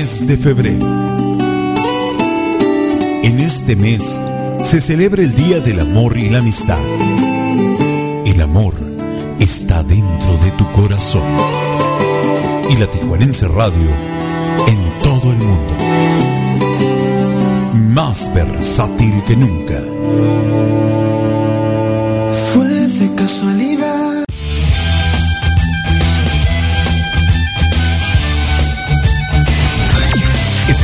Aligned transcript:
mes 0.00 0.26
de 0.26 0.36
febrero. 0.38 0.86
En 3.22 3.38
este 3.38 3.76
mes 3.76 4.18
se 4.62 4.80
celebra 4.80 5.22
el 5.22 5.34
Día 5.34 5.60
del 5.60 5.80
Amor 5.80 6.16
y 6.16 6.30
la 6.30 6.38
Amistad. 6.38 6.78
El 8.24 8.40
amor 8.40 8.72
está 9.38 9.82
dentro 9.82 10.32
de 10.42 10.50
tu 10.52 10.64
corazón. 10.72 11.28
Y 12.70 12.76
la 12.76 12.86
Tijuanense 12.86 13.46
Radio 13.48 13.90
en 14.68 14.78
todo 15.04 15.32
el 15.32 15.38
mundo. 15.38 15.74
Más 17.94 18.32
versátil 18.32 19.22
que 19.26 19.36
nunca. 19.36 19.80
Fue 22.54 22.68
de 22.68 23.14
casualidad 23.16 23.79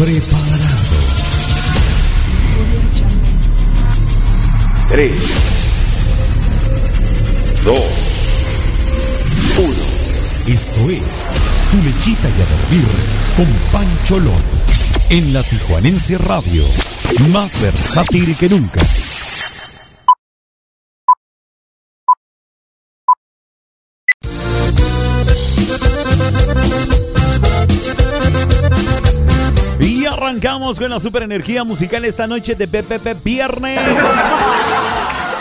preparado. 0.00 0.96
3, 4.88 5.12
2, 7.66 7.78
1. 9.58 10.54
Esto 10.54 10.90
es 10.90 11.28
Tu 11.70 11.82
Lechita 11.82 12.28
y 12.28 12.40
a 12.40 12.46
Dormir 12.46 12.88
con 13.36 13.46
Pancho 13.72 14.18
Lon. 14.20 14.42
En 15.10 15.34
la 15.34 15.42
Tijuanense 15.42 16.16
Radio, 16.16 16.64
más 17.28 17.60
versátil 17.60 18.34
que 18.38 18.48
nunca. 18.48 18.80
Arrancamos 30.40 30.78
con 30.78 30.88
la 30.88 30.98
super 30.98 31.22
energía 31.22 31.64
musical 31.64 32.02
esta 32.06 32.26
noche 32.26 32.54
de 32.54 32.66
PPP 32.66 33.22
Viernes. 33.22 33.78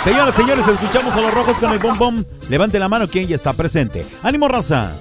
Señoras, 0.04 0.36
señores, 0.36 0.68
escuchamos 0.68 1.16
a 1.16 1.22
los 1.22 1.34
rojos 1.34 1.58
con 1.58 1.72
el 1.72 1.80
bom 1.80 2.22
Levante 2.50 2.80
la 2.80 2.90
mano 2.90 3.08
quien 3.08 3.26
ya 3.26 3.38
está 3.38 3.54
presente. 3.54 4.06
¡Ánimo, 4.24 4.50
raza! 4.50 4.92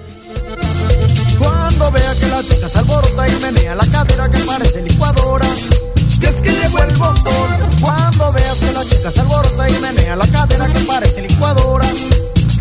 Cuando 1.37 1.91
vea 1.91 2.13
que 2.17 2.27
la 2.27 2.41
chica 2.41 2.69
se 2.69 2.79
alborota 2.79 3.27
y 3.27 3.41
menea 3.41 3.75
la 3.75 3.85
cadera 3.87 4.29
que 4.29 4.37
parece 4.39 4.81
licuadora. 4.83 5.45
Y 6.21 6.25
es 6.25 6.35
que 6.35 6.51
llegó 6.51 6.79
el 6.79 6.95
bombón. 6.95 7.69
Cuando 7.81 8.31
veas 8.31 8.57
que 8.57 8.71
la 8.71 8.85
chica 8.85 9.11
se 9.11 9.19
alborota 9.19 9.69
y 9.69 9.79
menea 9.79 10.15
la 10.15 10.27
cadera 10.27 10.67
que 10.67 10.79
parece 10.79 11.21
licuadora. 11.23 11.85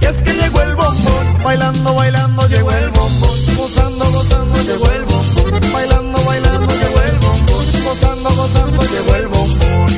Y 0.01 0.05
es 0.05 0.23
que 0.25 0.33
llegó 0.33 0.61
el 0.63 0.75
bombón. 0.75 1.43
Bailando, 1.45 1.95
bailando, 1.95 2.49
llegó 2.49 2.73
el 2.73 2.89
bombón. 2.89 3.31
Gozando, 3.57 4.11
gozando, 4.11 4.63
llegó 4.63 4.91
el 4.91 4.98
llegó 8.91 9.15
el 9.17 9.29
bombón. 9.29 9.89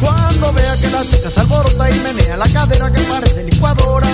Cuando 0.00 0.52
vea 0.52 0.76
que 0.80 0.90
la 0.90 1.02
chica 1.04 1.30
se 1.30 1.40
alborota 1.40 1.90
y 1.90 2.00
menea 2.00 2.36
la 2.36 2.48
cadera 2.48 2.92
que 2.92 3.00
parece 3.00 3.42
licuadora, 3.44 4.08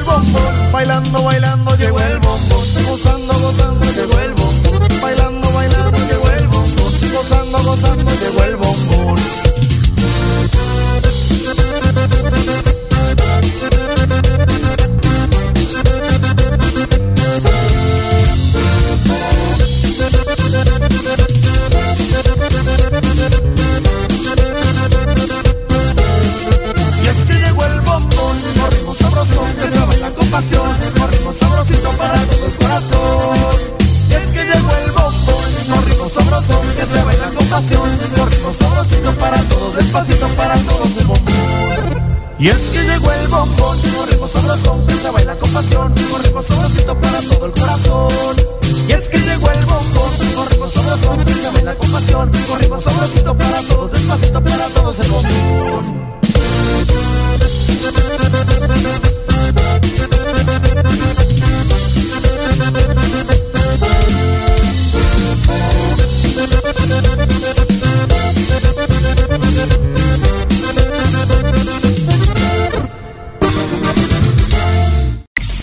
el 0.00 0.06
bombón. 0.06 0.72
Bailando, 0.72 1.22
bailando 1.22 1.76
llegó 1.76 1.98
el 2.00 2.18
bombón. 2.18 2.64
Gozando, 2.88 3.38
gozando 3.40 3.84
llegó 3.84 4.18
el 4.20 4.32
bombón. 4.34 5.00
Bailando, 5.02 5.52
bailando 5.52 5.98
llegó 5.98 6.30
el 6.30 6.46
bombón. 6.48 6.92
Gozando, 7.12 7.58
gozando 7.64 8.10
llegó 8.10 8.44
el 8.44 8.56
bombón. 8.56 9.49
Corazón. 32.54 33.80
Y 34.08 34.14
es 34.14 34.32
que 34.32 34.44
llegó 34.44 34.70
el 34.84 34.90
bombón, 34.92 35.78
un 35.78 35.84
ritmo 35.86 36.08
sabroso 36.08 36.60
que 36.76 36.86
se 36.86 37.04
baila 37.04 37.30
con 37.34 37.46
pasión, 37.46 37.82
un 37.82 38.30
ritmo 38.30 38.52
sabrosito 38.52 39.12
para 39.18 39.36
todo, 39.44 39.70
despacito 39.72 40.28
para 40.36 40.56
todos 40.56 40.96
el 40.98 41.06
bombón. 41.06 42.10
Y 42.38 42.48
es 42.48 42.56
que 42.56 42.82
llegó 42.82 43.12
el 43.12 43.28
bombón, 43.28 43.78
un 43.78 44.08
ritmo 44.08 44.26
sabroso 44.26 44.86
que 44.86 44.94
se 44.94 45.10
baila 45.10 45.36
con 45.36 45.50
pasión, 45.50 45.92
un 45.92 46.22
ritmo 46.24 46.42
sabrosito 46.42 47.00
para 47.00 47.20
todo 47.20 47.46
el 47.46 47.52
corazón. 47.52 48.36
Y 48.88 48.92
es 48.92 49.08
que 49.10 49.18
llegó 49.18 49.50
el 49.50 49.64
bombón, 49.66 50.10
un 50.38 50.46
ritmo 50.48 50.68
sabroso 50.68 51.24
que 51.24 51.34
se 51.34 51.50
baila 51.50 51.74
con 51.74 51.90
pasión, 51.90 52.30
un 52.50 52.58
ritmo 52.58 52.80
sabrosito 52.80 53.36
para 53.36 53.60
todos, 53.62 53.92
despacito 53.92 54.42
para 54.42 54.66
todos 54.68 55.00
el 55.00 55.08
bombón. 55.10 56.00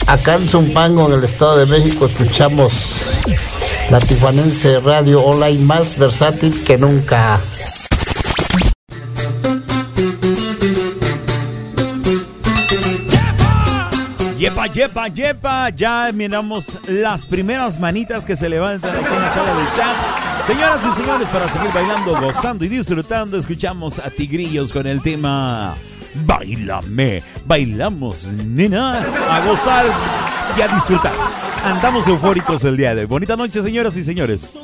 Acá 0.07 0.36
en 0.36 0.48
Zumpango, 0.48 1.07
en 1.07 1.15
el 1.15 1.24
Estado 1.25 1.57
de 1.57 1.65
México, 1.65 2.06
escuchamos 2.06 2.71
la 3.89 4.00
tijuanense 4.00 4.80
radio 4.80 5.21
online 5.21 5.65
más 5.65 5.98
versátil 5.98 6.63
que 6.63 6.77
nunca. 6.77 7.38
Yepa, 14.38 14.68
yepa, 14.68 15.07
yepa. 15.09 15.69
Ya 15.71 16.09
miramos 16.13 16.77
las 16.88 17.25
primeras 17.25 17.77
manitas 17.77 18.24
que 18.24 18.38
se 18.38 18.48
levantan 18.48 18.95
aquí 18.95 19.13
en 19.13 19.21
la 19.21 19.33
sala 19.33 19.54
del 19.54 19.68
chat. 19.75 20.48
Señoras 20.48 20.80
y 20.89 21.01
señores, 21.01 21.27
para 21.27 21.50
seguir 21.50 21.69
bailando, 21.74 22.18
gozando 22.21 22.63
y 22.63 22.69
disfrutando, 22.69 23.38
escuchamos 23.38 24.00
a 24.00 24.09
Tigrillos 24.09 24.71
con 24.71 24.88
el 24.88 25.01
tema 25.01 25.75
Bailame. 26.25 27.24
Bailamos, 27.46 28.28
nena, 28.28 29.00
a 29.00 29.46
gozar 29.46 29.86
y 30.58 30.62
a 30.62 30.68
disfrutar. 30.68 31.14
Andamos 31.64 32.08
eufóricos 32.08 32.64
el 32.64 32.78
día 32.78 32.96
de 32.96 33.02
hoy. 33.02 33.08
Bonita 33.08 33.36
noche, 33.36 33.62
señoras 33.62 33.98
y 33.98 34.04
señores. 34.04 34.56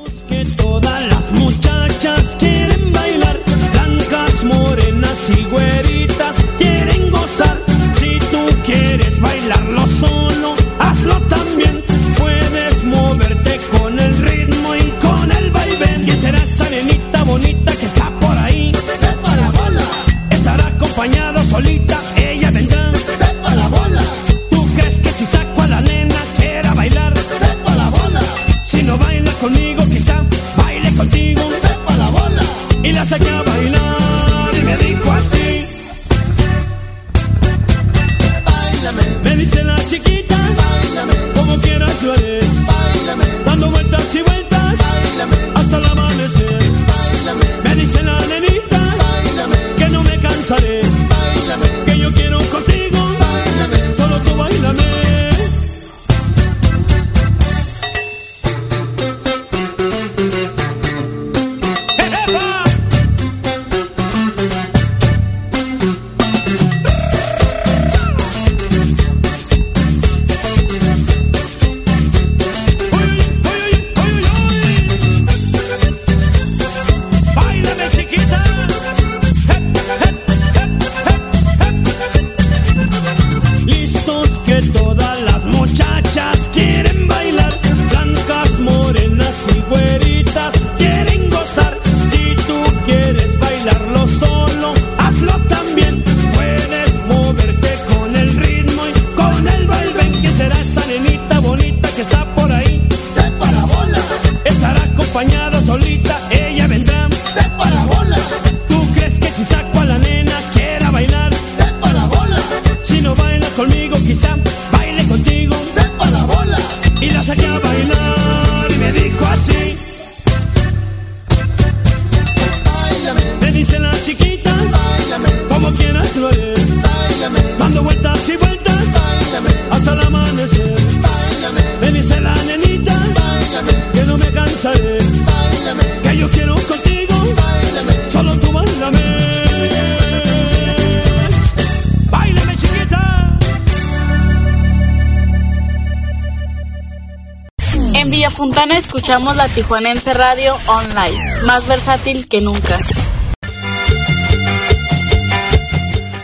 Tijuanense 149.50 150.14
Radio 150.14 150.56
Online, 150.68 151.46
más 151.46 151.68
versátil 151.68 152.28
que 152.28 152.42
nunca. 152.42 152.78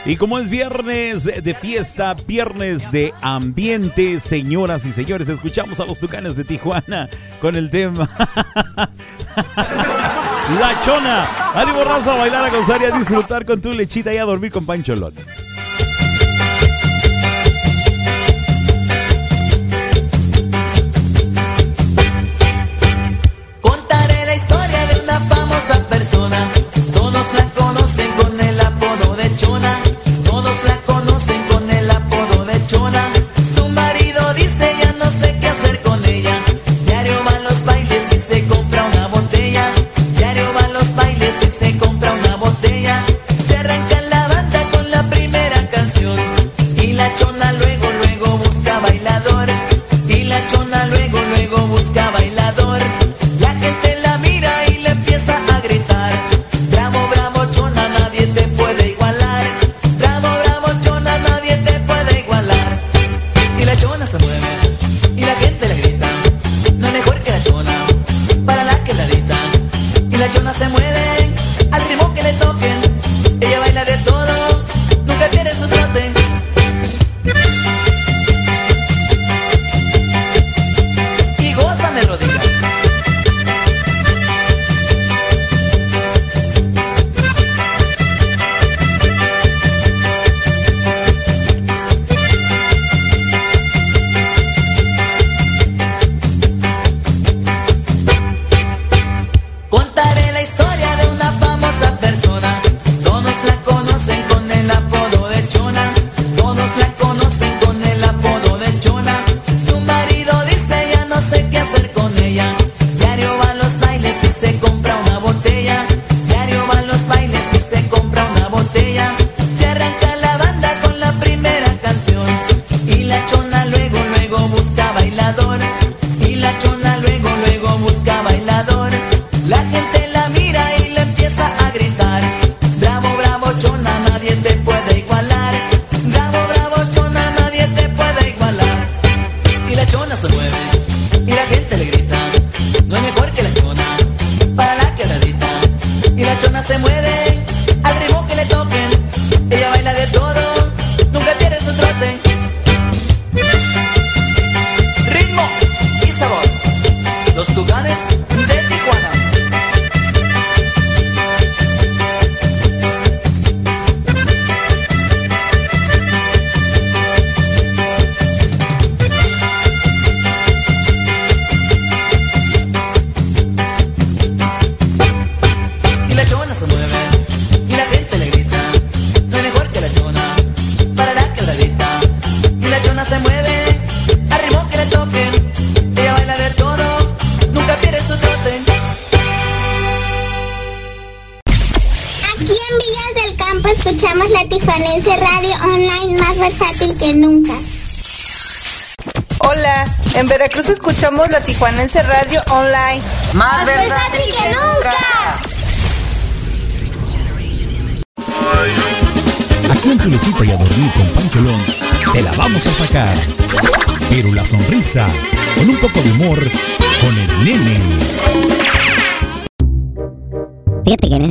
Y 0.05 0.15
como 0.15 0.39
es 0.39 0.49
viernes 0.49 1.25
de 1.25 1.53
fiesta, 1.53 2.15
viernes 2.25 2.91
de 2.91 3.13
ambiente, 3.21 4.19
señoras 4.19 4.85
y 4.88 4.91
señores, 4.91 5.29
escuchamos 5.29 5.79
a 5.79 5.85
los 5.85 5.99
Tucanes 5.99 6.35
de 6.35 6.43
Tijuana 6.43 7.07
con 7.39 7.55
el 7.55 7.69
tema 7.69 8.09
La 10.59 10.81
Chona. 10.83 11.27
Ánimo 11.53 11.83
raza 11.83 12.13
a 12.13 12.17
bailar, 12.17 12.45
a 12.45 12.49
gozar 12.49 12.81
y 12.81 12.85
a 12.85 12.97
disfrutar 12.97 13.45
con 13.45 13.61
tu 13.61 13.71
lechita 13.71 14.11
y 14.11 14.17
a 14.17 14.23
dormir 14.23 14.51
con 14.51 14.65
Pancholón. 14.65 15.13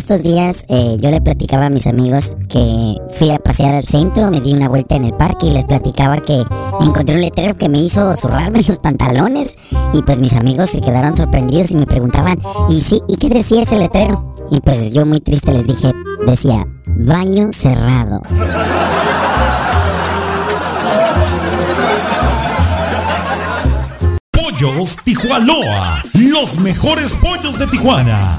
Estos 0.09 0.23
días 0.23 0.65
eh, 0.69 0.97
yo 1.03 1.11
le 1.11 1.21
platicaba 1.21 1.67
a 1.67 1.69
mis 1.69 1.87
amigos 1.87 2.33
que 2.49 2.97
fui 3.19 3.31
a 3.31 3.38
pasear 3.38 3.75
al 3.75 3.85
centro, 3.85 4.31
me 4.31 4.41
di 4.41 4.55
una 4.55 4.67
vuelta 4.67 4.95
en 4.95 5.05
el 5.05 5.12
parque 5.12 5.49
y 5.49 5.50
les 5.50 5.67
platicaba 5.67 6.17
que 6.17 6.45
encontré 6.81 7.15
un 7.15 7.21
letrero 7.21 7.59
que 7.59 7.69
me 7.69 7.79
hizo 7.81 8.15
zurrarme 8.15 8.62
los 8.67 8.79
pantalones 8.79 9.55
y 9.93 10.00
pues 10.00 10.19
mis 10.19 10.33
amigos 10.33 10.71
se 10.71 10.81
quedaron 10.81 11.15
sorprendidos 11.15 11.73
y 11.73 11.77
me 11.77 11.85
preguntaban, 11.85 12.38
¿y 12.71 12.81
sí? 12.81 13.03
¿Y 13.07 13.17
qué 13.17 13.29
decía 13.29 13.65
ese 13.65 13.77
letrero? 13.77 14.35
Y 14.50 14.61
pues 14.62 14.95
yo 14.95 15.05
muy 15.05 15.21
triste 15.21 15.53
les 15.53 15.67
dije, 15.67 15.93
decía, 16.27 16.67
baño 16.87 17.50
cerrado. 17.53 18.23
Pollos 24.31 24.97
Tijuanoa, 25.05 26.03
los 26.15 26.59
mejores 26.61 27.15
pollos 27.21 27.59
de 27.59 27.67
Tijuana. 27.67 28.38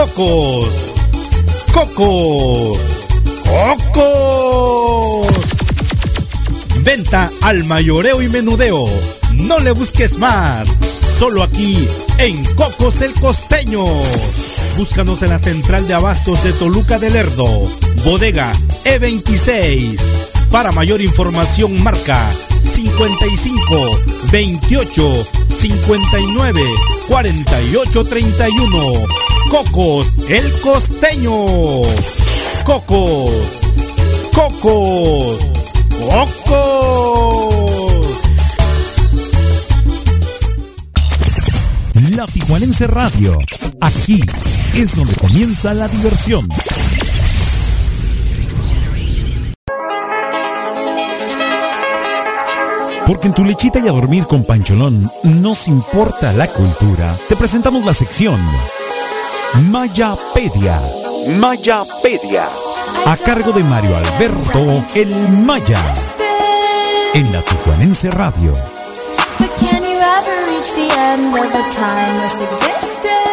Cocos. 0.00 0.94
Cocos. 1.74 2.78
Cocos. 3.92 5.26
Venta 6.80 7.30
al 7.42 7.64
mayoreo 7.64 8.22
y 8.22 8.30
menudeo. 8.30 8.86
No 9.34 9.58
le 9.58 9.72
busques 9.72 10.16
más. 10.16 10.66
Solo 11.18 11.42
aquí 11.42 11.86
en 12.16 12.42
Cocos 12.54 13.02
el 13.02 13.12
Costeño. 13.12 13.84
Búscanos 14.78 15.20
en 15.22 15.28
la 15.28 15.38
central 15.38 15.86
de 15.86 15.92
abastos 15.92 16.44
de 16.44 16.54
Toluca 16.54 16.98
del 16.98 17.12
Lerdo. 17.12 17.68
Bodega 18.02 18.50
E26. 18.84 20.00
Para 20.50 20.72
mayor 20.72 21.02
información 21.02 21.82
marca 21.82 22.18
55 22.64 24.00
28 24.32 25.26
59 25.50 26.62
48 27.06 28.04
31. 28.06 29.29
Cocos 29.50 30.14
el 30.28 30.60
Costeño. 30.60 31.32
Cocos. 32.64 33.34
Cocos. 34.32 35.40
Cocos. 36.46 37.50
La 42.14 42.26
Tijuanense 42.26 42.86
Radio. 42.86 43.36
Aquí 43.80 44.22
es 44.76 44.94
donde 44.94 45.16
comienza 45.16 45.74
la 45.74 45.88
diversión. 45.88 46.48
Porque 53.04 53.26
en 53.26 53.34
tu 53.34 53.44
lechita 53.44 53.80
y 53.80 53.88
a 53.88 53.92
dormir 53.92 54.26
con 54.26 54.44
Pancholón 54.44 55.10
nos 55.24 55.66
importa 55.66 56.32
la 56.34 56.46
cultura. 56.46 57.16
Te 57.28 57.34
presentamos 57.34 57.84
la 57.84 57.94
sección 57.94 58.38
Mayapedia. 59.54 60.80
Mayapedia. 61.40 62.44
A 63.06 63.16
cargo 63.16 63.52
de 63.52 63.64
Mario 63.64 63.96
Alberto 63.96 64.84
El 64.94 65.28
Maya. 65.44 65.94
En 67.14 67.32
la 67.32 67.42
Tijuanense 67.42 68.10
Radio. 68.10 68.52
But 69.38 69.50
can 69.58 69.82
you 69.82 69.98
ever 69.98 70.46
reach 70.46 70.72
the 70.74 70.94
end 70.96 71.34
of 71.34 71.52
a 71.52 71.70
timeless 71.72 72.40
existence? 72.40 73.29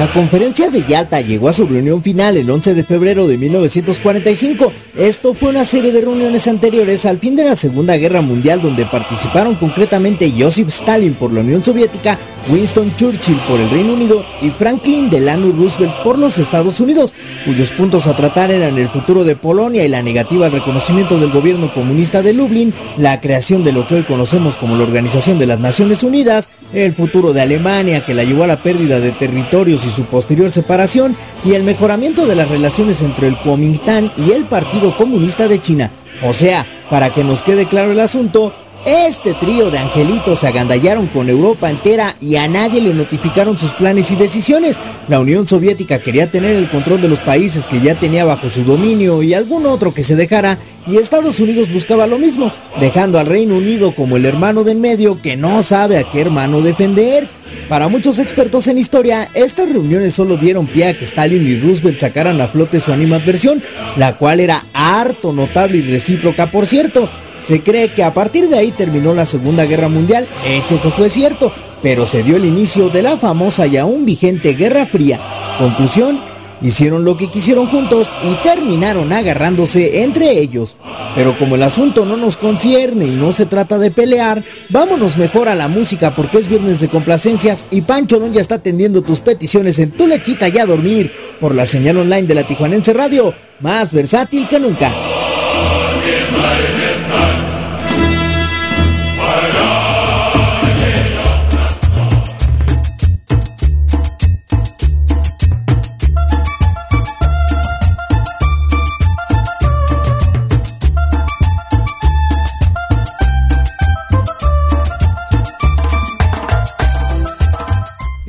La 0.00 0.10
conferencia 0.10 0.70
de 0.70 0.82
Yalta 0.82 1.20
llegó 1.20 1.50
a 1.50 1.52
su 1.52 1.66
reunión 1.66 2.02
final 2.02 2.38
el 2.38 2.48
11 2.48 2.72
de 2.72 2.84
febrero 2.84 3.28
de 3.28 3.36
1945. 3.36 4.72
Esto 4.96 5.34
fue 5.34 5.50
una 5.50 5.66
serie 5.66 5.92
de 5.92 6.00
reuniones 6.00 6.48
anteriores 6.48 7.04
al 7.04 7.18
fin 7.18 7.36
de 7.36 7.44
la 7.44 7.54
Segunda 7.54 7.98
Guerra 7.98 8.22
Mundial 8.22 8.62
donde 8.62 8.86
participaron 8.86 9.56
concretamente 9.56 10.32
Joseph 10.34 10.68
Stalin 10.68 11.12
por 11.12 11.34
la 11.34 11.40
Unión 11.40 11.62
Soviética, 11.62 12.16
Winston 12.48 12.90
Churchill 12.96 13.36
por 13.46 13.60
el 13.60 13.68
Reino 13.68 13.92
Unido 13.92 14.24
y 14.40 14.48
Franklin 14.48 15.10
Delano 15.10 15.52
Roosevelt 15.52 15.92
por 16.02 16.18
los 16.18 16.38
Estados 16.38 16.80
Unidos, 16.80 17.14
cuyos 17.44 17.70
puntos 17.70 18.06
a 18.06 18.16
tratar 18.16 18.50
eran 18.50 18.78
el 18.78 18.88
futuro 18.88 19.24
de 19.24 19.36
Polonia 19.36 19.84
y 19.84 19.88
la 19.88 20.02
negativa 20.02 20.46
al 20.46 20.52
reconocimiento 20.52 21.18
del 21.18 21.30
gobierno 21.30 21.72
comunista 21.74 22.22
de 22.22 22.32
Lublin, 22.32 22.72
la 22.96 23.20
creación 23.20 23.64
de 23.64 23.72
lo 23.72 23.86
que 23.86 23.96
hoy 23.96 24.02
conocemos 24.04 24.56
como 24.56 24.76
la 24.76 24.84
Organización 24.84 25.38
de 25.38 25.46
las 25.46 25.60
Naciones 25.60 26.02
Unidas, 26.02 26.48
el 26.72 26.92
futuro 26.92 27.32
de 27.32 27.42
Alemania 27.42 28.04
que 28.04 28.14
la 28.14 28.24
llevó 28.24 28.44
a 28.44 28.46
la 28.46 28.62
pérdida 28.62 29.00
de 29.00 29.12
territorios 29.12 29.84
y 29.84 29.89
su 29.90 30.04
posterior 30.04 30.50
separación 30.50 31.16
y 31.44 31.54
el 31.54 31.64
mejoramiento 31.64 32.26
de 32.26 32.36
las 32.36 32.48
relaciones 32.48 33.02
entre 33.02 33.28
el 33.28 33.36
Kuomintang 33.36 34.12
y 34.16 34.32
el 34.32 34.44
Partido 34.44 34.96
Comunista 34.96 35.48
de 35.48 35.60
China. 35.60 35.90
O 36.22 36.32
sea, 36.32 36.66
para 36.88 37.10
que 37.10 37.24
nos 37.24 37.42
quede 37.42 37.66
claro 37.66 37.92
el 37.92 38.00
asunto, 38.00 38.52
este 38.86 39.34
trío 39.34 39.70
de 39.70 39.78
angelitos 39.78 40.44
agandallaron 40.44 41.06
con 41.06 41.28
Europa 41.28 41.68
entera 41.68 42.14
y 42.20 42.36
a 42.36 42.48
nadie 42.48 42.80
le 42.80 42.94
notificaron 42.94 43.58
sus 43.58 43.72
planes 43.72 44.10
y 44.10 44.16
decisiones. 44.16 44.76
La 45.08 45.20
Unión 45.20 45.46
Soviética 45.46 45.98
quería 45.98 46.26
tener 46.26 46.56
el 46.56 46.68
control 46.68 47.02
de 47.02 47.08
los 47.08 47.18
países 47.18 47.66
que 47.66 47.80
ya 47.80 47.94
tenía 47.94 48.24
bajo 48.24 48.48
su 48.48 48.64
dominio 48.64 49.22
y 49.22 49.34
algún 49.34 49.66
otro 49.66 49.92
que 49.92 50.04
se 50.04 50.16
dejara, 50.16 50.58
y 50.86 50.96
Estados 50.96 51.40
Unidos 51.40 51.72
buscaba 51.72 52.06
lo 52.06 52.18
mismo, 52.18 52.52
dejando 52.80 53.18
al 53.18 53.26
Reino 53.26 53.56
Unido 53.56 53.94
como 53.94 54.16
el 54.16 54.24
hermano 54.24 54.64
del 54.64 54.78
medio 54.78 55.20
que 55.20 55.36
no 55.36 55.62
sabe 55.62 55.98
a 55.98 56.04
qué 56.04 56.20
hermano 56.20 56.62
defender. 56.62 57.28
Para 57.68 57.88
muchos 57.88 58.18
expertos 58.18 58.66
en 58.66 58.78
historia, 58.78 59.28
estas 59.34 59.70
reuniones 59.70 60.14
solo 60.14 60.36
dieron 60.36 60.66
pie 60.66 60.88
a 60.88 60.98
que 60.98 61.04
Stalin 61.04 61.46
y 61.46 61.60
Roosevelt 61.60 62.00
sacaran 62.00 62.40
a 62.40 62.48
flote 62.48 62.80
su 62.80 62.92
animadversión, 62.92 63.62
la 63.96 64.16
cual 64.16 64.40
era 64.40 64.64
harto 64.72 65.32
notable 65.32 65.78
y 65.78 65.82
recíproca 65.82 66.50
por 66.50 66.66
cierto. 66.66 67.08
Se 67.42 67.62
cree 67.62 67.88
que 67.88 68.02
a 68.02 68.14
partir 68.14 68.48
de 68.48 68.58
ahí 68.58 68.70
terminó 68.70 69.14
la 69.14 69.26
Segunda 69.26 69.64
Guerra 69.64 69.88
Mundial, 69.88 70.26
hecho 70.46 70.80
que 70.80 70.90
fue 70.90 71.08
cierto, 71.08 71.52
pero 71.82 72.06
se 72.06 72.22
dio 72.22 72.36
el 72.36 72.44
inicio 72.44 72.88
de 72.88 73.02
la 73.02 73.16
famosa 73.16 73.66
y 73.66 73.76
aún 73.76 74.04
vigente 74.04 74.54
Guerra 74.54 74.86
Fría. 74.86 75.18
Conclusión, 75.58 76.20
hicieron 76.62 77.04
lo 77.04 77.16
que 77.16 77.28
quisieron 77.28 77.66
juntos 77.66 78.14
y 78.22 78.34
terminaron 78.46 79.12
agarrándose 79.12 80.02
entre 80.02 80.38
ellos. 80.38 80.76
Pero 81.14 81.36
como 81.38 81.56
el 81.56 81.62
asunto 81.62 82.04
no 82.04 82.16
nos 82.16 82.36
concierne 82.36 83.06
y 83.06 83.10
no 83.10 83.32
se 83.32 83.46
trata 83.46 83.78
de 83.78 83.90
pelear, 83.90 84.42
vámonos 84.68 85.16
mejor 85.16 85.48
a 85.48 85.54
la 85.54 85.68
música 85.68 86.14
porque 86.14 86.38
es 86.38 86.48
viernes 86.48 86.80
de 86.80 86.88
complacencias 86.88 87.66
y 87.70 87.82
Pancho 87.82 88.20
ya 88.32 88.40
está 88.40 88.56
atendiendo 88.56 89.02
tus 89.02 89.20
peticiones 89.20 89.78
en 89.78 89.90
tu 89.92 90.06
lechita 90.06 90.48
ya 90.48 90.62
a 90.62 90.66
dormir 90.66 91.10
por 91.40 91.54
la 91.54 91.66
señal 91.66 91.96
online 91.96 92.26
de 92.26 92.34
la 92.34 92.46
Tijuanense 92.46 92.92
Radio, 92.92 93.34
más 93.60 93.92
versátil 93.92 94.46
que 94.46 94.60
nunca. 94.60 94.92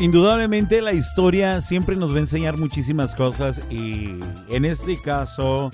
Indudablemente 0.01 0.81
la 0.81 0.93
historia 0.93 1.61
siempre 1.61 1.95
nos 1.95 2.11
va 2.11 2.15
a 2.15 2.21
enseñar 2.21 2.57
muchísimas 2.57 3.13
cosas 3.13 3.61
y 3.69 4.15
en 4.49 4.65
este 4.65 4.99
caso 4.99 5.69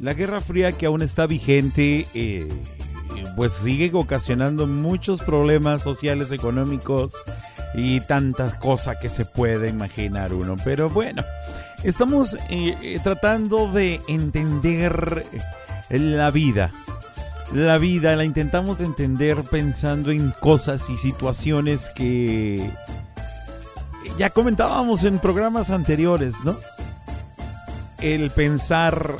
la 0.00 0.12
Guerra 0.12 0.42
Fría 0.42 0.72
que 0.72 0.84
aún 0.84 1.00
está 1.00 1.26
vigente 1.26 2.06
eh, 2.12 2.46
pues 3.36 3.54
sigue 3.54 3.90
ocasionando 3.94 4.66
muchos 4.66 5.22
problemas 5.22 5.82
sociales, 5.82 6.30
económicos 6.30 7.14
y 7.72 8.02
tantas 8.02 8.52
cosas 8.58 8.98
que 8.98 9.08
se 9.08 9.24
puede 9.24 9.70
imaginar 9.70 10.34
uno. 10.34 10.56
Pero 10.62 10.90
bueno, 10.90 11.24
estamos 11.84 12.34
eh, 12.50 12.76
eh, 12.82 13.00
tratando 13.02 13.72
de 13.72 14.02
entender 14.08 15.24
la 15.88 16.30
vida. 16.30 16.70
La 17.54 17.78
vida 17.78 18.14
la 18.14 18.26
intentamos 18.26 18.82
entender 18.82 19.38
pensando 19.50 20.10
en 20.10 20.32
cosas 20.32 20.90
y 20.90 20.98
situaciones 20.98 21.88
que 21.88 22.70
ya 24.16 24.30
comentábamos 24.30 25.04
en 25.04 25.18
programas 25.18 25.70
anteriores, 25.70 26.36
¿no? 26.44 26.56
El 28.00 28.30
pensar, 28.30 29.16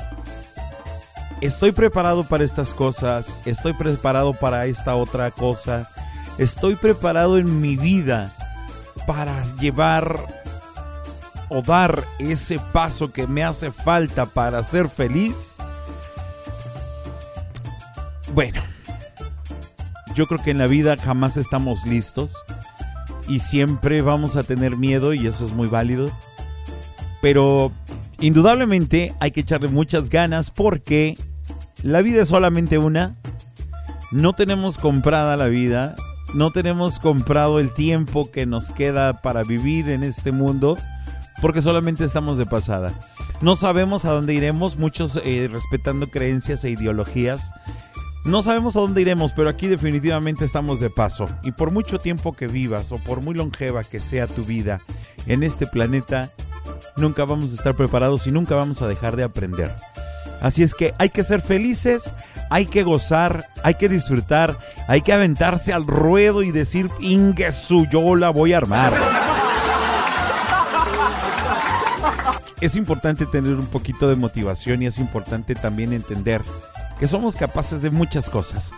estoy 1.41 1.73
preparado 1.73 2.25
para 2.25 2.45
estas 2.45 2.75
cosas, 2.75 3.35
estoy 3.45 3.73
preparado 3.73 4.35
para 4.35 4.67
esta 4.67 4.95
otra 4.95 5.31
cosa, 5.31 5.89
estoy 6.39 6.77
preparado 6.77 7.39
en 7.39 7.61
mi 7.61 7.77
vida 7.77 8.33
para 9.07 9.35
llevar 9.57 10.19
o 11.49 11.63
dar 11.63 12.05
ese 12.19 12.59
paso 12.73 13.13
que 13.13 13.27
me 13.27 13.43
hace 13.43 13.73
falta 13.73 14.27
para 14.27 14.63
ser 14.63 14.89
feliz. 14.89 15.55
Bueno, 18.35 18.61
yo 20.15 20.27
creo 20.27 20.43
que 20.43 20.51
en 20.51 20.59
la 20.59 20.67
vida 20.67 20.97
jamás 20.97 21.37
estamos 21.37 21.87
listos 21.87 22.33
y 23.29 23.41
siempre 23.41 24.03
vamos 24.03 24.37
a 24.37 24.43
tener 24.43 24.77
miedo 24.77 25.15
y 25.15 25.27
eso 25.27 25.45
es 25.45 25.53
muy 25.53 25.69
válido. 25.69 26.11
Pero 27.21 27.73
indudablemente 28.21 29.15
hay 29.21 29.31
que 29.31 29.41
echarle 29.41 29.69
muchas 29.69 30.11
ganas 30.11 30.51
porque 30.51 31.17
la 31.83 32.03
vida 32.03 32.23
es 32.23 32.29
solamente 32.29 32.79
una. 32.79 33.15
No 34.11 34.33
tenemos 34.33 34.79
comprada 34.79 35.37
la 35.37 35.47
vida, 35.47 35.95
no 36.35 36.51
tenemos 36.51 36.99
comprado 36.99 37.59
el 37.61 37.73
tiempo 37.73 38.31
que 38.31 38.47
nos 38.47 38.71
queda 38.71 39.21
para 39.21 39.43
vivir 39.43 39.91
en 39.91 40.03
este 40.03 40.33
mundo 40.33 40.77
porque 41.41 41.63
solamente 41.63 42.05
estamos 42.05 42.39
de 42.39 42.47
pasada. 42.47 42.93
No 43.41 43.55
sabemos 43.55 44.05
a 44.05 44.11
dónde 44.11 44.35
iremos, 44.35 44.77
muchos 44.77 45.21
eh, 45.25 45.49
respetando 45.51 46.09
creencias 46.09 46.65
e 46.65 46.71
ideologías. 46.71 47.53
No 48.29 48.43
sabemos 48.43 48.77
a 48.77 48.81
dónde 48.81 49.01
iremos, 49.01 49.33
pero 49.33 49.49
aquí 49.49 49.69
definitivamente 49.69 50.45
estamos 50.45 50.81
de 50.81 50.91
paso. 50.91 51.25
Y 51.45 51.53
por 51.53 51.71
mucho 51.71 51.99
tiempo 51.99 52.35
que 52.35 52.47
vivas 52.47 52.93
o 52.93 52.99
por 52.99 53.23
muy 53.23 53.35
longeva 53.35 53.85
que 53.85 54.01
sea 54.01 54.27
tu 54.27 54.45
vida 54.45 54.83
en 55.27 55.43
este 55.43 55.67
planeta, 55.67 56.31
nunca 56.99 57.25
vamos 57.25 57.53
a 57.53 57.55
estar 57.55 57.75
preparados 57.75 58.27
y 58.27 58.31
nunca 58.31 58.55
vamos 58.55 58.83
a 58.83 58.87
dejar 58.87 59.17
de 59.17 59.25
aprender. 59.25 59.75
Así 60.43 60.63
es 60.63 60.75
que 60.75 60.93
hay 60.99 61.09
que 61.09 61.25
ser 61.25 61.41
felices, 61.41 62.13
hay 62.51 62.67
que 62.67 62.83
gozar, 62.83 63.47
hay 63.63 63.77
que 63.77 63.89
disfrutar, 63.89 64.59
hay 64.89 65.01
que 65.01 65.15
aventarse 65.15 65.73
al 65.73 65.87
ruedo 65.87 66.43
y 66.43 66.51
decir, 66.51 66.91
Ingesu, 67.01 67.87
yo 67.91 68.15
la 68.15 68.29
voy 68.29 68.53
a 68.53 68.59
armar. 68.59 68.93
Es 72.61 72.77
importante 72.77 73.25
tener 73.25 73.55
un 73.55 73.69
poquito 73.69 74.07
de 74.07 74.17
motivación 74.17 74.83
y 74.83 74.87
es 74.87 74.99
importante 74.99 75.55
también 75.55 75.95
entender 75.95 76.43
que 76.99 77.09
somos 77.09 77.37
capaces 77.37 77.83
de 77.83 77.91
muchas 77.91 78.31
cosas. 78.31 78.73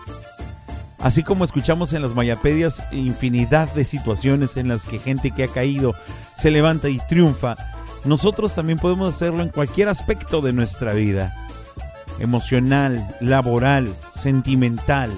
Así 0.98 1.22
como 1.22 1.44
escuchamos 1.44 1.92
en 1.94 2.02
las 2.02 2.14
mayapedias 2.14 2.84
infinidad 2.92 3.72
de 3.72 3.84
situaciones 3.84 4.56
en 4.58 4.68
las 4.68 4.84
que 4.84 4.98
gente 4.98 5.30
que 5.30 5.44
ha 5.44 5.48
caído 5.48 5.94
se 6.36 6.50
levanta 6.50 6.90
y 6.90 6.98
triunfa, 7.08 7.56
nosotros 8.04 8.54
también 8.54 8.78
podemos 8.78 9.14
hacerlo 9.14 9.42
en 9.42 9.48
cualquier 9.48 9.88
aspecto 9.88 10.42
de 10.42 10.52
nuestra 10.52 10.92
vida. 10.92 11.34
Emocional, 12.18 13.16
laboral, 13.20 13.88
sentimental, 14.14 15.10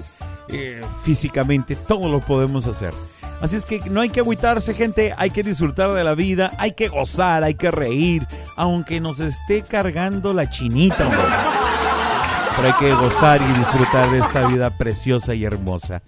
eh, 0.49 0.81
físicamente, 1.03 1.75
todo 1.75 2.09
lo 2.09 2.21
podemos 2.21 2.65
hacer. 2.65 2.93
Así 3.41 3.57
es 3.57 3.65
que 3.65 3.81
no 3.89 3.99
hay 3.99 4.09
que 4.09 4.21
agüitarse, 4.21 4.73
gente, 4.73 5.13
hay 5.17 5.31
que 5.31 5.43
disfrutar 5.43 5.91
de 5.91 6.03
la 6.05 6.15
vida, 6.15 6.53
hay 6.57 6.71
que 6.71 6.87
gozar, 6.87 7.43
hay 7.43 7.55
que 7.55 7.71
reír, 7.71 8.25
aunque 8.55 9.01
nos 9.01 9.19
esté 9.19 9.63
cargando 9.63 10.33
la 10.33 10.49
chinita. 10.49 11.09
Pero 12.55 12.67
hay 12.67 12.73
que 12.79 12.93
gozar 12.93 13.41
y 13.41 13.59
disfrutar 13.59 14.09
de 14.11 14.19
esta 14.19 14.47
vida 14.47 14.69
preciosa 14.69 15.33
y 15.33 15.43
hermosa. 15.43 16.01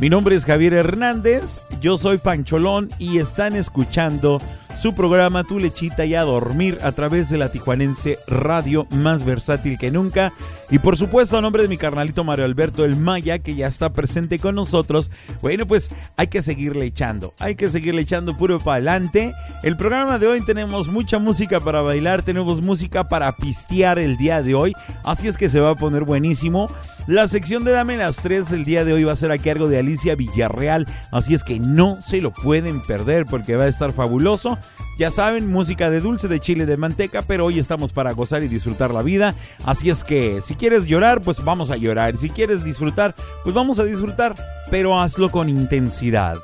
Mi 0.00 0.08
nombre 0.10 0.34
es 0.34 0.44
Javier 0.44 0.72
Hernández, 0.72 1.60
yo 1.80 1.96
soy 1.96 2.18
Pancholón 2.18 2.90
y 2.98 3.18
están 3.18 3.54
escuchando 3.54 4.40
su 4.76 4.94
programa 4.94 5.44
Tu 5.44 5.58
Lechita 5.58 6.04
y 6.04 6.14
a 6.14 6.22
Dormir 6.22 6.78
a 6.82 6.92
través 6.92 7.30
de 7.30 7.38
la 7.38 7.50
Tijuanense 7.50 8.18
Radio 8.26 8.86
más 8.90 9.24
versátil 9.24 9.78
que 9.78 9.90
nunca. 9.90 10.32
Y 10.70 10.78
por 10.78 10.96
supuesto, 10.96 11.36
a 11.36 11.40
nombre 11.40 11.62
de 11.62 11.68
mi 11.68 11.76
carnalito 11.76 12.24
Mario 12.24 12.44
Alberto 12.44 12.84
El 12.84 12.96
Maya, 12.96 13.38
que 13.38 13.54
ya 13.54 13.66
está 13.66 13.92
presente 13.92 14.38
con 14.38 14.54
nosotros, 14.54 15.10
bueno, 15.40 15.66
pues 15.66 15.90
hay 16.16 16.28
que 16.28 16.42
seguirle 16.42 16.86
echando, 16.86 17.34
hay 17.38 17.54
que 17.54 17.68
seguirle 17.68 18.02
echando 18.02 18.36
puro 18.36 18.58
para 18.58 18.76
adelante. 18.76 19.34
El 19.62 19.76
programa 19.76 20.18
de 20.18 20.26
hoy 20.26 20.44
tenemos 20.44 20.88
mucha 20.88 21.18
música 21.18 21.60
para 21.60 21.82
bailar, 21.82 22.22
tenemos 22.22 22.60
música 22.62 23.08
para 23.08 23.36
pistear 23.36 23.98
el 23.98 24.16
día 24.16 24.42
de 24.42 24.54
hoy, 24.54 24.72
así 25.04 25.28
es 25.28 25.36
que 25.36 25.48
se 25.48 25.60
va 25.60 25.70
a 25.70 25.76
poner 25.76 26.04
buenísimo. 26.04 26.68
La 27.08 27.26
sección 27.26 27.64
de 27.64 27.72
Dame 27.72 27.96
las 27.96 28.16
3 28.16 28.48
del 28.48 28.64
día 28.64 28.84
de 28.84 28.92
hoy 28.92 29.02
va 29.02 29.12
a 29.12 29.16
ser 29.16 29.32
a 29.32 29.38
cargo 29.38 29.66
de 29.66 29.76
Alicia 29.76 30.14
Villarreal, 30.14 30.86
así 31.10 31.34
es 31.34 31.42
que 31.42 31.58
no 31.58 32.00
se 32.00 32.20
lo 32.20 32.32
pueden 32.32 32.80
perder 32.80 33.24
porque 33.26 33.56
va 33.56 33.64
a 33.64 33.68
estar 33.68 33.92
fabuloso. 33.92 34.56
Ya 34.98 35.10
saben, 35.10 35.50
música 35.50 35.90
de 35.90 35.98
dulce, 35.98 36.28
de 36.28 36.38
chile, 36.38 36.64
de 36.64 36.76
manteca, 36.76 37.22
pero 37.22 37.46
hoy 37.46 37.58
estamos 37.58 37.92
para 37.92 38.12
gozar 38.12 38.44
y 38.44 38.48
disfrutar 38.48 38.94
la 38.94 39.02
vida. 39.02 39.34
Así 39.64 39.90
es 39.90 40.04
que 40.04 40.40
si 40.42 40.54
quieres 40.54 40.84
llorar, 40.84 41.20
pues 41.22 41.42
vamos 41.42 41.72
a 41.72 41.76
llorar. 41.76 42.16
Si 42.16 42.30
quieres 42.30 42.62
disfrutar, 42.62 43.16
pues 43.42 43.52
vamos 43.52 43.80
a 43.80 43.84
disfrutar, 43.84 44.36
pero 44.70 45.00
hazlo 45.00 45.30
con 45.32 45.48
intensidad. 45.48 46.36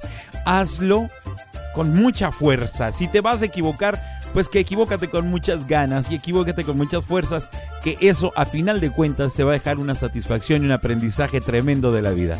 Hazlo 0.45 1.09
con 1.73 1.95
mucha 1.95 2.33
fuerza. 2.33 2.91
Si 2.93 3.07
te 3.07 3.21
vas 3.21 3.43
a 3.43 3.47
equivocar, 3.47 4.18
pues 4.33 4.49
que 4.49 4.61
equivócate 4.61 5.09
con 5.09 5.29
muchas 5.29 5.67
ganas 5.67 6.11
y 6.11 6.15
equivócate 6.15 6.65
con 6.65 6.77
muchas 6.77 7.05
fuerzas, 7.05 7.51
que 7.83 7.97
eso 8.01 8.33
a 8.37 8.45
final 8.45 8.81
de 8.81 8.91
cuentas 8.91 9.35
te 9.35 9.45
va 9.45 9.53
a 9.53 9.55
dejar 9.55 9.79
una 9.79 9.95
satisfacción 9.95 10.63
y 10.63 10.67
un 10.67 10.73
aprendizaje 10.73 11.41
tremendo 11.41 11.93
de 11.93 12.03
la 12.03 12.11
vida. 12.11 12.39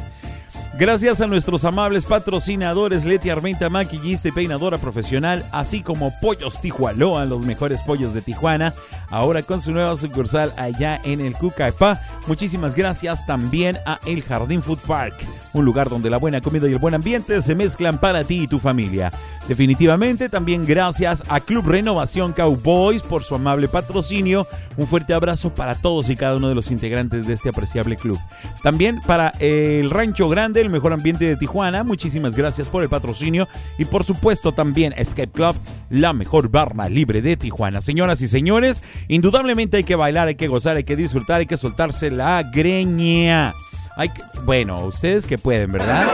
Gracias 0.79 1.21
a 1.21 1.27
nuestros 1.27 1.65
amables 1.65 2.07
patrocinadores 2.07 3.05
Leti 3.05 3.31
Armenta, 3.31 3.69
maquillista 3.69 4.29
y 4.29 4.31
peinadora 4.31 4.79
profesional, 4.79 5.45
así 5.51 5.83
como 5.83 6.13
Pollos 6.21 6.61
Tijualoa, 6.61 7.25
los 7.25 7.43
mejores 7.43 7.83
pollos 7.83 8.15
de 8.15 8.23
Tijuana, 8.23 8.73
ahora 9.11 9.43
con 9.43 9.61
su 9.61 9.73
nueva 9.73 9.97
sucursal 9.97 10.53
allá 10.57 11.01
en 11.03 11.19
el 11.21 11.35
Cucaipá. 11.35 12.01
Muchísimas 12.29 12.77
gracias 12.77 13.27
también 13.27 13.77
a 13.87 13.99
El 14.07 14.23
Jardín 14.23 14.63
Food 14.63 14.79
Park, 14.87 15.15
un 15.53 15.65
lugar 15.65 15.89
donde 15.89 16.11
la 16.11 16.19
buena 16.19 16.41
comida 16.41 16.69
y 16.69 16.75
el 16.75 16.79
buen 16.79 16.95
ambiente 16.95 17.43
se 17.43 17.57
mezclan 17.57 17.99
para 17.99 18.23
ti 18.23 18.45
y 18.45 18.47
tu 18.47 18.61
familia. 18.61 19.11
Definitivamente 19.49 20.29
también 20.29 20.67
gracias 20.67 21.25
a 21.29 21.41
Club 21.41 21.67
Renovación 21.67 22.35
Cowboys 22.35 23.01
por 23.03 23.25
su 23.25 23.35
amable 23.35 23.67
patrocinio. 23.67 24.47
Un 24.77 24.87
fuerte 24.87 25.15
abrazo 25.15 25.55
para 25.55 25.75
todos 25.75 26.11
y 26.11 26.17
cada 26.17 26.37
uno 26.37 26.51
de 26.51 26.55
los 26.55 26.71
integrantes 26.71 27.27
de 27.27 27.33
este 27.33 27.49
apreciable 27.49 27.97
club. 27.97 28.19
También 28.63 29.01
para 29.07 29.33
el 29.39 29.89
Rancho 29.89 30.29
Grande, 30.29 30.68
el 30.69 30.73
mejor 30.75 30.93
ambiente 30.93 31.25
de 31.27 31.37
Tijuana. 31.37 31.83
Muchísimas 31.85 32.37
gracias 32.37 32.69
por 32.69 32.83
el 32.83 32.89
patrocinio. 32.89 33.49
Y 33.79 33.85
por 33.87 34.05
supuesto 34.05 34.53
también 34.53 34.95
Escape 34.97 35.33
Club, 35.33 35.57
la 35.91 36.13
mejor 36.13 36.49
barra 36.51 36.89
libre 36.89 37.21
de 37.23 37.37
Tijuana. 37.37 37.81
Señoras 37.81 38.21
y 38.21 38.29
señores, 38.29 38.83
indudablemente 39.09 39.79
hay 39.79 39.85
que 39.85 39.97
bailar, 39.97 40.29
hay 40.29 40.37
que 40.37 40.47
gozar, 40.49 40.77
hay 40.77 40.85
que 40.85 40.97
disfrutar, 40.97 41.41
hay 41.41 41.47
que 41.47 41.57
soltarse 41.57 42.11
la 42.11 42.43
greña. 42.43 43.55
Hay 43.97 44.11
que- 44.11 44.23
bueno, 44.45 44.81
ustedes 44.85 45.27
que 45.27 45.39
pueden, 45.39 45.73
¿verdad? 45.73 46.07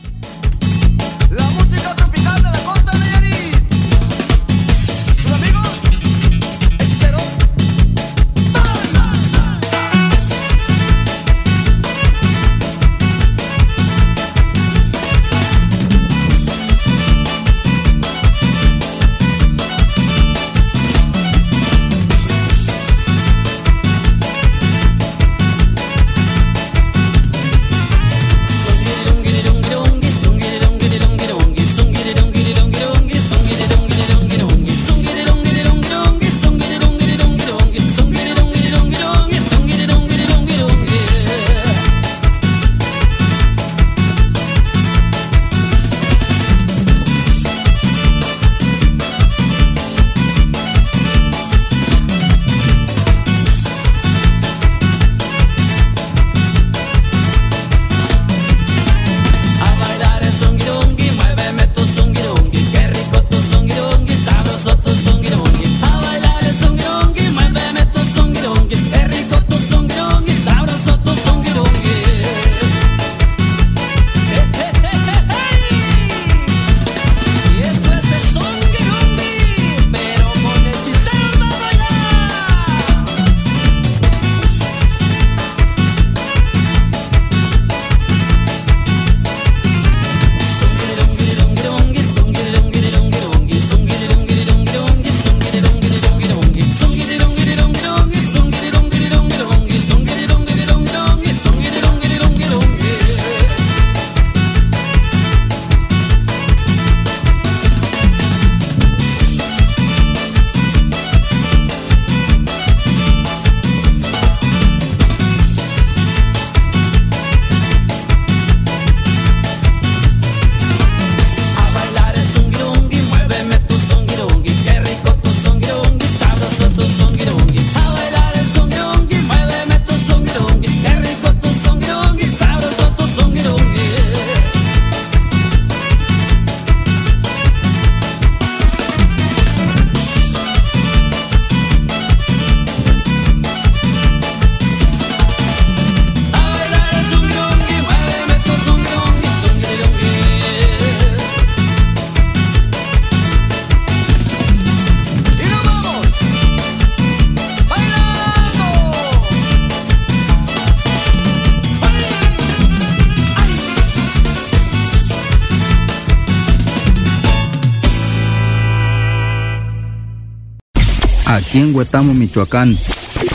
en 171.59 171.75
Huetamo, 171.75 172.13
Michoacán. 172.13 172.75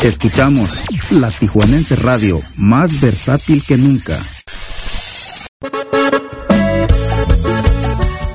Escuchamos 0.03 0.87
la 1.11 1.31
Tijuanense 1.31 1.97
Radio, 1.97 2.41
más 2.57 3.01
versátil 3.01 3.63
que 3.65 3.77
nunca. 3.77 4.19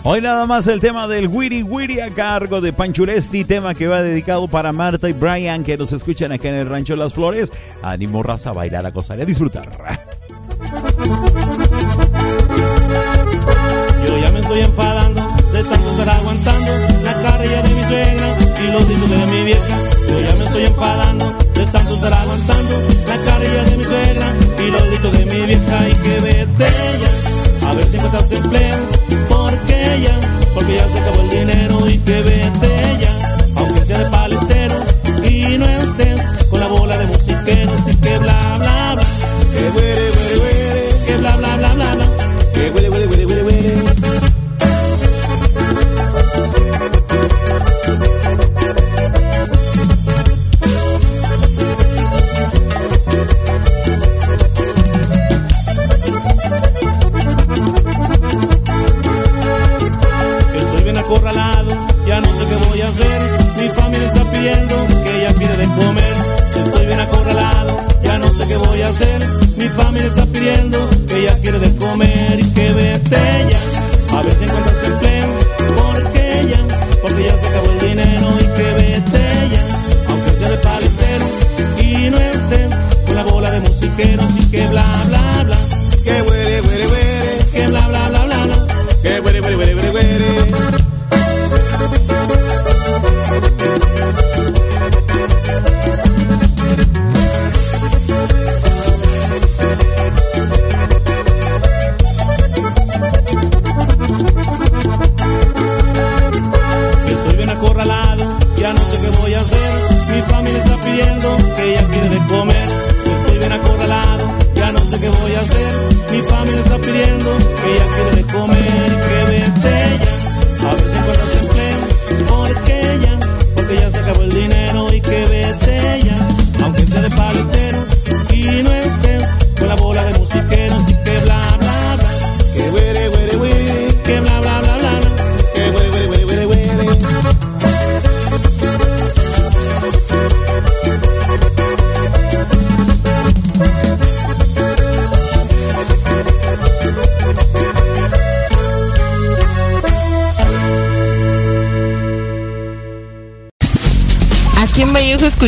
Hoy 0.04 0.22
nada 0.22 0.46
más 0.46 0.68
el 0.68 0.80
tema 0.80 1.08
del 1.08 1.28
Wiri 1.28 1.64
Wiri 1.64 2.00
a 2.00 2.10
cargo 2.10 2.62
de 2.62 2.74
Panchuresti, 2.74 3.44
tema 3.44 3.74
que 3.74 3.88
va 3.88 4.02
dedicado 4.02 4.48
para 4.48 4.72
Marta 4.72 5.10
y 5.10 5.14
Brian 5.14 5.64
que 5.64 5.78
nos 5.78 5.94
escuchan 5.94 6.32
acá 6.32 6.50
en 6.50 6.56
el 6.56 6.70
Rancho 6.70 6.96
Las 6.96 7.14
Flores. 7.14 7.52
Ánimo, 7.82 8.22
raza, 8.22 8.52
a 8.52 8.54
bailar, 8.54 8.86
a 8.86 8.92
gozar 8.92 9.18
y 9.20 9.22
a 9.22 9.26
disfrutar. 9.26 9.65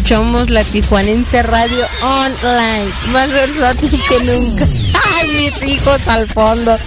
Somos 0.08 0.50
la 0.50 0.64
Tijuanense 0.64 1.44
Radio 1.44 1.84
Online, 2.02 2.90
más 3.12 3.30
versátil 3.30 3.90
que 4.08 4.24
nunca. 4.24 4.66
¡Ay, 5.20 5.28
mis 5.36 5.68
hijos 5.68 6.00
al 6.08 6.26
fondo! 6.26 6.78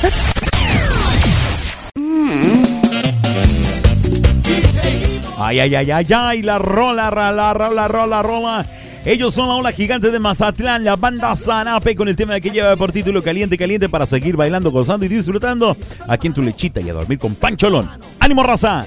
Ay, 5.37 5.61
ay, 5.61 5.75
ay, 5.75 5.91
ay, 5.91 6.07
ay, 6.17 6.41
la 6.41 6.59
rola, 6.59 7.11
la 7.11 7.53
rola, 7.53 7.89
rola, 7.89 8.23
rola. 8.23 8.67
Ellos 9.05 9.35
son 9.35 9.49
la 9.49 9.55
ola 9.55 9.73
gigante 9.73 10.11
de 10.11 10.19
Mazatlán, 10.19 10.83
la 10.83 10.97
banda 10.97 11.37
Zanape, 11.37 11.95
con 11.95 12.09
el 12.09 12.17
tema 12.17 12.41
que 12.41 12.49
lleva 12.49 12.75
por 12.77 12.91
título 12.91 13.23
Caliente, 13.23 13.59
Caliente, 13.59 13.91
para 13.91 14.07
seguir 14.07 14.35
bailando, 14.35 14.71
gozando 14.71 15.05
y 15.05 15.11
disfrutando 15.11 15.77
aquí 16.09 16.29
en 16.29 16.33
tu 16.33 16.41
lechita 16.41 16.81
y 16.81 16.89
a 16.89 16.95
dormir 16.95 17.19
con 17.19 17.35
Pancholón. 17.35 17.87
¡Ánimo, 18.19 18.43
raza! 18.43 18.87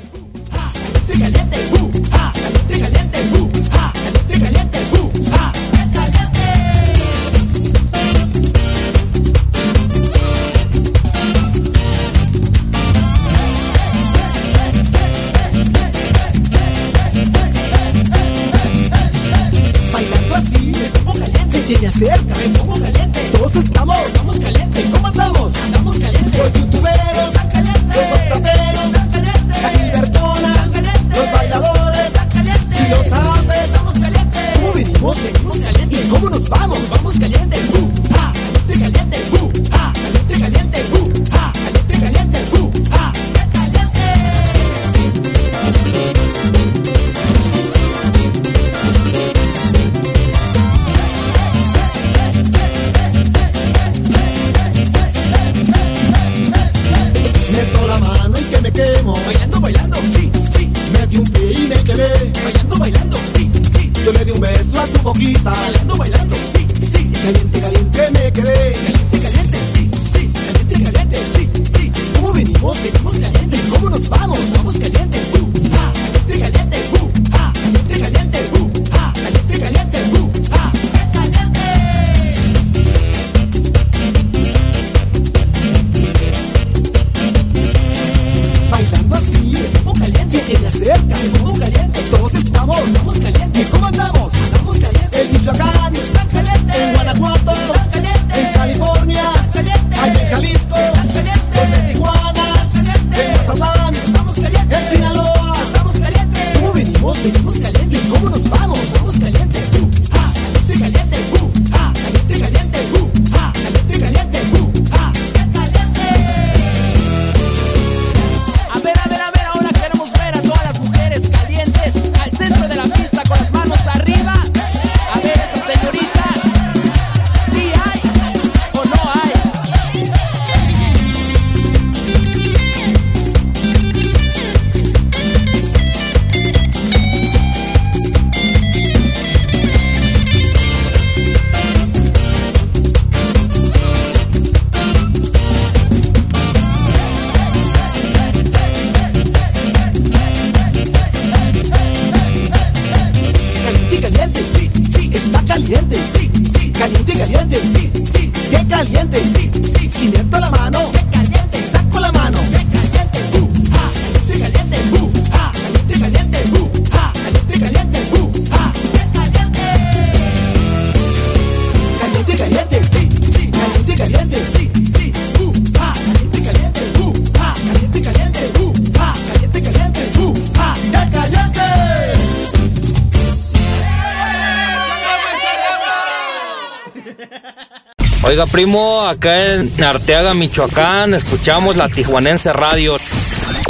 Oiga, 188.34 188.48
primo, 188.48 189.06
acá 189.06 189.54
en 189.54 189.84
Arteaga, 189.84 190.34
Michoacán, 190.34 191.13
escuchamos 191.13 191.76
la 191.76 191.88
Tijuanense 191.88 192.52
Radio, 192.52 192.98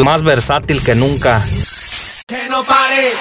más 0.01 0.23
versátil 0.23 0.81
que 0.81 0.95
nunca. 0.95 1.45
Que 2.25 2.47
no 2.47 2.63
pare. 2.63 3.11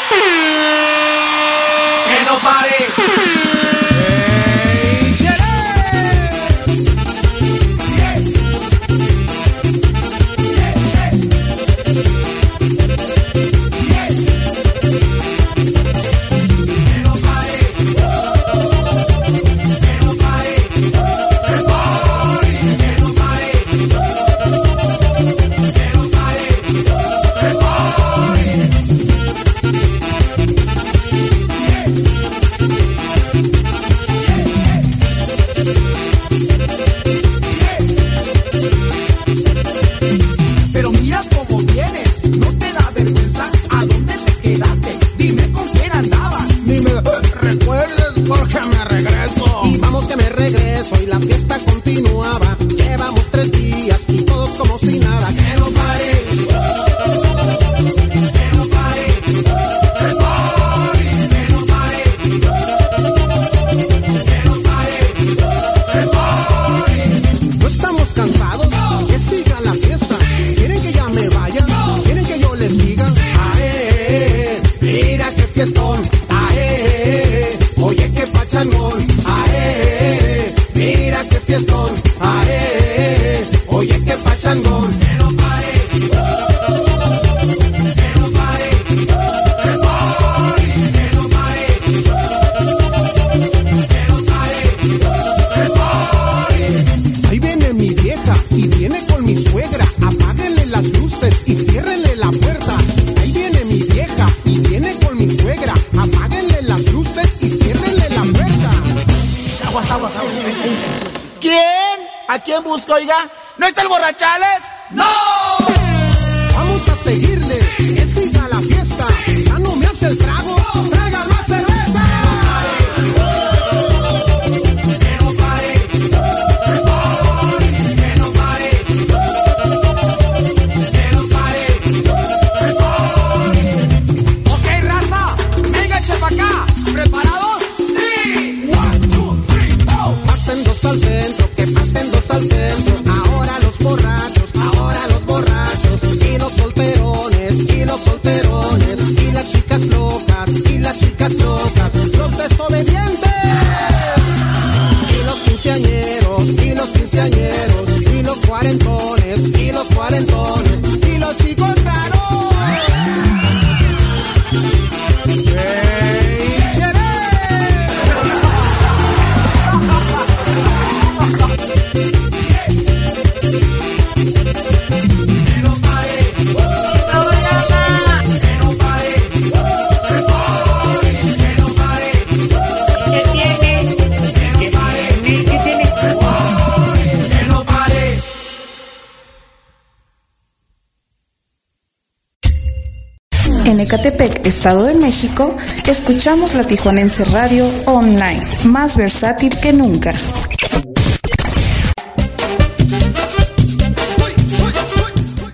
Estado 194.55 194.85
de 194.85 194.95
México, 194.97 195.57
escuchamos 195.89 196.53
la 196.55 196.65
Tijuanense 196.65 197.25
Radio 197.25 197.67
Online, 197.87 198.47
más 198.65 198.99
versátil 198.99 199.59
que 199.59 199.73
nunca. 199.73 200.13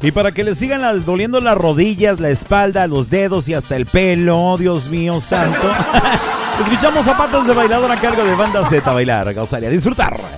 Y 0.03 0.11
para 0.11 0.33
que 0.33 0.43
le 0.43 0.57
sigan 0.57 0.83
doliendo 1.05 1.41
las 1.41 1.57
rodillas, 1.57 2.19
la 2.19 2.31
espalda, 2.31 2.89
los 2.89 3.09
dedos 3.09 3.49
y 3.49 3.55
hasta 3.55 3.77
el 3.77 3.87
pelo, 3.87 4.57
Dios 4.59 4.89
mío 4.89 5.21
santo. 5.21 5.71
Escuchamos 6.61 7.07
zapatos 7.07 7.47
de 7.47 7.55
bailador 7.55 7.91
a 7.93 7.97
cargo 7.97 8.25
de 8.25 8.35
Banda 8.35 8.69
Z 8.69 8.91
a 8.91 8.95
Bailar, 8.95 9.33
Causalia. 9.33 9.71
Disfrutar. 9.71 10.38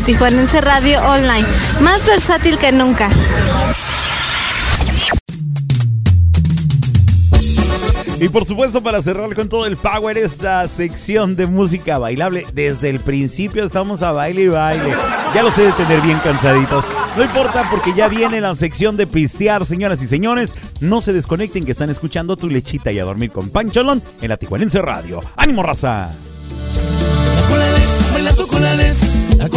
Tijuanense 0.00 0.60
Radio 0.60 1.00
Online, 1.02 1.46
más 1.80 2.06
versátil 2.06 2.58
que 2.58 2.72
nunca. 2.72 3.10
Y 8.18 8.30
por 8.30 8.46
supuesto, 8.46 8.82
para 8.82 9.02
cerrar 9.02 9.34
con 9.34 9.48
todo 9.48 9.66
el 9.66 9.76
power, 9.76 10.16
esta 10.16 10.66
sección 10.68 11.36
de 11.36 11.46
música 11.46 11.98
bailable. 11.98 12.46
Desde 12.54 12.88
el 12.88 13.00
principio 13.00 13.62
estamos 13.62 14.02
a 14.02 14.12
baile 14.12 14.42
y 14.42 14.48
baile. 14.48 14.94
Ya 15.34 15.42
los 15.42 15.56
he 15.58 15.66
de 15.66 15.72
tener 15.72 16.00
bien 16.00 16.18
cansaditos. 16.20 16.86
No 17.16 17.22
importa, 17.22 17.68
porque 17.70 17.92
ya 17.94 18.08
viene 18.08 18.40
la 18.40 18.54
sección 18.54 18.96
de 18.96 19.06
pistear, 19.06 19.66
señoras 19.66 20.00
y 20.00 20.06
señores. 20.06 20.54
No 20.80 21.02
se 21.02 21.12
desconecten 21.12 21.66
que 21.66 21.72
están 21.72 21.90
escuchando 21.90 22.36
tu 22.36 22.48
lechita 22.48 22.90
y 22.90 22.98
a 22.98 23.04
dormir 23.04 23.32
con 23.32 23.50
Pancholón 23.50 24.02
en 24.22 24.28
la 24.30 24.38
Tijuanense 24.38 24.80
Radio. 24.80 25.20
¡Ánimo, 25.36 25.62
raza! 25.62 26.10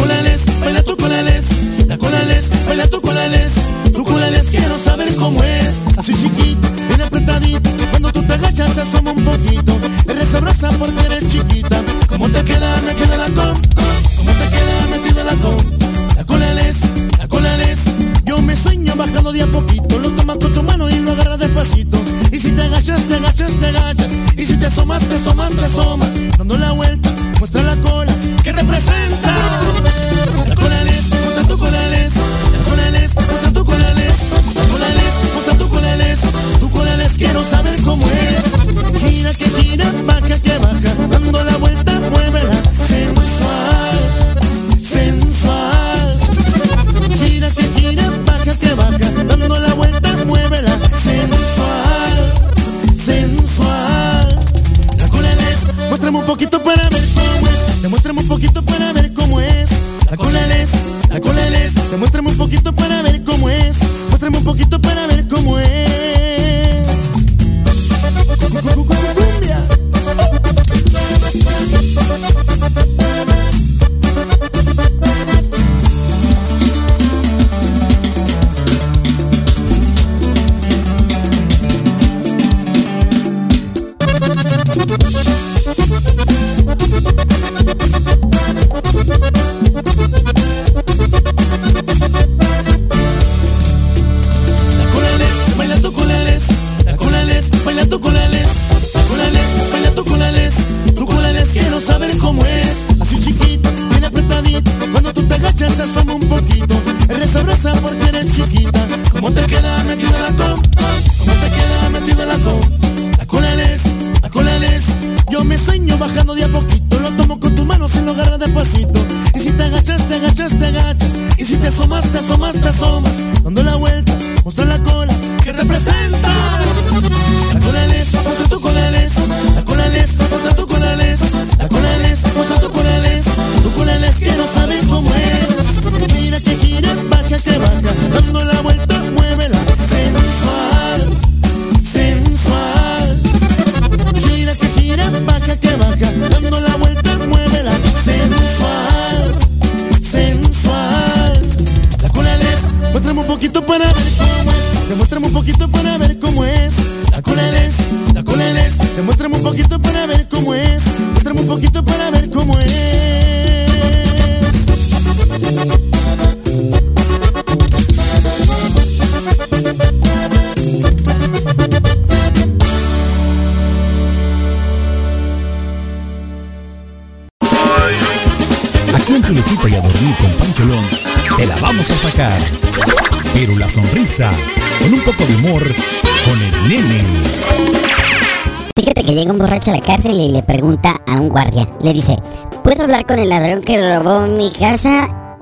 colales, 0.00 0.46
baila 0.60 0.82
tu 0.82 0.96
colales, 0.96 1.44
la 1.86 1.98
colales, 1.98 2.50
baila 2.66 2.86
tu 2.86 3.00
colales, 3.00 3.52
tu 3.92 4.04
colales 4.04 4.46
quiero 4.50 4.78
saber 4.78 5.14
cómo 5.16 5.42
es, 5.42 5.82
así 5.98 6.14
chiquito, 6.14 6.68
bien 6.88 7.00
apretadito, 7.02 7.70
cuando 7.90 8.10
tú 8.12 8.22
te 8.22 8.34
agachas 8.34 8.74
se 8.74 8.80
asoma 8.80 9.12
un 9.12 9.24
poquito, 9.24 9.78
eres 10.08 10.28
sabrosa 10.28 10.70
porque 10.78 11.04
eres 11.06 11.28
chiquita, 11.28 11.82
como 12.08 12.28
te 12.30 12.42
queda 12.44 12.80
metida 12.82 13.16
la 13.16 13.26
con, 13.26 13.60
como 14.16 14.32
te 14.32 14.46
queda 14.54 14.86
metida 14.90 15.24
la 15.24 15.34
con, 15.34 16.16
la 16.16 16.24
colales, 16.24 16.76
la 17.18 17.28
colales, 17.28 17.78
yo 18.24 18.40
me 18.40 18.56
sueño 18.56 18.94
bajando 18.96 19.32
de 19.32 19.42
a 19.42 19.46
poquito, 19.46 19.98
lo 19.98 20.10
tomas 20.12 20.38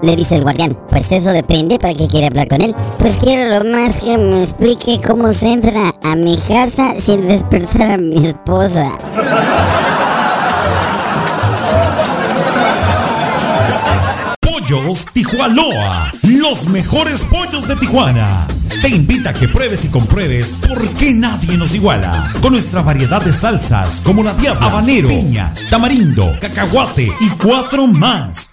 Le 0.09 0.17
dice 0.17 0.37
el 0.37 0.43
guardián, 0.43 0.75
pues 0.89 1.13
eso 1.13 1.33
depende, 1.33 1.79
¿para 1.79 1.93
qué 1.93 2.09
quiere 2.09 2.29
hablar 2.29 2.49
con 2.49 2.63
él? 2.63 2.75
Pues 2.99 3.19
quiero 3.19 3.59
lo 3.59 3.71
más 3.71 4.01
que 4.01 4.17
me 4.17 4.43
explique 4.43 4.99
cómo 5.07 5.35
se 5.35 5.53
entra 5.53 5.95
a 6.03 6.17
mi 6.17 6.39
casa 6.49 6.95
sin 6.99 7.29
despertar 7.29 7.91
a 7.91 7.99
mi 7.99 8.17
esposa. 8.27 8.91
Pollos 14.41 15.05
Tijuanoa, 15.13 16.11
los 16.23 16.67
mejores 16.69 17.27
pollos 17.27 17.69
de 17.69 17.77
Tijuana. 17.77 18.47
Te 18.81 18.89
invita 18.89 19.31
a 19.31 19.35
que 19.35 19.49
pruebes 19.49 19.85
y 19.85 19.89
compruebes 19.89 20.55
por 20.67 20.89
qué 20.95 21.13
nadie 21.13 21.59
nos 21.59 21.75
iguala. 21.75 22.33
Con 22.41 22.53
nuestra 22.53 22.81
variedad 22.81 23.21
de 23.21 23.33
salsas 23.33 24.01
como 24.01 24.23
la 24.23 24.33
diabla, 24.33 24.69
habanero, 24.69 25.09
piña, 25.09 25.53
tamarindo, 25.69 26.35
cacahuate 26.41 27.13
y 27.21 27.29
cuatro 27.31 27.87
más. 27.87 28.48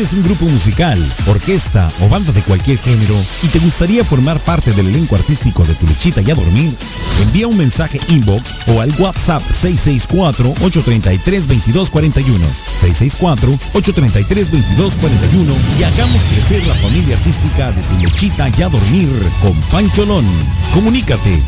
¿Tienes 0.00 0.16
un 0.16 0.22
grupo 0.22 0.46
musical, 0.46 0.98
orquesta 1.26 1.92
o 2.00 2.08
banda 2.08 2.32
de 2.32 2.40
cualquier 2.40 2.78
género 2.78 3.14
y 3.42 3.48
te 3.48 3.58
gustaría 3.58 4.02
formar 4.02 4.40
parte 4.40 4.72
del 4.72 4.88
elenco 4.88 5.14
artístico 5.14 5.62
de 5.62 5.74
Tu 5.74 5.86
Lechita 5.86 6.22
y 6.22 6.30
a 6.30 6.34
Dormir? 6.34 6.74
Envía 7.24 7.46
un 7.46 7.58
mensaje 7.58 8.00
inbox 8.08 8.60
o 8.68 8.80
al 8.80 8.90
WhatsApp 8.98 9.42
664-833-2241. 9.42 12.38
664-833-2241 12.80 15.54
y 15.78 15.82
hagamos 15.82 16.24
crecer 16.24 16.66
la 16.66 16.74
familia 16.76 17.14
artística 17.14 17.70
de 17.70 17.82
Tu 17.82 17.98
Lechita 17.98 18.50
y 18.56 18.62
a 18.62 18.70
Dormir 18.70 19.10
con 19.42 19.52
Pancholón. 19.70 20.24
Comunícate. 20.72 21.42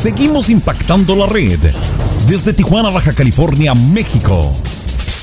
Seguimos 0.00 0.50
impactando 0.50 1.16
la 1.16 1.26
red. 1.26 1.58
Desde 2.28 2.52
Tijuana, 2.52 2.90
Baja 2.90 3.12
California, 3.12 3.74
México. 3.74 4.56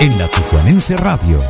En 0.00 0.16
la 0.16 0.28
Tijuanense 0.28 0.96
Radio. 0.96 1.42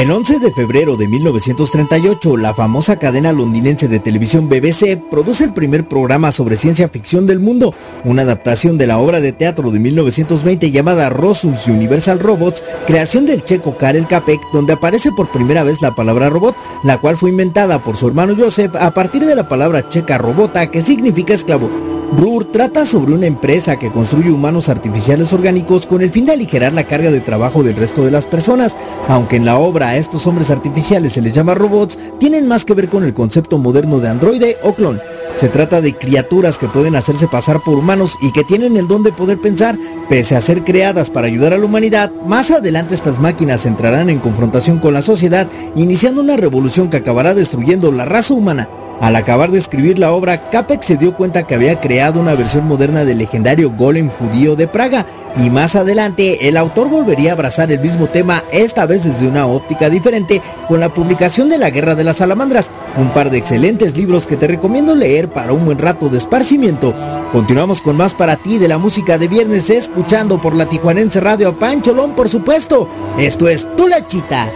El 0.00 0.10
11 0.10 0.38
de 0.38 0.50
febrero 0.50 0.96
de 0.96 1.06
1938, 1.08 2.38
la 2.38 2.54
famosa 2.54 2.96
cadena 2.96 3.34
londinense 3.34 3.86
de 3.86 3.98
televisión 3.98 4.48
BBC 4.48 4.98
produce 5.10 5.44
el 5.44 5.52
primer 5.52 5.88
programa 5.88 6.32
sobre 6.32 6.56
ciencia 6.56 6.88
ficción 6.88 7.26
del 7.26 7.38
mundo, 7.38 7.74
una 8.02 8.22
adaptación 8.22 8.78
de 8.78 8.86
la 8.86 8.96
obra 8.96 9.20
de 9.20 9.32
teatro 9.32 9.70
de 9.70 9.78
1920 9.78 10.70
llamada 10.70 11.10
Rosus 11.10 11.68
Universal 11.68 12.18
Robots, 12.18 12.64
creación 12.86 13.26
del 13.26 13.44
checo 13.44 13.76
Karel 13.76 14.06
Capek, 14.06 14.40
donde 14.54 14.72
aparece 14.72 15.12
por 15.12 15.28
primera 15.28 15.64
vez 15.64 15.82
la 15.82 15.94
palabra 15.94 16.30
robot, 16.30 16.56
la 16.82 16.96
cual 16.96 17.18
fue 17.18 17.28
inventada 17.28 17.78
por 17.84 17.94
su 17.94 18.08
hermano 18.08 18.34
Joseph 18.34 18.74
a 18.76 18.94
partir 18.94 19.26
de 19.26 19.34
la 19.36 19.50
palabra 19.50 19.86
checa 19.90 20.16
robota, 20.16 20.70
que 20.70 20.80
significa 20.80 21.34
esclavo. 21.34 21.99
Brur 22.12 22.44
trata 22.44 22.84
sobre 22.86 23.14
una 23.14 23.26
empresa 23.26 23.78
que 23.78 23.92
construye 23.92 24.32
humanos 24.32 24.68
artificiales 24.68 25.32
orgánicos 25.32 25.86
con 25.86 26.02
el 26.02 26.10
fin 26.10 26.26
de 26.26 26.32
aligerar 26.32 26.72
la 26.72 26.84
carga 26.84 27.10
de 27.10 27.20
trabajo 27.20 27.62
del 27.62 27.76
resto 27.76 28.04
de 28.04 28.10
las 28.10 28.26
personas. 28.26 28.76
Aunque 29.08 29.36
en 29.36 29.44
la 29.44 29.58
obra 29.58 29.90
a 29.90 29.96
estos 29.96 30.26
hombres 30.26 30.50
artificiales 30.50 31.12
se 31.12 31.22
les 31.22 31.32
llama 31.32 31.54
robots, 31.54 31.98
tienen 32.18 32.48
más 32.48 32.64
que 32.64 32.74
ver 32.74 32.88
con 32.88 33.04
el 33.04 33.14
concepto 33.14 33.58
moderno 33.58 34.00
de 34.00 34.08
androide 34.08 34.56
o 34.64 34.74
clon. 34.74 35.00
Se 35.34 35.48
trata 35.48 35.80
de 35.80 35.94
criaturas 35.94 36.58
que 36.58 36.66
pueden 36.66 36.96
hacerse 36.96 37.28
pasar 37.28 37.60
por 37.60 37.78
humanos 37.78 38.16
y 38.20 38.32
que 38.32 38.42
tienen 38.42 38.76
el 38.76 38.88
don 38.88 39.04
de 39.04 39.12
poder 39.12 39.40
pensar, 39.40 39.78
pese 40.08 40.34
a 40.34 40.40
ser 40.40 40.64
creadas 40.64 41.10
para 41.10 41.28
ayudar 41.28 41.52
a 41.54 41.58
la 41.58 41.64
humanidad. 41.64 42.10
Más 42.26 42.50
adelante 42.50 42.96
estas 42.96 43.20
máquinas 43.20 43.64
entrarán 43.66 44.10
en 44.10 44.18
confrontación 44.18 44.80
con 44.80 44.94
la 44.94 45.02
sociedad, 45.02 45.46
iniciando 45.76 46.20
una 46.20 46.36
revolución 46.36 46.90
que 46.90 46.96
acabará 46.96 47.34
destruyendo 47.34 47.92
la 47.92 48.04
raza 48.04 48.34
humana. 48.34 48.68
Al 49.00 49.16
acabar 49.16 49.50
de 49.50 49.56
escribir 49.56 49.98
la 49.98 50.12
obra, 50.12 50.50
Capek 50.50 50.82
se 50.82 50.98
dio 50.98 51.14
cuenta 51.14 51.44
que 51.44 51.54
había 51.54 51.80
creado 51.80 52.20
una 52.20 52.34
versión 52.34 52.68
moderna 52.68 53.06
del 53.06 53.16
legendario 53.16 53.70
golem 53.70 54.10
judío 54.10 54.56
de 54.56 54.68
Praga, 54.68 55.06
y 55.42 55.48
más 55.48 55.74
adelante 55.74 56.48
el 56.48 56.56
autor 56.58 56.90
volvería 56.90 57.30
a 57.30 57.32
abrazar 57.32 57.72
el 57.72 57.80
mismo 57.80 58.08
tema, 58.08 58.44
esta 58.52 58.84
vez 58.84 59.04
desde 59.04 59.26
una 59.26 59.46
óptica 59.46 59.88
diferente, 59.88 60.42
con 60.68 60.80
la 60.80 60.90
publicación 60.90 61.48
de 61.48 61.56
La 61.56 61.70
Guerra 61.70 61.94
de 61.94 62.04
las 62.04 62.18
Salamandras, 62.18 62.70
un 62.98 63.08
par 63.08 63.30
de 63.30 63.38
excelentes 63.38 63.96
libros 63.96 64.26
que 64.26 64.36
te 64.36 64.46
recomiendo 64.46 64.94
leer 64.94 65.30
para 65.30 65.54
un 65.54 65.64
buen 65.64 65.78
rato 65.78 66.10
de 66.10 66.18
esparcimiento. 66.18 66.92
Continuamos 67.32 67.80
con 67.80 67.96
más 67.96 68.12
para 68.12 68.36
ti 68.36 68.58
de 68.58 68.68
la 68.68 68.76
música 68.76 69.16
de 69.16 69.28
viernes, 69.28 69.70
escuchando 69.70 70.38
por 70.38 70.54
la 70.54 70.66
Tijuanense 70.66 71.20
Radio 71.20 71.48
a 71.48 71.52
Pancholón, 71.52 72.12
por 72.12 72.28
supuesto. 72.28 72.86
Esto 73.18 73.48
es 73.48 73.66
Tu 73.76 73.88
Lechita. 73.88 74.46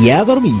Y 0.00 0.10
a 0.10 0.24
dormir. 0.24 0.60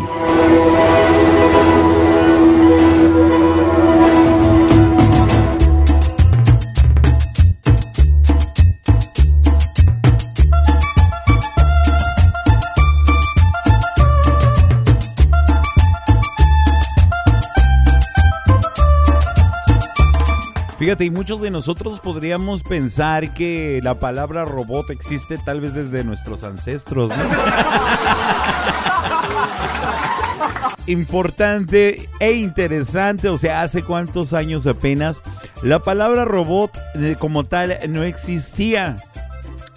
Y 21.00 21.10
muchos 21.10 21.40
de 21.40 21.50
nosotros 21.50 22.00
podríamos 22.00 22.62
pensar 22.62 23.32
que 23.32 23.80
la 23.82 23.98
palabra 23.98 24.44
robot 24.44 24.90
existe 24.90 25.38
tal 25.38 25.60
vez 25.60 25.74
desde 25.74 26.04
nuestros 26.04 26.44
ancestros. 26.44 27.10
¿no? 27.10 27.16
Importante 30.86 32.08
e 32.20 32.32
interesante, 32.32 33.30
o 33.30 33.38
sea, 33.38 33.62
hace 33.62 33.82
cuántos 33.82 34.34
años 34.34 34.66
apenas 34.66 35.22
la 35.62 35.78
palabra 35.78 36.24
robot 36.26 36.76
eh, 36.96 37.16
como 37.18 37.44
tal 37.44 37.76
no 37.88 38.02
existía. 38.02 38.96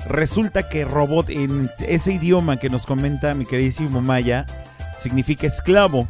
Resulta 0.10 0.68
que 0.68 0.84
robot 0.84 1.30
en 1.30 1.72
ese 1.88 2.14
idioma 2.14 2.58
que 2.58 2.70
nos 2.70 2.86
comenta 2.86 3.34
mi 3.36 3.46
queridísimo 3.46 4.02
Maya 4.02 4.46
significa 4.98 5.48
esclavo. 5.48 6.08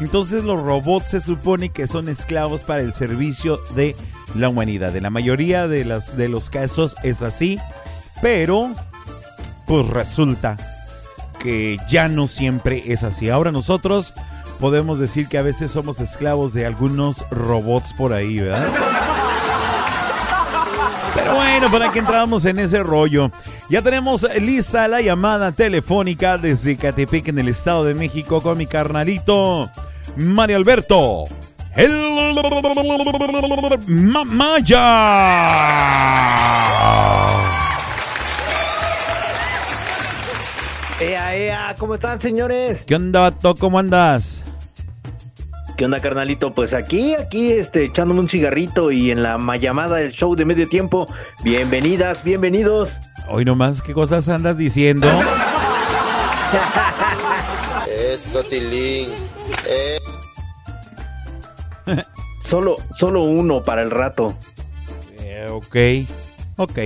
Entonces 0.00 0.44
los 0.44 0.62
robots 0.62 1.10
se 1.10 1.20
supone 1.20 1.70
que 1.70 1.86
son 1.86 2.08
esclavos 2.08 2.62
para 2.62 2.82
el 2.82 2.94
servicio 2.94 3.60
de 3.74 3.94
la 4.34 4.48
humanidad. 4.48 4.94
En 4.96 5.04
la 5.04 5.10
mayoría 5.10 5.68
de, 5.68 5.84
las, 5.84 6.16
de 6.16 6.28
los 6.28 6.50
casos 6.50 6.96
es 7.02 7.22
así, 7.22 7.58
pero 8.20 8.70
pues 9.66 9.86
resulta 9.86 10.56
que 11.38 11.78
ya 11.88 12.08
no 12.08 12.26
siempre 12.26 12.82
es 12.92 13.04
así. 13.04 13.30
Ahora 13.30 13.52
nosotros 13.52 14.14
podemos 14.60 14.98
decir 14.98 15.28
que 15.28 15.38
a 15.38 15.42
veces 15.42 15.70
somos 15.70 16.00
esclavos 16.00 16.54
de 16.54 16.66
algunos 16.66 17.24
robots 17.30 17.92
por 17.92 18.12
ahí, 18.12 18.40
¿verdad? 18.40 18.66
Pero 21.24 21.36
bueno, 21.36 21.70
para 21.70 21.90
que 21.90 22.00
entramos 22.00 22.44
en 22.44 22.58
ese 22.58 22.82
rollo. 22.82 23.30
Ya 23.70 23.80
tenemos 23.80 24.26
lista 24.42 24.86
la 24.88 25.00
llamada 25.00 25.52
telefónica 25.52 26.36
desde 26.36 26.76
Catepec 26.76 27.28
en 27.28 27.38
el 27.38 27.48
Estado 27.48 27.82
de 27.84 27.94
México 27.94 28.42
con 28.42 28.58
mi 28.58 28.66
carnalito 28.66 29.70
Mario 30.16 30.58
Alberto. 30.58 31.24
El 31.74 32.34
Mamaya. 33.86 34.80
Ea, 41.00 41.36
ea, 41.36 41.74
¿cómo 41.78 41.94
están, 41.94 42.20
señores? 42.20 42.84
¿Qué 42.86 42.94
onda, 42.96 43.20
vato? 43.20 43.54
¿Cómo 43.54 43.78
andas? 43.78 44.42
¿Qué 45.76 45.84
onda, 45.84 46.00
carnalito? 46.00 46.54
Pues 46.54 46.72
aquí, 46.72 47.14
aquí, 47.14 47.50
este, 47.52 47.84
echándome 47.84 48.20
un 48.20 48.28
cigarrito 48.28 48.92
y 48.92 49.10
en 49.10 49.22
la 49.24 49.38
ma- 49.38 49.56
llamada 49.56 49.96
del 49.96 50.12
show 50.12 50.36
de 50.36 50.44
medio 50.44 50.68
tiempo. 50.68 51.06
Bienvenidas, 51.42 52.22
bienvenidos. 52.22 53.00
Hoy 53.28 53.44
nomás, 53.44 53.82
¿qué 53.82 53.92
cosas 53.92 54.28
andas 54.28 54.56
diciendo? 54.56 55.08
Eso, 57.88 58.44
Tilín. 58.44 59.08
Eh. 59.66 59.98
solo, 62.40 62.76
solo 62.92 63.22
uno 63.22 63.64
para 63.64 63.82
el 63.82 63.90
rato. 63.90 64.36
Eh, 65.18 65.48
ok, 65.50 65.76
ok. 66.56 66.78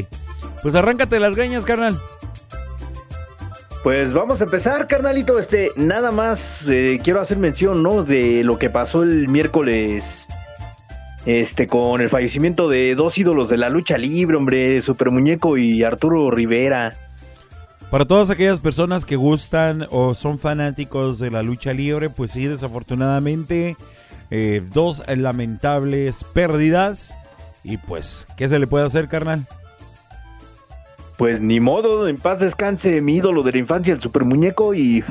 Pues 0.63 0.75
arráncate 0.75 1.21
las 1.21 1.37
greñas, 1.37 1.67
carnal. 1.67 2.01
Pues 3.83 4.13
vamos 4.13 4.41
a 4.41 4.45
empezar, 4.45 4.87
carnalito. 4.87 5.39
Este, 5.39 5.71
nada 5.77 6.11
más 6.11 6.67
eh, 6.69 7.01
quiero 7.03 7.21
hacer 7.21 7.39
mención, 7.39 7.83
¿no? 7.83 8.03
De 8.03 8.43
lo 8.45 8.59
que 8.59 8.71
pasó 8.71 9.03
el 9.03 9.29
miércoles. 9.29 10.27
Este, 11.27 11.67
con 11.67 12.01
el 12.01 12.09
fallecimiento 12.09 12.69
de 12.69 12.95
dos 12.95 13.19
ídolos 13.19 13.49
de 13.49 13.57
la 13.57 13.69
lucha 13.69 13.99
libre, 13.99 14.37
hombre, 14.37 14.81
Super 14.81 15.11
Muñeco 15.11 15.57
y 15.59 15.83
Arturo 15.85 16.31
Rivera. 16.31 16.97
Para 17.91 18.05
todas 18.05 18.31
aquellas 18.31 18.61
personas 18.61 19.05
que 19.05 19.17
gustan 19.17 19.87
o 19.91 20.15
son 20.15 20.39
fanáticos 20.39 21.19
de 21.19 21.31
la 21.31 21.43
lucha 21.43 21.73
libre, 21.73 22.11
pues 22.11 22.33
sí, 22.33 22.47
desafortunadamente, 22.47 23.77
eh, 24.31 24.63
dos 24.73 25.03
lamentables 25.07 26.25
pérdidas. 26.25 27.17
Y 27.63 27.77
pues, 27.77 28.27
¿qué 28.37 28.49
se 28.49 28.59
le 28.59 28.67
puede 28.67 28.87
hacer, 28.87 29.09
carnal? 29.09 29.47
Pues 31.19 31.41
ni 31.41 31.59
modo, 31.59 32.07
en 32.07 32.17
paz 32.17 32.39
descanse 32.39 33.01
mi 33.01 33.17
ídolo 33.17 33.43
de 33.43 33.51
la 33.51 33.59
infancia, 33.59 33.93
el 33.93 34.01
Super 34.01 34.25
Muñeco, 34.25 34.73
y, 34.73 35.05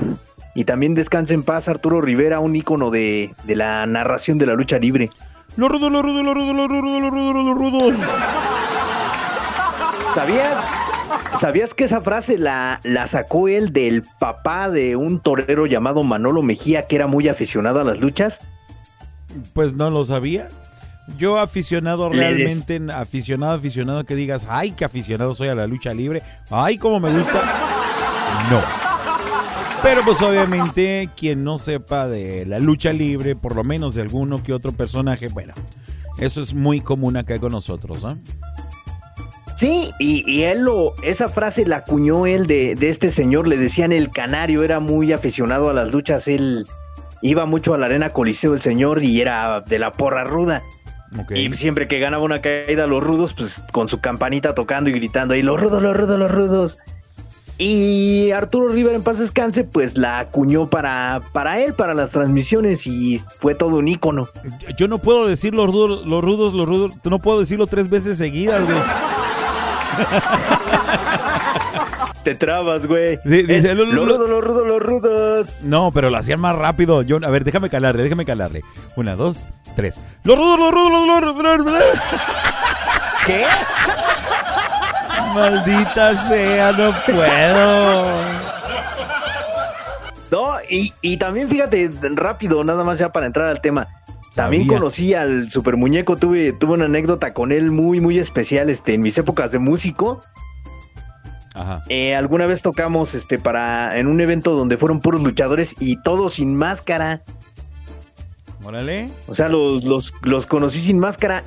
y 0.56 0.64
también 0.64 0.96
descanse 0.96 1.34
en 1.34 1.44
paz 1.44 1.68
Arturo 1.68 2.00
Rivera, 2.00 2.40
un 2.40 2.56
ícono 2.56 2.90
de, 2.90 3.36
de 3.44 3.56
la 3.58 3.86
narración 3.86 4.38
de 4.38 4.46
la 4.46 4.54
lucha 4.54 4.80
libre. 4.80 5.12
Los 5.58 5.70
rudos, 5.70 5.92
los 5.92 6.04
rudos, 6.04 6.24
los 6.24 6.34
rudos, 6.34 6.56
los 6.56 6.70
rudos, 6.70 7.02
los 7.02 7.12
rudos, 7.12 7.46
los 7.46 7.58
rudos. 7.58 7.94
¿Sabías? 10.06 10.72
¿Sabías 11.38 11.74
que 11.74 11.84
esa 11.84 12.00
frase 12.00 12.38
la, 12.38 12.80
la 12.84 13.06
sacó 13.06 13.50
él 13.50 13.74
del 13.74 14.04
papá 14.18 14.70
de 14.70 14.96
un 14.96 15.20
torero 15.20 15.66
llamado 15.66 16.04
Manolo 16.04 16.42
Mejía, 16.42 16.84
que 16.84 16.96
era 16.96 17.08
muy 17.08 17.28
aficionado 17.28 17.82
a 17.82 17.84
las 17.84 18.00
luchas? 18.00 18.40
Pues 19.54 19.74
no 19.74 19.90
lo 19.90 20.06
sabía. 20.06 20.48
Yo 21.16 21.40
aficionado 21.40 22.10
realmente, 22.10 22.82
aficionado, 22.94 23.54
aficionado 23.54 24.04
que 24.04 24.16
digas, 24.16 24.46
ay, 24.50 24.72
qué 24.72 24.84
aficionado 24.84 25.34
soy 25.36 25.48
a 25.48 25.56
la 25.56 25.66
lucha 25.66 25.94
libre, 25.94 26.22
ay, 26.50 26.78
cómo 26.78 27.00
me 27.00 27.10
gusta. 27.10 27.42
No. 28.52 28.62
Pero 29.82 30.02
pues 30.04 30.22
obviamente 30.22 31.10
quien 31.16 31.44
no 31.44 31.60
sepa 31.60 32.08
de 32.08 32.46
la 32.46 32.60
lucha 32.60 32.92
libre, 32.92 33.36
por 33.36 33.56
lo 33.56 33.64
menos 33.64 33.96
de 33.96 34.02
alguno 34.02 34.44
que 34.44 34.52
otro 34.52 34.74
personaje, 34.74 35.30
bueno, 35.30 35.54
eso 36.20 36.42
es 36.42 36.54
muy 36.54 36.82
común 36.82 37.16
acá 37.16 37.40
con 37.40 37.52
nosotros, 37.52 38.04
¿ah? 38.04 38.18
Sí, 39.56 39.90
y, 39.98 40.24
y 40.32 40.44
él 40.44 40.62
lo, 40.62 40.94
esa 41.04 41.30
frase 41.30 41.66
la 41.66 41.78
acuñó 41.78 42.28
él 42.28 42.48
de, 42.48 42.76
de 42.76 42.90
este 42.90 43.10
señor, 43.10 43.48
le 43.48 43.58
decían 43.58 43.92
el 43.92 44.12
canario, 44.12 44.64
era 44.64 44.80
muy 44.80 45.14
aficionado 45.14 45.70
a 45.70 45.74
las 45.74 45.92
luchas, 45.92 46.28
él 46.28 46.68
iba 47.22 47.46
mucho 47.46 47.74
a 47.74 47.78
la 47.78 47.88
arena 47.88 48.12
Coliseo 48.12 48.54
el 48.54 48.62
señor 48.62 49.04
y 49.04 49.22
era 49.22 49.62
de 49.62 49.80
la 49.80 49.92
porra 49.92 50.24
ruda. 50.24 50.62
Y 51.34 51.54
siempre 51.54 51.88
que 51.88 52.00
ganaba 52.00 52.24
una 52.24 52.42
caída 52.42 52.86
los 52.88 53.04
rudos, 53.04 53.34
pues 53.34 53.64
con 53.72 53.88
su 53.88 54.00
campanita 54.02 54.54
tocando 54.56 54.90
y 54.90 54.94
gritando 54.94 55.34
ahí, 55.34 55.42
los 55.42 55.60
rudos, 55.60 55.82
los 55.82 55.96
rudos, 55.96 56.20
los 56.20 56.32
rudos. 56.32 56.78
Y 57.60 58.30
Arturo 58.32 58.68
Rivera 58.68 58.96
en 58.96 59.02
paz 59.02 59.18
descanse, 59.18 59.64
pues 59.64 59.98
la 59.98 60.20
acuñó 60.20 60.70
para, 60.70 61.22
para 61.34 61.60
él, 61.60 61.74
para 61.74 61.96
las 61.96 62.12
transmisiones 62.12 62.86
y 62.86 63.20
fue 63.40 63.56
todo 63.56 63.78
un 63.78 63.88
ícono. 63.88 64.30
Yo 64.78 64.88
no 64.88 65.00
puedo 65.00 65.26
decir 65.28 65.56
los 65.56 65.66
rudos, 65.68 66.06
los 66.06 66.24
rudos, 66.24 66.54
los 66.54 66.68
rudos, 66.68 66.92
no 67.04 67.18
puedo 67.20 67.40
decirlo 67.40 67.66
tres 67.66 67.90
veces 67.90 68.18
seguidas, 68.20 68.64
güey. 68.64 68.78
Te 72.24 72.36
trabas, 72.36 72.86
güey. 72.88 73.18
Sí, 73.24 73.44
dice, 73.44 73.72
Es, 73.72 73.76
lo- 73.76 73.86
los 73.86 73.94
lo- 73.94 74.06
rudos, 74.06 74.30
los 74.30 74.44
rudos, 74.44 74.67
los 74.67 74.67
rudos. 75.38 75.64
No, 75.64 75.92
pero 75.92 76.10
lo 76.10 76.18
hacían 76.18 76.40
más 76.40 76.56
rápido. 76.56 77.02
Yo, 77.02 77.18
a 77.24 77.30
ver, 77.30 77.44
déjame 77.44 77.70
calarle, 77.70 78.04
déjame 78.04 78.26
calarle. 78.26 78.64
Una, 78.96 79.16
dos, 79.16 79.46
tres. 79.76 79.96
Los 80.24 80.38
rudos, 80.38 80.60
los 80.60 80.72
rudos, 80.72 81.08
los 81.08 81.22
rudos, 81.22 81.44
los 81.44 81.58
rudos. 81.60 81.84
¿Qué? 83.26 83.46
Maldita 85.34 86.28
sea, 86.28 86.72
no 86.72 86.92
puedo. 87.06 88.18
No, 90.32 90.56
y, 90.70 90.94
y 91.02 91.18
también 91.18 91.48
fíjate, 91.50 91.90
rápido, 92.16 92.64
nada 92.64 92.84
más 92.84 93.00
ya 93.00 93.10
para 93.12 93.28
entrar 93.28 93.48
al 93.48 93.62
tema. 93.62 93.88
También 94.36 94.64
Sabía. 94.64 94.78
conocí 94.78 95.14
al 95.14 95.50
super 95.50 95.78
muñeco, 95.78 96.16
tuve, 96.18 96.54
tuve 96.54 96.74
una 96.74 96.86
anécdota 96.86 97.34
con 97.34 97.52
él 97.52 97.72
muy, 97.72 98.00
muy 98.02 98.20
especial, 98.20 98.70
este, 98.70 98.94
en 98.94 99.02
mis 99.02 99.18
épocas 99.18 99.52
de 99.52 99.60
músico. 99.60 100.22
Ajá. 101.58 101.84
Eh, 101.90 102.16
alguna 102.16 102.46
vez 102.46 102.62
tocamos 102.62 103.16
este 103.16 103.40
para 103.40 103.98
en 103.98 104.08
un 104.08 104.22
evento 104.22 104.56
donde 104.56 104.78
fueron 104.78 105.00
puros 105.00 105.24
luchadores 105.24 105.76
y 105.80 106.02
todos 106.02 106.36
sin 106.36 106.56
máscara. 106.56 107.22
Órale. 108.64 109.10
O 109.28 109.34
sea, 109.34 109.50
los, 109.50 109.84
los, 109.84 110.14
los 110.22 110.46
conocí 110.46 110.80
sin 110.80 111.00
máscara. 111.00 111.44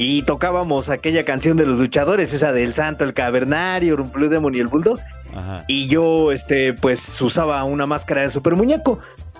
Y 0.00 0.22
tocábamos 0.22 0.90
aquella 0.90 1.24
canción 1.24 1.56
de 1.56 1.66
los 1.66 1.78
luchadores, 1.78 2.32
esa 2.32 2.52
del 2.52 2.72
Santo, 2.72 3.04
el 3.04 3.14
Cavernario, 3.14 3.96
el 3.96 4.02
Blue 4.04 4.28
Demon 4.28 4.54
y 4.54 4.58
el 4.58 4.68
Bulldog. 4.68 5.00
Ajá. 5.34 5.64
Y 5.66 5.88
yo, 5.88 6.30
este, 6.30 6.72
pues 6.72 7.20
usaba 7.20 7.62
una 7.64 7.86
máscara 7.86 8.22
de 8.22 8.30
super 8.30 8.54
muñeco. 8.54 8.98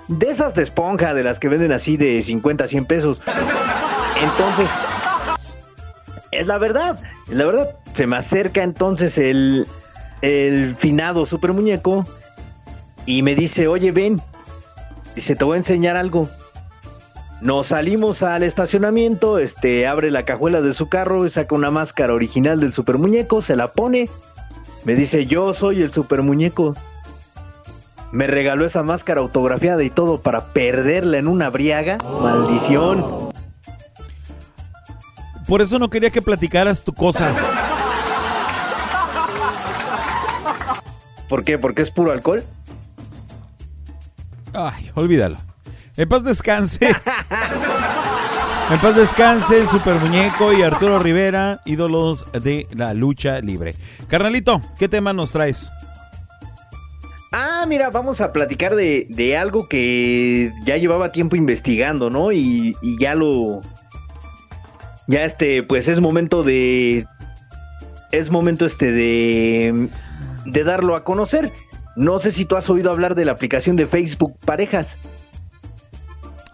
De 0.09 0.29
esas 0.29 0.55
de 0.55 0.63
esponja, 0.63 1.15
de 1.15 1.23
las 1.23 1.39
que 1.39 1.49
venden 1.49 1.71
así 1.71 1.97
de 1.97 2.21
50 2.23 2.65
a 2.65 2.69
100 2.69 2.87
pesos. 2.87 3.23
Entonces, 4.21 4.69
es 6.33 6.47
la 6.47 6.59
verdad, 6.59 6.99
es 7.29 7.35
la 7.35 7.45
verdad. 7.45 7.71
Se 7.93 8.07
me 8.07 8.17
acerca 8.17 8.63
entonces 8.63 9.17
el, 9.19 9.67
el 10.23 10.77
finado 10.77 11.27
super 11.27 11.53
muñeco 11.53 12.07
y 13.07 13.23
me 13.23 13.35
dice, 13.35 13.69
oye, 13.69 13.93
ven. 13.93 14.21
Dice, 15.15 15.35
te 15.35 15.45
voy 15.45 15.55
a 15.55 15.59
enseñar 15.59 15.97
algo. 15.97 16.29
Nos 17.41 17.69
salimos 17.69 18.23
al 18.23 18.43
estacionamiento, 18.43 19.39
este, 19.39 19.87
abre 19.87 20.11
la 20.11 20.25
cajuela 20.25 20.61
de 20.61 20.75
su 20.75 20.89
carro 20.89 21.25
y 21.25 21.29
saca 21.29 21.55
una 21.55 21.71
máscara 21.71 22.13
original 22.13 22.61
del 22.61 22.73
super 22.73 22.99
muñeco, 22.99 23.41
se 23.41 23.57
la 23.57 23.69
pone. 23.69 24.09
Me 24.85 24.95
dice, 24.95 25.27
yo 25.27 25.53
soy 25.53 25.83
el 25.83 25.93
super 25.93 26.23
muñeco. 26.23 26.77
Me 28.11 28.27
regaló 28.27 28.65
esa 28.65 28.83
máscara 28.83 29.21
autografiada 29.21 29.83
y 29.83 29.91
todo 29.91 30.21
para 30.21 30.47
perderla 30.47 31.19
en 31.19 31.29
una 31.29 31.51
briaga. 31.51 31.99
Maldición. 32.21 33.31
Por 35.47 35.63
eso 35.63 35.79
no 35.79 35.89
quería 35.91 36.11
que 36.11 36.23
platicaras 36.23 36.83
tu 36.83 36.93
cosa. 36.93 37.33
¿Por 41.29 41.45
qué? 41.45 41.59
¿Porque 41.59 41.83
es 41.83 41.91
puro 41.91 42.13
alcohol? 42.13 42.43
Ay, 44.55 44.91
olvídalo. 44.95 45.37
En 45.97 46.09
paz 46.09 46.25
descanse. 46.25 46.87
en 48.71 48.79
paz 48.81 48.97
descanse 48.97 49.59
el 49.59 49.69
super 49.69 49.97
muñeco 49.97 50.53
y 50.53 50.63
Arturo 50.63 50.99
Rivera, 50.99 51.61
ídolos 51.65 52.27
de 52.33 52.67
la 52.71 52.95
lucha 52.95 53.41
libre. 53.41 53.75
Carnalito, 54.09 54.63
¿qué 54.79 54.89
tema 54.89 55.13
nos 55.13 55.33
traes? 55.33 55.71
Ah, 57.33 57.67
mira, 57.69 57.91
vamos 57.91 58.21
a 58.21 58.33
platicar 58.33 58.75
de, 58.75 59.07
de 59.11 59.37
algo 59.37 59.69
que 59.69 60.51
ya 60.65 60.79
llevaba 60.79 61.13
tiempo 61.13 61.37
investigando, 61.37 62.09
¿no? 62.09 62.33
Y, 62.33 62.75
y 62.81 62.99
ya 62.99 63.15
lo... 63.15 63.61
Ya 65.09 65.25
este, 65.25 65.63
pues 65.63 65.89
es 65.89 66.01
momento 66.01 66.43
de... 66.43 67.07
Es 68.13 68.31
momento 68.31 68.65
este 68.65 68.93
de... 68.93 69.89
De 70.45 70.65
darlo 70.65 70.97
a 70.97 71.05
conocer. 71.05 71.53
No 71.97 72.19
sé 72.19 72.33
si 72.33 72.45
tú 72.45 72.57
has 72.57 72.71
oído 72.71 72.91
hablar 72.91 73.15
de 73.15 73.25
la 73.25 73.33
aplicación 73.33 73.77
de 73.77 73.87
Facebook 73.87 74.39
Parejas. 74.45 74.99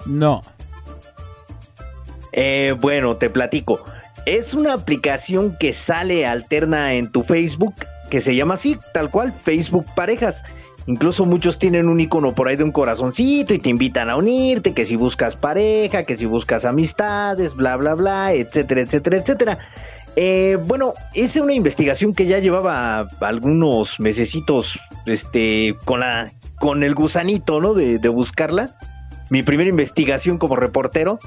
No. 0.07 0.43
Eh, 2.33 2.75
bueno, 2.81 3.17
te 3.17 3.31
platico. 3.31 3.85
Es 4.27 4.55
una 4.55 4.73
aplicación 4.73 5.57
que 5.59 5.73
sale 5.73 6.27
alterna 6.27 6.95
en 6.95 7.13
tu 7.13 7.23
Facebook, 7.23 7.75
que 8.11 8.21
se 8.21 8.35
llama 8.35 8.55
así, 8.55 8.79
tal 8.93 9.11
cual, 9.11 9.33
Facebook 9.33 9.87
Parejas. 9.95 10.45
Incluso 10.87 11.25
muchos 11.25 11.59
tienen 11.59 11.89
un 11.89 12.01
icono 12.01 12.35
por 12.35 12.49
ahí 12.49 12.57
de 12.57 12.65
un 12.65 12.73
corazoncito 12.73 13.55
y 13.55 13.59
te 13.59 13.71
invitan 13.71 14.11
a 14.11 14.17
unirte, 14.17 14.75
que 14.75 14.85
si 14.85 14.97
buscas 14.97 15.35
pareja, 15.35 16.05
que 16.05 16.17
si 16.17 16.27
buscas 16.27 16.67
amistades, 16.67 17.55
bla, 17.55 17.77
bla, 17.77 17.95
bla, 17.95 18.33
etcétera, 18.35 18.83
etcétera, 18.83 19.17
etcétera. 19.17 19.59
Eh, 20.17 20.59
bueno, 20.67 20.95
hice 21.13 21.41
una 21.41 21.55
investigación 21.55 22.15
que 22.15 22.27
ya 22.27 22.39
llevaba 22.39 23.09
algunos 23.21 23.99
mesecitos, 23.99 24.79
este, 25.07 25.77
con 25.85 26.01
la, 26.01 26.33
con 26.61 26.83
el 26.85 26.95
gusanito, 26.95 27.61
¿no? 27.61 27.75
De, 27.75 27.99
de 27.99 28.09
buscarla. 28.09 28.77
Mi 29.31 29.43
primera 29.43 29.71
investigación 29.71 30.39
como 30.39 30.57
reportero. 30.57 31.19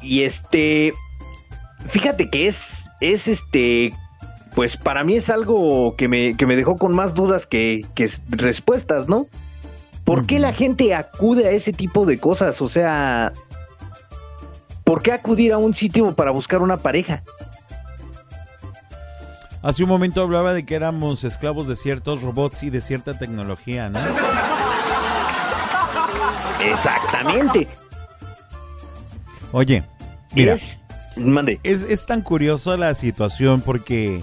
Y 0.00 0.22
este, 0.22 0.92
fíjate 1.88 2.30
que 2.30 2.46
es, 2.46 2.90
es 3.00 3.28
este, 3.28 3.92
pues 4.54 4.76
para 4.76 5.04
mí 5.04 5.16
es 5.16 5.30
algo 5.30 5.96
que 5.96 6.08
me, 6.08 6.36
que 6.36 6.46
me 6.46 6.56
dejó 6.56 6.76
con 6.76 6.94
más 6.94 7.14
dudas 7.14 7.46
que, 7.46 7.84
que 7.94 8.08
respuestas, 8.28 9.08
¿no? 9.08 9.26
¿Por 10.04 10.26
qué 10.26 10.38
la 10.38 10.52
gente 10.52 10.94
acude 10.94 11.46
a 11.46 11.50
ese 11.50 11.72
tipo 11.72 12.04
de 12.04 12.18
cosas? 12.18 12.60
O 12.60 12.68
sea, 12.68 13.32
¿por 14.84 15.02
qué 15.02 15.12
acudir 15.12 15.52
a 15.52 15.58
un 15.58 15.74
sitio 15.74 16.14
para 16.14 16.30
buscar 16.30 16.62
una 16.62 16.76
pareja? 16.76 17.22
Hace 19.62 19.82
un 19.82 19.88
momento 19.88 20.20
hablaba 20.20 20.52
de 20.52 20.66
que 20.66 20.74
éramos 20.74 21.24
esclavos 21.24 21.66
de 21.66 21.76
ciertos 21.76 22.20
robots 22.20 22.62
y 22.62 22.70
de 22.70 22.82
cierta 22.82 23.18
tecnología, 23.18 23.88
¿no? 23.88 23.98
Exactamente. 26.60 27.66
Oye, 29.52 29.82
mira. 30.34 30.52
Es, 30.52 30.84
mande. 31.16 31.60
Es, 31.62 31.82
es 31.82 32.04
tan 32.04 32.20
curiosa 32.20 32.76
la 32.76 32.94
situación 32.94 33.62
porque 33.62 34.22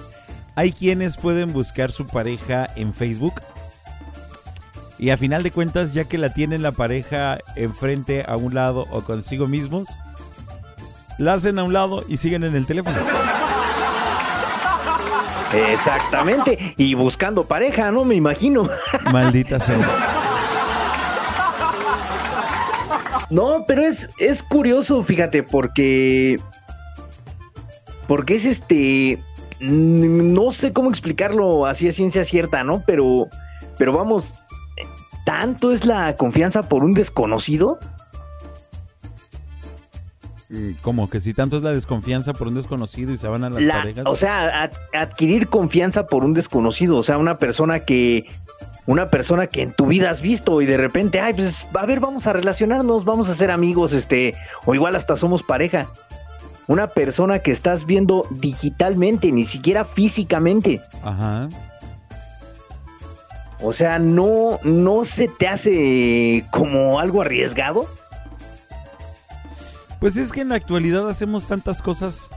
hay 0.56 0.72
quienes 0.72 1.18
pueden 1.18 1.54
buscar 1.54 1.92
su 1.92 2.06
pareja 2.06 2.70
en 2.76 2.94
Facebook 2.94 3.42
y 5.02 5.10
a 5.10 5.18
final 5.18 5.42
de 5.42 5.50
cuentas, 5.50 5.96
ya 5.96 6.04
que 6.04 6.20
la 6.20 6.32
tienen 6.32 6.62
la 6.62 6.72
pareja 6.72 7.40
enfrente, 7.56 8.24
a 8.28 8.38
un 8.38 8.54
lado 8.54 8.86
o 8.92 9.02
consigo 9.02 9.48
mismos, 9.48 9.90
la 11.22 11.34
hacen 11.34 11.60
a 11.60 11.64
un 11.64 11.74
lado 11.74 12.04
y 12.08 12.18
siguen 12.18 12.44
en 12.44 12.56
el 12.56 12.66
teléfono. 12.66 12.98
Exactamente. 15.54 16.74
Y 16.78 16.94
buscando 16.96 17.44
pareja, 17.46 17.92
¿no? 17.92 18.06
Me 18.06 18.16
imagino. 18.16 18.68
Maldita 19.12 19.60
sea. 19.60 19.78
No, 23.30 23.66
pero 23.66 23.84
es, 23.84 24.10
es 24.18 24.44
curioso, 24.44 25.04
fíjate, 25.04 25.44
porque. 25.44 26.40
Porque 28.08 28.36
es 28.36 28.46
este. 28.46 29.20
mm, 29.60 30.34
No 30.34 30.52
sé 30.52 30.74
cómo 30.74 30.90
explicarlo 30.90 31.66
así 31.66 31.88
a 31.88 31.92
ciencia 31.92 32.24
cierta, 32.24 32.64
¿no? 32.64 32.84
Pero. 32.86 33.28
Pero 33.78 33.94
vamos. 33.94 34.36
¿Tanto 35.26 35.72
es 35.72 35.86
la 35.86 36.16
confianza 36.16 36.68
por 36.68 36.84
un 36.84 36.94
desconocido? 36.94 37.78
Mm, 40.52 40.72
Como 40.82 41.10
que 41.10 41.22
si 41.22 41.34
tanto 41.34 41.56
es 41.58 41.64
la 41.64 41.72
desconfianza 41.72 42.34
por 42.34 42.48
un 42.50 42.56
desconocido 42.56 43.14
y 43.14 43.18
se 43.18 43.28
van 43.28 43.44
a 43.46 43.50
las 43.50 43.64
La- 43.64 43.76
parejas. 43.80 44.04
o 44.06 44.16
sea, 44.18 44.64
ad- 44.64 44.72
adquirir 44.94 45.48
confianza 45.48 46.08
por 46.08 46.26
un 46.26 46.34
desconocido, 46.34 46.98
o 46.98 47.04
sea, 47.04 47.18
una 47.18 47.38
persona 47.38 47.80
que 47.82 48.26
una 48.88 49.10
persona 49.10 49.48
que 49.48 49.62
en 49.62 49.72
tu 49.74 49.86
vida 49.86 50.10
has 50.10 50.22
visto 50.22 50.62
y 50.62 50.66
de 50.66 50.76
repente, 50.76 51.22
ay, 51.22 51.34
pues 51.34 51.66
a 51.74 51.86
ver, 51.86 52.00
vamos 52.02 52.28
a 52.28 52.34
relacionarnos, 52.34 53.06
vamos 53.06 53.30
a 53.30 53.34
ser 53.36 53.50
amigos, 53.52 53.94
este, 53.94 54.36
o 54.66 54.76
igual 54.76 54.96
hasta 54.96 55.16
somos 55.16 55.42
pareja. 55.44 55.88
Una 56.68 56.88
persona 56.88 57.40
que 57.40 57.52
estás 57.52 57.86
viendo 57.86 58.26
digitalmente, 58.32 59.32
ni 59.32 59.46
siquiera 59.46 59.86
físicamente. 59.86 60.82
Ajá. 61.04 61.48
O 63.62 63.72
sea, 63.72 64.00
no 64.00 64.60
no 64.64 65.06
se 65.06 65.28
te 65.28 65.48
hace 65.48 66.44
como 66.52 67.00
algo 67.00 67.22
arriesgado. 67.22 67.86
Pues 70.02 70.18
es 70.18 70.32
que 70.32 70.42
en 70.42 70.50
la 70.50 70.56
actualidad 70.56 71.08
hacemos 71.08 71.46
tantas 71.46 71.84
cosas 71.84 72.32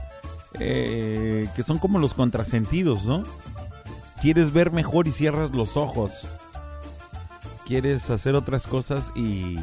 eh, 0.59 1.49
que 1.55 1.63
son 1.63 1.79
como 1.79 1.97
los 1.97 2.13
contrasentidos, 2.13 3.07
¿no? 3.07 3.23
Quieres 4.21 4.53
ver 4.53 4.71
mejor 4.71 5.07
y 5.07 5.11
cierras 5.11 5.49
los 5.49 5.75
ojos. 5.75 6.27
Quieres 7.65 8.11
hacer 8.11 8.35
otras 8.35 8.67
cosas 8.67 9.11
y, 9.15 9.57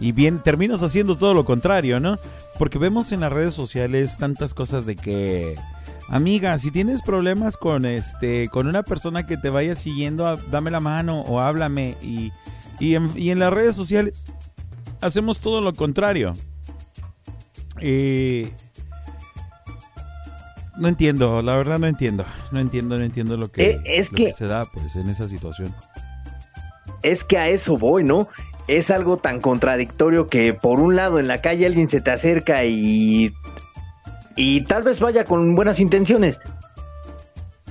y 0.00 0.10
bien, 0.10 0.40
terminas 0.40 0.82
haciendo 0.82 1.16
todo 1.16 1.32
lo 1.32 1.44
contrario, 1.44 2.00
¿no? 2.00 2.18
Porque 2.58 2.76
vemos 2.76 3.12
en 3.12 3.20
las 3.20 3.32
redes 3.32 3.54
sociales 3.54 4.18
tantas 4.18 4.52
cosas 4.52 4.84
de 4.84 4.96
que, 4.96 5.54
amiga, 6.08 6.58
si 6.58 6.72
tienes 6.72 7.02
problemas 7.02 7.56
con 7.56 7.86
este, 7.86 8.48
con 8.48 8.66
una 8.66 8.82
persona 8.82 9.28
que 9.28 9.36
te 9.36 9.48
vaya 9.48 9.76
siguiendo, 9.76 10.34
dame 10.50 10.72
la 10.72 10.80
mano 10.80 11.20
o 11.20 11.38
háblame 11.38 11.96
y, 12.02 12.32
y 12.80 12.96
en 13.30 13.38
las 13.38 13.52
redes 13.52 13.76
sociales 13.76 14.26
hacemos 15.00 15.38
todo 15.38 15.60
lo 15.60 15.72
contrario. 15.72 16.34
Eh, 17.80 18.50
no 20.76 20.88
entiendo, 20.88 21.40
la 21.42 21.56
verdad 21.56 21.78
no 21.78 21.86
entiendo. 21.86 22.24
No 22.50 22.60
entiendo, 22.60 22.98
no 22.98 23.04
entiendo 23.04 23.36
lo 23.36 23.50
que, 23.50 23.70
Eh, 23.70 23.80
es 23.86 24.12
lo 24.12 24.16
que- 24.16 24.32
se 24.32 24.46
da 24.46 24.64
pues 24.66 24.96
en 24.96 25.08
esa 25.08 25.26
situación. 25.28 25.74
Es 27.02 27.24
que 27.24 27.38
a 27.38 27.48
eso 27.48 27.76
voy, 27.76 28.04
¿no? 28.04 28.28
Es 28.68 28.90
algo 28.90 29.16
tan 29.16 29.40
contradictorio 29.40 30.28
que 30.28 30.52
por 30.52 30.80
un 30.80 30.96
lado 30.96 31.18
en 31.20 31.28
la 31.28 31.40
calle 31.40 31.66
alguien 31.66 31.88
se 31.88 32.00
te 32.00 32.10
acerca 32.10 32.64
y 32.64 33.32
y 34.38 34.60
tal 34.62 34.82
vez 34.82 35.00
vaya 35.00 35.24
con 35.24 35.54
buenas 35.54 35.80
intenciones 35.80 36.40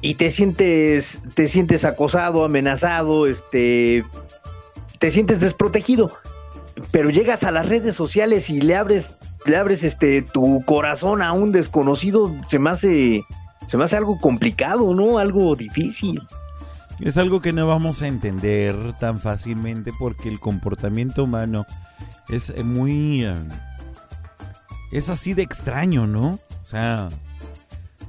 y 0.02 0.16
te 0.16 0.32
sientes 0.32 1.20
te 1.36 1.48
sientes 1.48 1.86
acosado, 1.86 2.44
amenazado, 2.44 3.28
este 3.28 4.04
te 5.00 5.12
sientes 5.12 5.42
desprotegido, 5.42 6.12
pero 6.92 7.10
llegas 7.12 7.44
a 7.44 7.52
las 7.52 7.68
redes 7.68 7.96
sociales 7.96 8.50
y 8.50 8.62
le 8.62 8.76
abres 8.78 9.16
le 9.46 9.58
abres 9.58 9.84
este 9.84 10.22
tu 10.22 10.64
corazón 10.66 11.22
a 11.22 11.34
un 11.34 11.52
desconocido, 11.52 12.36
se 12.48 12.60
me 12.60 12.70
hace 12.70 13.24
se 13.68 13.78
me 13.78 13.84
hace 13.84 13.98
algo 13.98 14.20
complicado, 14.20 14.94
¿no? 14.94 15.18
Algo 15.18 15.56
difícil. 15.56 16.22
Es 17.00 17.18
algo 17.18 17.42
que 17.42 17.52
no 17.52 17.68
vamos 17.68 18.02
a 18.02 18.08
entender 18.08 18.76
tan 19.00 19.20
fácilmente 19.20 19.92
porque 19.98 20.30
el 20.30 20.40
comportamiento 20.40 21.24
humano 21.24 21.66
es 22.30 22.54
muy... 22.64 23.26
eh, 23.26 23.34
es 24.92 25.10
así 25.10 25.34
de 25.34 25.42
extraño, 25.42 26.08
¿no? 26.08 26.40
O 26.64 26.66
sea, 26.66 27.10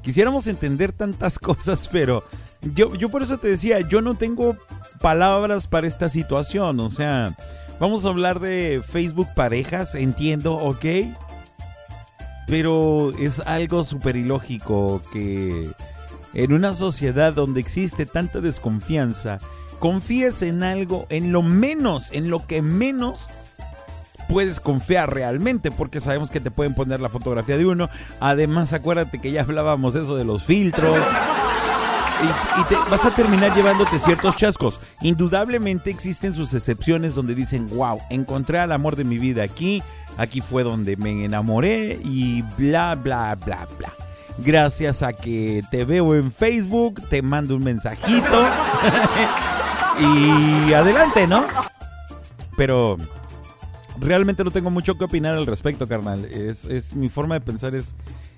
quisiéramos 0.02 0.46
entender 0.46 0.92
tantas 0.92 1.38
cosas, 1.40 1.88
pero 1.88 2.22
yo, 2.74 2.94
yo 2.94 3.08
por 3.08 3.22
eso 3.22 3.38
te 3.38 3.48
decía, 3.48 3.80
yo 3.80 4.02
no 4.02 4.14
tengo 4.14 4.56
palabras 5.00 5.66
para 5.66 5.86
esta 5.86 6.08
situación. 6.08 6.78
O 6.80 6.90
sea, 6.90 7.34
vamos 7.80 8.06
a 8.06 8.10
hablar 8.10 8.40
de 8.40 8.82
Facebook 8.86 9.28
parejas, 9.34 9.94
entiendo, 9.94 10.54
ok. 10.54 10.84
Pero 12.46 13.12
es 13.18 13.40
algo 13.40 13.82
súper 13.82 14.16
ilógico 14.16 15.02
que 15.12 15.70
en 16.34 16.52
una 16.52 16.74
sociedad 16.74 17.32
donde 17.32 17.60
existe 17.60 18.06
tanta 18.06 18.40
desconfianza, 18.40 19.38
confíes 19.78 20.42
en 20.42 20.62
algo, 20.62 21.06
en 21.08 21.32
lo 21.32 21.42
menos, 21.42 22.12
en 22.12 22.30
lo 22.30 22.46
que 22.46 22.62
menos 22.62 23.28
puedes 24.28 24.60
confiar 24.60 25.12
realmente, 25.12 25.70
porque 25.70 26.00
sabemos 26.00 26.30
que 26.30 26.40
te 26.40 26.50
pueden 26.50 26.74
poner 26.74 27.00
la 27.00 27.08
fotografía 27.08 27.56
de 27.56 27.66
uno. 27.66 27.88
Además, 28.20 28.72
acuérdate 28.72 29.18
que 29.18 29.32
ya 29.32 29.42
hablábamos 29.42 29.94
eso 29.94 30.16
de 30.16 30.24
los 30.24 30.44
filtros. 30.44 30.98
Y, 32.22 32.64
te, 32.64 32.76
vas 32.90 33.04
a 33.04 33.10
terminar 33.10 33.54
llevándote 33.54 33.98
ciertos 33.98 34.36
chascos. 34.36 34.80
Indudablemente 35.02 35.90
existen 35.90 36.32
sus 36.32 36.54
excepciones 36.54 37.14
donde 37.14 37.34
dicen, 37.34 37.68
wow, 37.68 38.00
encontré 38.10 38.58
al 38.58 38.72
amor 38.72 38.96
de 38.96 39.04
mi 39.04 39.18
vida 39.18 39.42
aquí, 39.42 39.82
aquí 40.16 40.40
fue 40.40 40.62
donde 40.62 40.96
me 40.96 41.24
enamoré 41.24 41.98
y 42.04 42.42
bla, 42.56 42.94
bla, 42.94 43.36
bla, 43.44 43.66
bla. 43.78 43.92
Gracias 44.38 45.02
a 45.02 45.12
que 45.12 45.62
te 45.70 45.84
veo 45.84 46.14
en 46.14 46.30
Facebook, 46.32 47.02
te 47.08 47.22
mando 47.22 47.56
un 47.56 47.64
mensajito 47.64 48.46
y 50.00 50.72
adelante, 50.72 51.26
¿no? 51.26 51.44
Pero 52.56 52.96
realmente 53.98 54.44
no 54.44 54.50
tengo 54.50 54.70
mucho 54.70 54.96
que 54.96 55.04
opinar 55.04 55.34
al 55.34 55.46
respecto, 55.46 55.86
carnal. 55.86 56.24
Es, 56.26 56.64
es 56.66 56.94
mi 56.94 57.08
forma 57.08 57.34
de 57.34 57.40
pensar 57.40 57.74
es, 57.74 57.94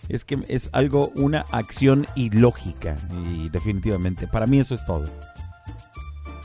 es 0.08 0.24
que 0.24 0.38
es 0.48 0.70
algo, 0.72 1.10
una 1.14 1.44
acción 1.50 2.06
ilógica. 2.14 2.96
Y 3.32 3.48
definitivamente, 3.50 4.26
para 4.26 4.46
mí 4.46 4.60
eso 4.60 4.74
es 4.74 4.84
todo. 4.84 5.04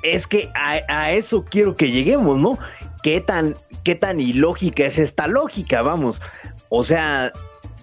Es 0.04 0.28
que 0.28 0.50
a, 0.54 0.82
a 0.88 1.12
eso 1.12 1.46
quiero 1.46 1.76
que 1.76 1.92
lleguemos, 1.92 2.40
¿no? 2.40 2.58
¿Qué 3.04 3.22
tan, 3.22 3.56
¿Qué 3.84 3.96
tan 3.96 4.20
ilógica 4.20 4.86
es 4.86 5.00
esta 5.00 5.28
lógica? 5.28 5.82
Vamos. 5.82 6.22
O 6.70 6.84
sea, 6.84 7.32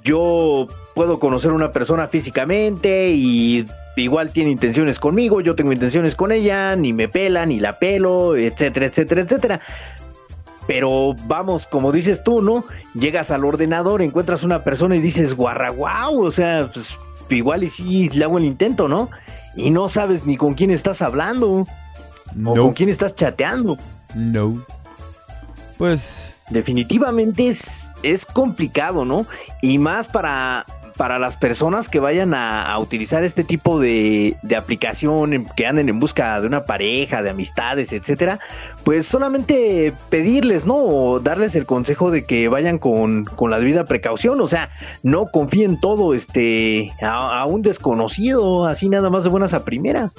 yo 0.05 0.67
puedo 0.95 1.19
conocer 1.19 1.51
a 1.51 1.55
una 1.55 1.73
persona 1.73 2.09
físicamente 2.09 3.11
y 3.11 3.65
igual 3.97 4.31
tiene 4.31 4.51
intenciones 4.51 4.99
conmigo, 4.99 5.41
yo 5.41 5.55
tengo 5.55 5.73
intenciones 5.73 6.15
con 6.15 6.33
ella, 6.33 6.75
ni 6.77 6.93
me 6.93 7.09
pela, 7.09 7.47
ni 7.47 7.61
la 7.61 7.79
pelo, 7.79 8.37
etcétera, 8.37 8.87
etcétera, 8.87 9.23
etcétera. 9.23 9.61
Pero 10.71 11.17
vamos, 11.27 11.67
como 11.67 11.91
dices 11.91 12.23
tú, 12.23 12.43
¿no? 12.43 12.65
Llegas 12.95 13.33
al 13.33 13.45
ordenador, 13.45 14.03
encuentras 14.03 14.45
una 14.45 14.63
persona 14.63 14.95
y 14.95 15.01
dices, 15.01 15.35
guarra, 15.35 15.73
wow, 15.73 16.25
o 16.25 16.31
sea, 16.31 16.71
pues 16.73 16.97
igual 17.29 17.65
y 17.65 17.69
sí 17.69 18.09
le 18.11 18.23
hago 18.23 18.39
el 18.39 18.45
intento, 18.45 18.87
¿no? 18.87 19.11
Y 19.57 19.71
no 19.71 19.89
sabes 19.89 20.27
ni 20.27 20.37
con 20.37 20.55
quién 20.55 20.71
estás 20.71 21.03
hablando. 21.03 21.67
O 22.45 22.55
con 22.55 22.73
quién 22.73 22.89
estás 22.89 23.17
chateando. 23.17 23.79
No. 24.15 24.65
Pues. 25.77 26.37
Definitivamente 26.51 27.49
es, 27.49 27.91
es 28.05 28.25
complicado, 28.25 29.05
¿no? 29.05 29.27
Y 29.63 29.79
más 29.79 30.07
para, 30.07 30.67
para 31.01 31.19
las 31.19 31.39
personas 31.39 31.89
que 31.89 31.99
vayan 31.99 32.35
a, 32.35 32.71
a 32.71 32.79
utilizar 32.79 33.25
este 33.25 33.43
tipo 33.43 33.81
de, 33.81 34.37
de 34.43 34.55
aplicación, 34.55 35.47
que 35.57 35.67
anden 35.67 35.89
en 35.89 35.99
busca 35.99 36.39
de 36.39 36.47
una 36.47 36.65
pareja, 36.65 37.23
de 37.23 37.31
amistades, 37.31 37.95
etcétera, 37.95 38.39
pues 38.85 39.07
solamente 39.07 39.95
pedirles, 40.11 40.67
¿no? 40.67 40.77
O 40.77 41.19
darles 41.19 41.57
el 41.57 41.65
consejo 41.65 42.11
de 42.11 42.27
que 42.27 42.49
vayan 42.49 42.77
con, 42.77 43.25
con 43.25 43.51
la 43.51 43.59
debida 43.59 43.87
precaución. 43.87 44.43
O 44.43 44.47
sea, 44.47 44.69
no 45.03 45.29
confíen 45.29 45.81
todo 45.81 46.13
este, 46.13 46.93
a, 47.01 47.41
a 47.41 47.47
un 47.47 47.63
desconocido, 47.63 48.67
así 48.67 48.91
nada 48.91 49.09
más 49.09 49.25
de 49.25 49.31
buenas 49.31 49.55
a 49.55 49.65
primeras. 49.65 50.17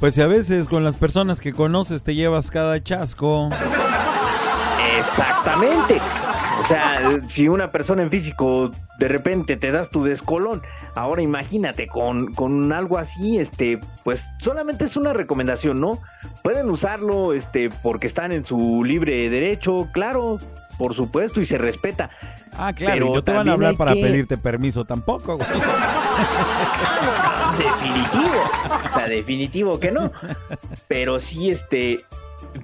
Pues 0.00 0.14
si 0.14 0.22
a 0.22 0.26
veces 0.26 0.66
con 0.66 0.82
las 0.82 0.96
personas 0.96 1.40
que 1.40 1.52
conoces 1.52 2.04
te 2.04 2.14
llevas 2.14 2.50
cada 2.50 2.82
chasco. 2.82 3.50
Exactamente. 4.96 6.00
O 6.60 6.64
sea, 6.66 7.10
si 7.26 7.48
una 7.48 7.70
persona 7.70 8.02
en 8.02 8.10
físico 8.10 8.70
de 8.98 9.08
repente 9.08 9.56
te 9.56 9.70
das 9.70 9.90
tu 9.90 10.02
descolón, 10.04 10.62
ahora 10.94 11.20
imagínate 11.20 11.88
con, 11.88 12.32
con 12.32 12.72
algo 12.72 12.96
así, 12.96 13.38
este, 13.38 13.80
pues 14.02 14.32
solamente 14.38 14.84
es 14.84 14.96
una 14.96 15.12
recomendación, 15.12 15.80
¿no? 15.80 16.00
Pueden 16.42 16.70
usarlo, 16.70 17.32
este, 17.34 17.70
porque 17.82 18.06
están 18.06 18.32
en 18.32 18.46
su 18.46 18.82
libre 18.84 19.28
derecho, 19.28 19.88
claro, 19.92 20.38
por 20.78 20.94
supuesto, 20.94 21.40
y 21.40 21.44
se 21.44 21.58
respeta. 21.58 22.08
Ah, 22.56 22.72
claro, 22.72 22.94
Pero 22.94 23.06
y 23.08 23.10
no 23.14 23.24
te 23.24 23.32
van 23.32 23.48
a 23.48 23.52
hablar 23.52 23.76
para 23.76 23.92
que- 23.94 24.00
pedirte 24.02 24.38
permiso 24.38 24.84
tampoco, 24.84 25.36
güey. 25.36 25.48
Definitivo. 27.58 28.42
O 28.94 28.98
sea, 28.98 29.08
definitivo 29.08 29.80
que 29.80 29.90
no. 29.92 30.10
Pero 30.88 31.18
sí, 31.20 31.50
este. 31.50 32.00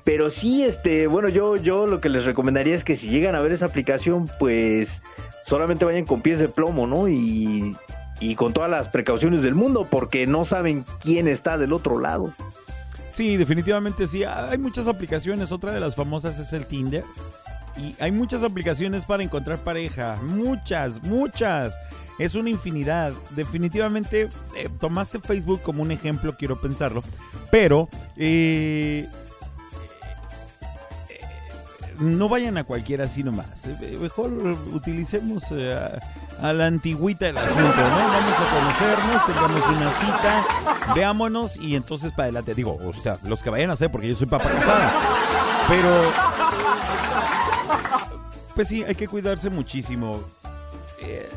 Pero 0.04 0.30
sí, 0.30 0.64
este, 0.64 1.06
bueno, 1.06 1.28
yo, 1.28 1.56
yo 1.56 1.86
lo 1.86 2.00
que 2.00 2.08
les 2.08 2.24
recomendaría 2.24 2.74
es 2.74 2.84
que 2.84 2.96
si 2.96 3.08
llegan 3.08 3.34
a 3.34 3.40
ver 3.40 3.52
esa 3.52 3.66
aplicación, 3.66 4.30
pues 4.38 5.02
solamente 5.42 5.84
vayan 5.84 6.04
con 6.04 6.22
pies 6.22 6.38
de 6.38 6.48
plomo, 6.48 6.86
¿no? 6.86 7.08
Y, 7.08 7.76
y 8.20 8.34
con 8.36 8.52
todas 8.52 8.70
las 8.70 8.88
precauciones 8.88 9.42
del 9.42 9.54
mundo, 9.54 9.86
porque 9.90 10.26
no 10.26 10.44
saben 10.44 10.84
quién 11.00 11.26
está 11.26 11.58
del 11.58 11.72
otro 11.72 11.98
lado. 11.98 12.32
Sí, 13.10 13.36
definitivamente 13.36 14.06
sí. 14.06 14.24
Hay 14.24 14.58
muchas 14.58 14.86
aplicaciones. 14.86 15.52
Otra 15.52 15.72
de 15.72 15.80
las 15.80 15.96
famosas 15.96 16.38
es 16.38 16.52
el 16.52 16.64
Tinder. 16.64 17.04
Y 17.76 17.94
hay 17.98 18.12
muchas 18.12 18.42
aplicaciones 18.42 19.04
para 19.04 19.22
encontrar 19.22 19.58
pareja. 19.58 20.16
Muchas, 20.22 21.02
muchas. 21.02 21.74
Es 22.18 22.34
una 22.34 22.50
infinidad. 22.50 23.12
Definitivamente 23.30 24.28
eh, 24.56 24.68
tomaste 24.78 25.18
Facebook 25.20 25.62
como 25.62 25.82
un 25.82 25.90
ejemplo, 25.90 26.36
quiero 26.38 26.60
pensarlo. 26.60 27.02
Pero 27.50 27.88
eh, 28.16 29.06
no 32.00 32.28
vayan 32.28 32.58
a 32.58 32.64
cualquiera 32.64 33.04
así 33.04 33.22
nomás. 33.22 33.66
Eh, 33.66 33.98
Mejor 34.00 34.32
utilicemos 34.72 35.44
eh, 35.52 35.78
a, 36.40 36.52
la 36.52 36.66
antigüita 36.66 37.28
el 37.28 37.38
asunto, 37.38 37.62
¿no? 37.62 37.72
Vamos 37.72 38.34
a 38.34 38.48
conocernos, 38.58 39.26
tengamos 39.26 39.68
una 39.68 39.90
cita, 39.92 40.94
veámonos 40.94 41.56
y 41.58 41.76
entonces 41.76 42.12
para 42.12 42.24
adelante. 42.24 42.54
Digo, 42.54 42.78
o 42.82 42.92
sea, 42.92 43.18
los 43.24 43.42
que 43.42 43.50
vayan 43.50 43.70
a 43.70 43.74
hacer, 43.74 43.90
porque 43.90 44.08
yo 44.08 44.14
soy 44.14 44.26
papá 44.26 44.50
casada. 44.50 44.92
Pero, 45.68 45.90
pues 48.54 48.68
sí, 48.68 48.82
hay 48.82 48.94
que 48.94 49.06
cuidarse 49.06 49.50
muchísimo. 49.50 50.20
Eh, 51.02 51.28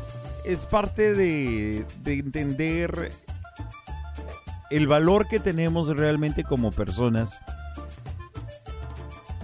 es 0.44 0.66
parte 0.66 1.14
de, 1.14 1.84
de 2.02 2.14
entender 2.14 3.12
el 4.70 4.88
valor 4.88 5.28
que 5.28 5.40
tenemos 5.40 5.94
realmente 5.94 6.42
como 6.42 6.72
personas. 6.72 7.38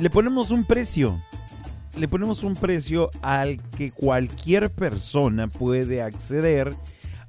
Le 0.01 0.09
ponemos 0.09 0.51
un 0.51 0.65
precio. 0.65 1.21
Le 1.95 2.09
ponemos 2.09 2.43
un 2.43 2.57
precio 2.57 3.11
al 3.21 3.61
que 3.77 3.93
cualquier 3.93 4.71
persona 4.71 5.47
puede 5.47 6.03
acceder 6.03 6.75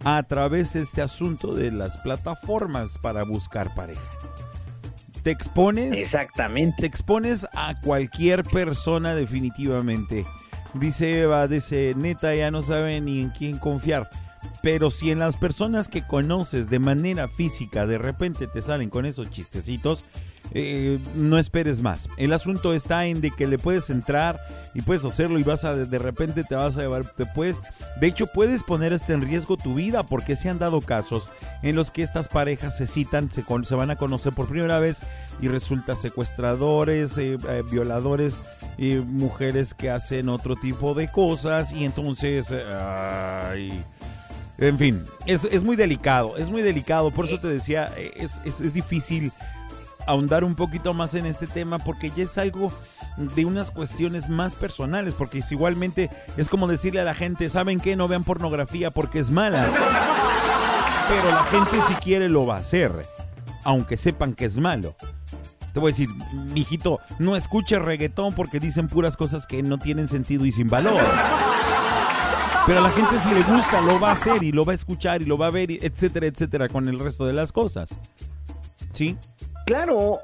a 0.05 0.23
través 0.23 0.71
de 0.73 0.83
este 0.83 1.01
asunto 1.01 1.53
de 1.53 1.71
las 1.71 1.97
plataformas 1.97 2.97
para 2.97 3.23
buscar 3.23 3.75
pareja. 3.75 4.01
Te 5.21 5.31
expones. 5.31 5.97
Exactamente. 5.97 6.77
Te 6.79 6.87
expones 6.87 7.45
a 7.53 7.77
cualquier 7.81 8.45
persona 8.45 9.15
definitivamente. 9.15 10.25
Dice 10.73 11.23
Eva, 11.23 11.49
dice, 11.49 11.93
neta, 11.97 12.33
ya 12.33 12.51
no 12.51 12.61
sabe 12.61 13.01
ni 13.01 13.19
en 13.19 13.31
quién 13.31 13.57
confiar. 13.57 14.09
Pero 14.63 14.91
si 14.91 15.11
en 15.11 15.19
las 15.19 15.35
personas 15.35 15.89
que 15.89 16.07
conoces 16.07 16.69
de 16.69 16.79
manera 16.79 17.27
física 17.27 17.85
de 17.85 17.97
repente 17.97 18.47
te 18.47 18.61
salen 18.61 18.89
con 18.89 19.05
esos 19.05 19.29
chistecitos, 19.29 20.05
eh, 20.53 20.99
no 21.15 21.37
esperes 21.37 21.81
más. 21.81 22.09
El 22.17 22.33
asunto 22.33 22.73
está 22.73 23.05
en 23.05 23.21
de 23.21 23.31
que 23.31 23.47
le 23.47 23.57
puedes 23.57 23.89
entrar 23.89 24.39
y 24.73 24.81
puedes 24.81 25.05
hacerlo 25.05 25.39
y 25.39 25.43
vas 25.43 25.63
a 25.65 25.75
de 25.75 25.97
repente 25.99 26.43
te 26.43 26.55
vas 26.55 26.77
a 26.77 26.81
llevar, 26.81 27.05
te 27.05 27.25
puedes, 27.25 27.57
de 27.99 28.07
hecho 28.07 28.27
puedes 28.27 28.63
poner 28.63 28.93
hasta 28.93 29.13
en 29.13 29.21
riesgo 29.21 29.57
tu 29.57 29.75
vida 29.75 30.03
porque 30.03 30.35
se 30.35 30.49
han 30.49 30.59
dado 30.59 30.81
casos 30.81 31.29
en 31.61 31.75
los 31.75 31.91
que 31.91 32.03
estas 32.03 32.27
parejas 32.27 32.77
se 32.77 32.87
citan, 32.87 33.31
se, 33.31 33.43
con- 33.43 33.65
se 33.65 33.75
van 33.75 33.91
a 33.91 33.95
conocer 33.95 34.33
por 34.33 34.47
primera 34.47 34.79
vez 34.79 35.01
y 35.41 35.47
resulta 35.47 35.95
secuestradores, 35.95 37.17
eh, 37.17 37.37
eh, 37.49 37.63
violadores, 37.71 38.41
mujeres 39.05 39.73
que 39.73 39.89
hacen 39.89 40.27
otro 40.29 40.55
tipo 40.55 40.93
de 40.93 41.07
cosas 41.09 41.71
y 41.71 41.85
entonces, 41.85 42.51
ay, 42.51 43.83
en 44.57 44.77
fin, 44.77 45.03
es, 45.25 45.45
es 45.45 45.63
muy 45.63 45.75
delicado, 45.75 46.37
es 46.37 46.49
muy 46.49 46.61
delicado, 46.61 47.11
por 47.11 47.25
eso 47.25 47.39
te 47.39 47.47
decía, 47.47 47.89
eh, 47.97 48.11
es, 48.17 48.41
es, 48.45 48.61
es 48.61 48.73
difícil 48.73 49.31
ahondar 50.07 50.43
un 50.43 50.55
poquito 50.55 50.93
más 50.93 51.15
en 51.15 51.25
este 51.25 51.47
tema 51.47 51.79
porque 51.79 52.11
ya 52.11 52.23
es 52.23 52.37
algo 52.37 52.71
de 53.17 53.45
unas 53.45 53.71
cuestiones 53.71 54.29
más 54.29 54.55
personales, 54.55 55.13
porque 55.13 55.43
igualmente 55.49 56.09
es 56.37 56.49
como 56.49 56.67
decirle 56.67 57.01
a 57.01 57.05
la 57.05 57.13
gente, 57.13 57.49
¿saben 57.49 57.79
qué? 57.79 57.95
No 57.95 58.07
vean 58.07 58.23
pornografía 58.23 58.91
porque 58.91 59.19
es 59.19 59.29
mala. 59.29 59.67
Pero 61.09 61.31
la 61.31 61.43
gente 61.43 61.77
si 61.87 61.93
quiere 61.95 62.29
lo 62.29 62.45
va 62.45 62.57
a 62.57 62.59
hacer, 62.59 62.91
aunque 63.63 63.97
sepan 63.97 64.33
que 64.33 64.45
es 64.45 64.57
malo. 64.57 64.95
Te 65.73 65.79
voy 65.79 65.91
a 65.91 65.93
decir, 65.93 66.09
mijito, 66.53 66.99
no 67.19 67.35
escuches 67.35 67.81
reggaetón 67.81 68.33
porque 68.33 68.59
dicen 68.59 68.87
puras 68.87 69.15
cosas 69.15 69.47
que 69.47 69.63
no 69.63 69.77
tienen 69.77 70.07
sentido 70.07 70.45
y 70.45 70.51
sin 70.51 70.69
valor. 70.69 71.01
Pero 72.65 72.79
a 72.79 72.83
la 72.83 72.91
gente 72.91 73.19
si 73.19 73.33
le 73.33 73.41
gusta 73.41 73.81
lo 73.81 73.99
va 73.99 74.09
a 74.09 74.13
hacer 74.13 74.43
y 74.43 74.51
lo 74.51 74.65
va 74.65 74.73
a 74.73 74.75
escuchar 74.75 75.21
y 75.21 75.25
lo 75.25 75.37
va 75.37 75.47
a 75.47 75.49
ver, 75.49 75.71
etcétera, 75.71 76.27
etcétera, 76.27 76.69
con 76.69 76.87
el 76.87 76.99
resto 76.99 77.25
de 77.25 77.33
las 77.33 77.51
cosas. 77.51 77.89
¿Sí? 78.93 79.17
Claro. 79.65 80.19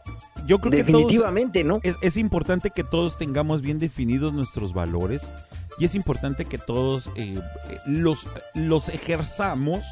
Yo 0.46 0.60
creo 0.60 0.72
Definitivamente, 0.72 1.60
que 1.60 1.66
todos, 1.66 1.84
¿no? 1.84 1.90
Es, 1.90 1.98
es 2.02 2.18
importante 2.18 2.70
que 2.72 2.84
todos 2.84 3.18
tengamos 3.18 3.62
bien 3.62 3.80
definidos 3.80 4.34
nuestros 4.34 4.74
valores 4.74 5.30
y 5.78 5.86
es 5.86 5.96
importante 5.96 6.46
que 6.46 6.58
todos 6.58 7.12
eh, 7.16 7.34
eh, 7.70 7.78
los, 7.86 8.28
los 8.56 8.90
ejerzamos 8.90 9.86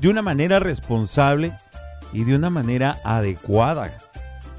de 0.00 0.08
una 0.08 0.22
manera 0.22 0.60
responsable 0.60 1.52
y 2.12 2.24
de 2.24 2.36
una 2.36 2.50
manera 2.50 2.98
adecuada. 3.04 3.96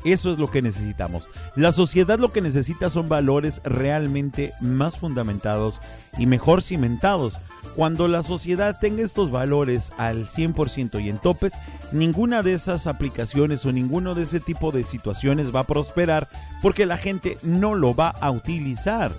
Eso 0.03 0.31
es 0.31 0.37
lo 0.37 0.49
que 0.51 0.61
necesitamos. 0.61 1.27
La 1.55 1.71
sociedad 1.71 2.19
lo 2.19 2.31
que 2.31 2.41
necesita 2.41 2.89
son 2.89 3.09
valores 3.09 3.61
realmente 3.63 4.53
más 4.61 4.97
fundamentados 4.97 5.81
y 6.17 6.27
mejor 6.27 6.61
cimentados. 6.61 7.39
Cuando 7.75 8.07
la 8.07 8.23
sociedad 8.23 8.77
tenga 8.79 9.03
estos 9.03 9.31
valores 9.31 9.91
al 9.97 10.27
100% 10.27 11.03
y 11.03 11.09
en 11.09 11.19
topes, 11.19 11.53
ninguna 11.91 12.41
de 12.41 12.53
esas 12.53 12.87
aplicaciones 12.87 13.65
o 13.65 13.71
ninguno 13.71 14.15
de 14.15 14.23
ese 14.23 14.39
tipo 14.39 14.71
de 14.71 14.83
situaciones 14.83 15.55
va 15.55 15.61
a 15.61 15.67
prosperar 15.67 16.27
porque 16.61 16.85
la 16.85 16.97
gente 16.97 17.37
no 17.43 17.75
lo 17.75 17.93
va 17.93 18.09
a 18.09 18.31
utilizar 18.31 19.11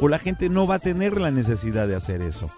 o 0.00 0.08
la 0.08 0.18
gente 0.18 0.48
no 0.48 0.66
va 0.66 0.76
a 0.76 0.78
tener 0.78 1.20
la 1.20 1.30
necesidad 1.30 1.86
de 1.86 1.96
hacer 1.96 2.22
eso. 2.22 2.50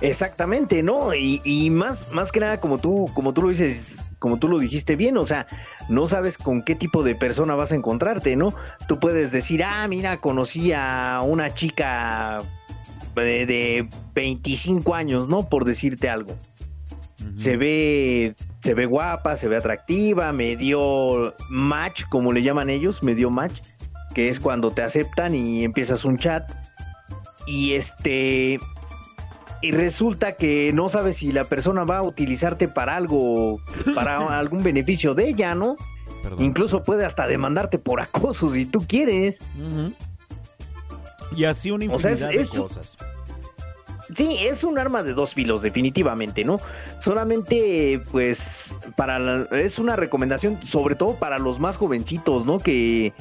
Exactamente, 0.00 0.82
¿no? 0.82 1.14
Y, 1.14 1.70
más, 1.70 2.10
más 2.10 2.32
que 2.32 2.40
nada, 2.40 2.58
como 2.58 2.78
tú, 2.78 3.08
como 3.14 3.32
tú 3.32 3.42
lo 3.42 3.48
dices, 3.50 4.01
como 4.22 4.38
tú 4.38 4.48
lo 4.48 4.60
dijiste 4.60 4.94
bien, 4.94 5.16
o 5.16 5.26
sea, 5.26 5.48
no 5.88 6.06
sabes 6.06 6.38
con 6.38 6.62
qué 6.62 6.76
tipo 6.76 7.02
de 7.02 7.16
persona 7.16 7.56
vas 7.56 7.72
a 7.72 7.74
encontrarte, 7.74 8.36
¿no? 8.36 8.54
Tú 8.86 9.00
puedes 9.00 9.32
decir, 9.32 9.64
ah, 9.64 9.88
mira, 9.88 10.18
conocí 10.18 10.72
a 10.72 11.22
una 11.26 11.52
chica 11.52 12.40
de, 13.16 13.46
de 13.46 13.88
25 14.14 14.94
años, 14.94 15.28
¿no? 15.28 15.48
Por 15.48 15.64
decirte 15.64 16.08
algo. 16.08 16.36
Se 17.34 17.56
ve, 17.56 18.36
se 18.62 18.74
ve 18.74 18.86
guapa, 18.86 19.34
se 19.34 19.48
ve 19.48 19.56
atractiva, 19.56 20.32
me 20.32 20.56
dio 20.56 21.34
match, 21.50 22.04
como 22.08 22.32
le 22.32 22.44
llaman 22.44 22.70
ellos, 22.70 23.02
me 23.02 23.16
dio 23.16 23.28
match, 23.28 23.60
que 24.14 24.28
es 24.28 24.38
cuando 24.38 24.70
te 24.70 24.82
aceptan 24.82 25.34
y 25.34 25.64
empiezas 25.64 26.04
un 26.04 26.16
chat. 26.16 26.48
Y 27.48 27.72
este, 27.72 28.60
y 29.62 29.70
resulta 29.70 30.32
que 30.32 30.72
no 30.74 30.88
sabes 30.88 31.16
si 31.16 31.32
la 31.32 31.44
persona 31.44 31.84
va 31.84 31.98
a 31.98 32.02
utilizarte 32.02 32.68
para 32.68 32.96
algo, 32.96 33.60
para 33.94 34.16
algún 34.38 34.62
beneficio 34.62 35.14
de 35.14 35.28
ella, 35.28 35.54
¿no? 35.54 35.76
perdón. 36.22 36.42
Incluso 36.44 36.82
puede 36.82 37.04
hasta 37.04 37.26
demandarte 37.26 37.78
por 37.78 38.00
acoso 38.00 38.50
si 38.52 38.66
tú 38.66 38.84
quieres. 38.86 39.38
Y 41.34 41.44
así 41.46 41.70
una 41.70 41.92
O 41.92 41.98
sea, 41.98 42.12
infinidad 42.12 42.30
es- 42.32 42.36
de 42.36 42.42
es- 42.56 42.60
cosas. 42.60 42.96
Sí, 44.14 44.36
es 44.42 44.62
un 44.62 44.78
arma 44.78 45.02
de 45.02 45.14
dos 45.14 45.32
filos, 45.32 45.62
definitivamente, 45.62 46.44
¿no? 46.44 46.60
Solamente, 46.98 48.02
pues, 48.10 48.76
para 48.94 49.18
la- 49.18 49.44
es 49.52 49.78
una 49.78 49.96
recomendación, 49.96 50.58
sobre 50.62 50.96
todo 50.96 51.14
para 51.16 51.38
los 51.38 51.60
más 51.60 51.78
jovencitos, 51.78 52.44
¿no? 52.44 52.58
Que, 52.58 53.14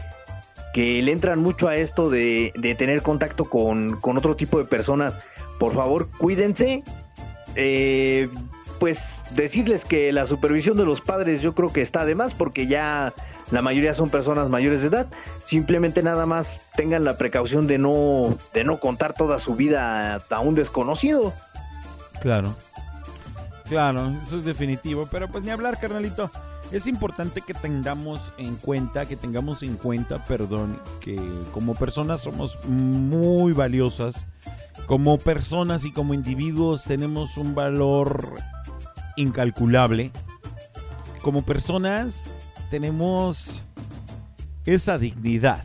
que 0.73 1.01
le 1.01 1.13
entran 1.13 1.39
mucho 1.39 1.69
a 1.69 1.77
esto 1.77 2.09
de, 2.09 2.51
de 2.57 2.75
tener 2.75 3.01
contacto 3.03 3.45
con, 3.45 4.01
con 4.01 4.17
otro 4.17 4.35
tipo 4.35 4.57
de 4.59 4.65
personas. 4.65 5.19
Por 5.61 5.75
favor, 5.75 6.09
cuídense. 6.17 6.83
Eh, 7.55 8.27
pues 8.79 9.21
decirles 9.35 9.85
que 9.85 10.11
la 10.11 10.25
supervisión 10.25 10.75
de 10.75 10.85
los 10.85 11.01
padres 11.01 11.43
yo 11.43 11.53
creo 11.53 11.71
que 11.71 11.83
está 11.83 12.03
de 12.03 12.15
más 12.15 12.33
porque 12.33 12.65
ya 12.65 13.13
la 13.51 13.61
mayoría 13.61 13.93
son 13.93 14.09
personas 14.09 14.49
mayores 14.49 14.81
de 14.81 14.87
edad. 14.87 15.07
Simplemente 15.43 16.01
nada 16.01 16.25
más 16.25 16.61
tengan 16.75 17.03
la 17.03 17.15
precaución 17.15 17.67
de 17.67 17.77
no, 17.77 18.35
de 18.55 18.63
no 18.63 18.79
contar 18.79 19.13
toda 19.13 19.37
su 19.37 19.55
vida 19.55 20.15
a 20.15 20.39
un 20.39 20.55
desconocido. 20.55 21.31
Claro. 22.21 22.55
Claro, 23.69 24.15
eso 24.19 24.39
es 24.39 24.45
definitivo. 24.45 25.07
Pero 25.11 25.27
pues 25.27 25.43
ni 25.43 25.51
hablar, 25.51 25.79
carnalito. 25.79 26.31
Es 26.71 26.87
importante 26.87 27.41
que 27.41 27.53
tengamos 27.53 28.31
en 28.37 28.55
cuenta, 28.55 29.05
que 29.05 29.17
tengamos 29.17 29.61
en 29.61 29.75
cuenta, 29.75 30.23
perdón, 30.25 30.79
que 31.01 31.19
como 31.53 31.75
personas 31.75 32.21
somos 32.21 32.63
muy 32.65 33.51
valiosas. 33.51 34.25
Como 34.85 35.17
personas 35.17 35.83
y 35.83 35.91
como 35.91 36.13
individuos 36.13 36.85
tenemos 36.85 37.37
un 37.37 37.55
valor 37.55 38.35
incalculable. 39.17 40.11
Como 41.21 41.43
personas 41.43 42.29
tenemos 42.69 43.63
esa 44.65 44.97
dignidad, 44.97 45.63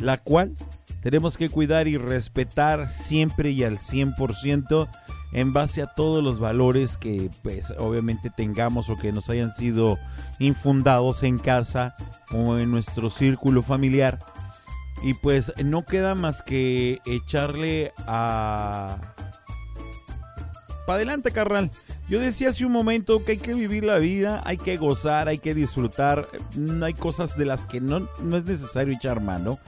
la 0.00 0.16
cual 0.16 0.54
tenemos 1.02 1.36
que 1.36 1.50
cuidar 1.50 1.86
y 1.86 1.98
respetar 1.98 2.88
siempre 2.88 3.50
y 3.50 3.62
al 3.62 3.76
100% 3.76 4.88
en 5.34 5.52
base 5.52 5.82
a 5.82 5.88
todos 5.88 6.22
los 6.22 6.38
valores 6.38 6.96
que 6.96 7.28
pues 7.42 7.74
obviamente 7.78 8.30
tengamos 8.30 8.88
o 8.88 8.96
que 8.96 9.12
nos 9.12 9.28
hayan 9.28 9.52
sido 9.52 9.98
infundados 10.38 11.24
en 11.24 11.38
casa 11.38 11.94
o 12.30 12.56
en 12.56 12.70
nuestro 12.70 13.10
círculo 13.10 13.62
familiar. 13.62 14.18
Y 15.02 15.14
pues 15.14 15.52
no 15.62 15.84
queda 15.84 16.14
más 16.14 16.40
que 16.40 17.00
echarle 17.04 17.92
a... 18.06 18.96
Para 20.86 20.96
adelante, 20.96 21.32
carnal. 21.32 21.70
Yo 22.08 22.20
decía 22.20 22.50
hace 22.50 22.64
un 22.64 22.72
momento 22.72 23.24
que 23.24 23.32
hay 23.32 23.38
que 23.38 23.54
vivir 23.54 23.84
la 23.84 23.98
vida, 23.98 24.42
hay 24.44 24.56
que 24.56 24.76
gozar, 24.76 25.28
hay 25.28 25.38
que 25.38 25.54
disfrutar. 25.54 26.28
No 26.54 26.86
hay 26.86 26.94
cosas 26.94 27.36
de 27.36 27.44
las 27.44 27.64
que 27.64 27.80
no, 27.80 28.08
no 28.22 28.36
es 28.36 28.44
necesario 28.44 28.94
echar 28.94 29.20
mano. 29.20 29.58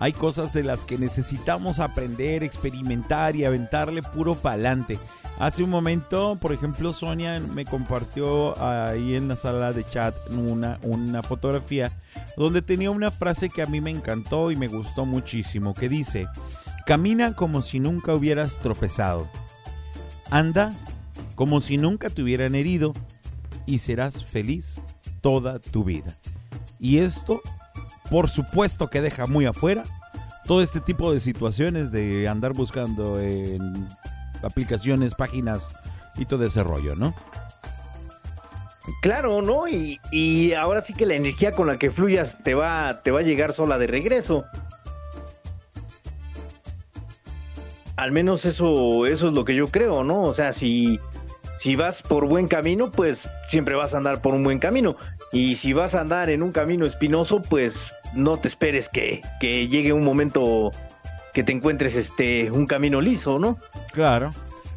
Hay 0.00 0.12
cosas 0.12 0.52
de 0.52 0.62
las 0.62 0.84
que 0.84 0.98
necesitamos 0.98 1.78
aprender, 1.78 2.42
experimentar 2.42 3.36
y 3.36 3.44
aventarle 3.44 4.02
puro 4.02 4.34
pa'lante. 4.34 4.98
Hace 5.38 5.62
un 5.62 5.70
momento, 5.70 6.36
por 6.40 6.52
ejemplo, 6.52 6.92
Sonia 6.92 7.40
me 7.40 7.64
compartió 7.64 8.60
ahí 8.62 9.14
en 9.16 9.28
la 9.28 9.36
sala 9.36 9.72
de 9.72 9.84
chat 9.84 10.14
una, 10.30 10.78
una 10.82 11.22
fotografía 11.22 11.90
donde 12.36 12.62
tenía 12.62 12.90
una 12.90 13.10
frase 13.10 13.48
que 13.48 13.62
a 13.62 13.66
mí 13.66 13.80
me 13.80 13.90
encantó 13.90 14.50
y 14.50 14.56
me 14.56 14.68
gustó 14.68 15.04
muchísimo, 15.06 15.74
que 15.74 15.88
dice, 15.88 16.28
camina 16.86 17.34
como 17.34 17.62
si 17.62 17.80
nunca 17.80 18.14
hubieras 18.14 18.58
tropezado. 18.58 19.28
Anda 20.30 20.72
como 21.34 21.60
si 21.60 21.76
nunca 21.76 22.10
te 22.10 22.22
hubieran 22.22 22.54
herido 22.54 22.92
y 23.66 23.78
serás 23.78 24.24
feliz 24.24 24.76
toda 25.20 25.58
tu 25.58 25.84
vida. 25.84 26.14
Y 26.78 26.98
esto, 26.98 27.40
por 28.12 28.28
supuesto 28.28 28.88
que 28.88 29.00
deja 29.00 29.24
muy 29.24 29.46
afuera 29.46 29.84
todo 30.44 30.60
este 30.60 30.80
tipo 30.80 31.14
de 31.14 31.18
situaciones 31.18 31.90
de 31.90 32.28
andar 32.28 32.52
buscando 32.52 33.18
en 33.18 33.88
aplicaciones, 34.42 35.14
páginas 35.14 35.70
y 36.18 36.26
todo 36.26 36.44
ese 36.44 36.62
rollo, 36.62 36.94
¿no? 36.94 37.14
Claro, 39.00 39.40
¿no? 39.40 39.66
Y, 39.66 39.98
y 40.10 40.52
ahora 40.52 40.82
sí 40.82 40.92
que 40.92 41.06
la 41.06 41.14
energía 41.14 41.52
con 41.52 41.66
la 41.66 41.78
que 41.78 41.90
fluyas 41.90 42.36
te 42.44 42.52
va, 42.52 43.00
te 43.02 43.12
va 43.12 43.20
a 43.20 43.22
llegar 43.22 43.54
sola 43.54 43.78
de 43.78 43.86
regreso. 43.86 44.44
Al 47.96 48.12
menos 48.12 48.44
eso, 48.44 49.06
eso 49.06 49.28
es 49.28 49.32
lo 49.32 49.46
que 49.46 49.54
yo 49.54 49.68
creo, 49.68 50.04
¿no? 50.04 50.20
O 50.20 50.34
sea, 50.34 50.52
si, 50.52 51.00
si 51.56 51.76
vas 51.76 52.02
por 52.02 52.26
buen 52.26 52.46
camino, 52.46 52.90
pues 52.90 53.26
siempre 53.48 53.74
vas 53.74 53.94
a 53.94 53.96
andar 53.96 54.20
por 54.20 54.34
un 54.34 54.44
buen 54.44 54.58
camino. 54.58 54.98
Y 55.32 55.54
si 55.54 55.72
vas 55.72 55.94
a 55.94 56.00
andar 56.00 56.28
en 56.28 56.42
un 56.42 56.52
camino 56.52 56.84
espinoso, 56.84 57.40
pues 57.40 57.92
no 58.14 58.36
te 58.36 58.48
esperes 58.48 58.88
que, 58.90 59.22
que 59.40 59.66
llegue 59.66 59.92
un 59.92 60.04
momento 60.04 60.70
que 61.32 61.42
te 61.42 61.52
encuentres 61.52 61.96
este 61.96 62.50
un 62.50 62.66
camino 62.66 63.00
liso, 63.00 63.38
¿no? 63.38 63.58
Claro. 63.92 64.30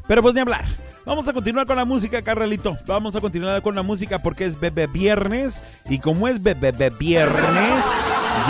Pero 0.07 0.21
pues 0.21 0.33
ni 0.33 0.39
hablar. 0.39 0.65
Vamos 1.05 1.27
a 1.27 1.33
continuar 1.33 1.67
con 1.67 1.75
la 1.75 1.85
música, 1.85 2.21
Carralito. 2.23 2.77
Vamos 2.87 3.15
a 3.15 3.21
continuar 3.21 3.61
con 3.61 3.75
la 3.75 3.83
música 3.83 4.17
porque 4.19 4.45
es 4.45 4.59
Bebé 4.59 4.87
Viernes. 4.87 5.61
Y 5.87 5.99
como 5.99 6.27
es 6.27 6.41
Bebé 6.41 6.89
Viernes, 6.97 7.83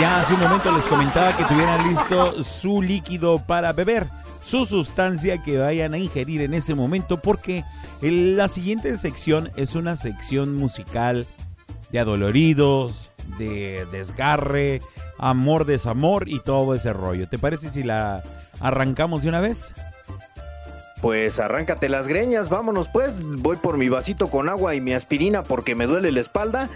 ya 0.00 0.20
hace 0.20 0.34
un 0.34 0.40
momento 0.40 0.74
les 0.74 0.84
comentaba 0.84 1.36
que 1.36 1.44
tuvieran 1.44 1.88
listo 1.88 2.42
su 2.42 2.80
líquido 2.80 3.40
para 3.40 3.72
beber. 3.72 4.06
Su 4.42 4.64
sustancia 4.64 5.42
que 5.42 5.58
vayan 5.58 5.92
a 5.92 5.98
ingerir 5.98 6.40
en 6.40 6.54
ese 6.54 6.74
momento 6.74 7.20
porque 7.20 7.64
la 8.00 8.48
siguiente 8.48 8.96
sección 8.96 9.50
es 9.56 9.74
una 9.74 9.96
sección 9.96 10.54
musical 10.54 11.26
de 12.04 13.10
de 13.38 13.86
desgarre, 13.90 14.80
amor, 15.18 15.64
desamor 15.64 16.28
y 16.28 16.40
todo 16.40 16.74
ese 16.74 16.92
rollo. 16.92 17.28
¿Te 17.28 17.38
parece 17.38 17.70
si 17.70 17.82
la 17.82 18.22
arrancamos 18.60 19.22
de 19.22 19.28
una 19.28 19.40
vez? 19.40 19.74
Pues 21.02 21.38
arráncate 21.40 21.88
las 21.88 22.08
greñas, 22.08 22.48
vámonos 22.48 22.88
pues. 22.88 23.22
Voy 23.22 23.56
por 23.56 23.76
mi 23.76 23.88
vasito 23.88 24.28
con 24.28 24.48
agua 24.48 24.74
y 24.74 24.80
mi 24.80 24.94
aspirina 24.94 25.42
porque 25.42 25.74
me 25.74 25.86
duele 25.86 26.10
la 26.10 26.20
espalda. 26.20 26.68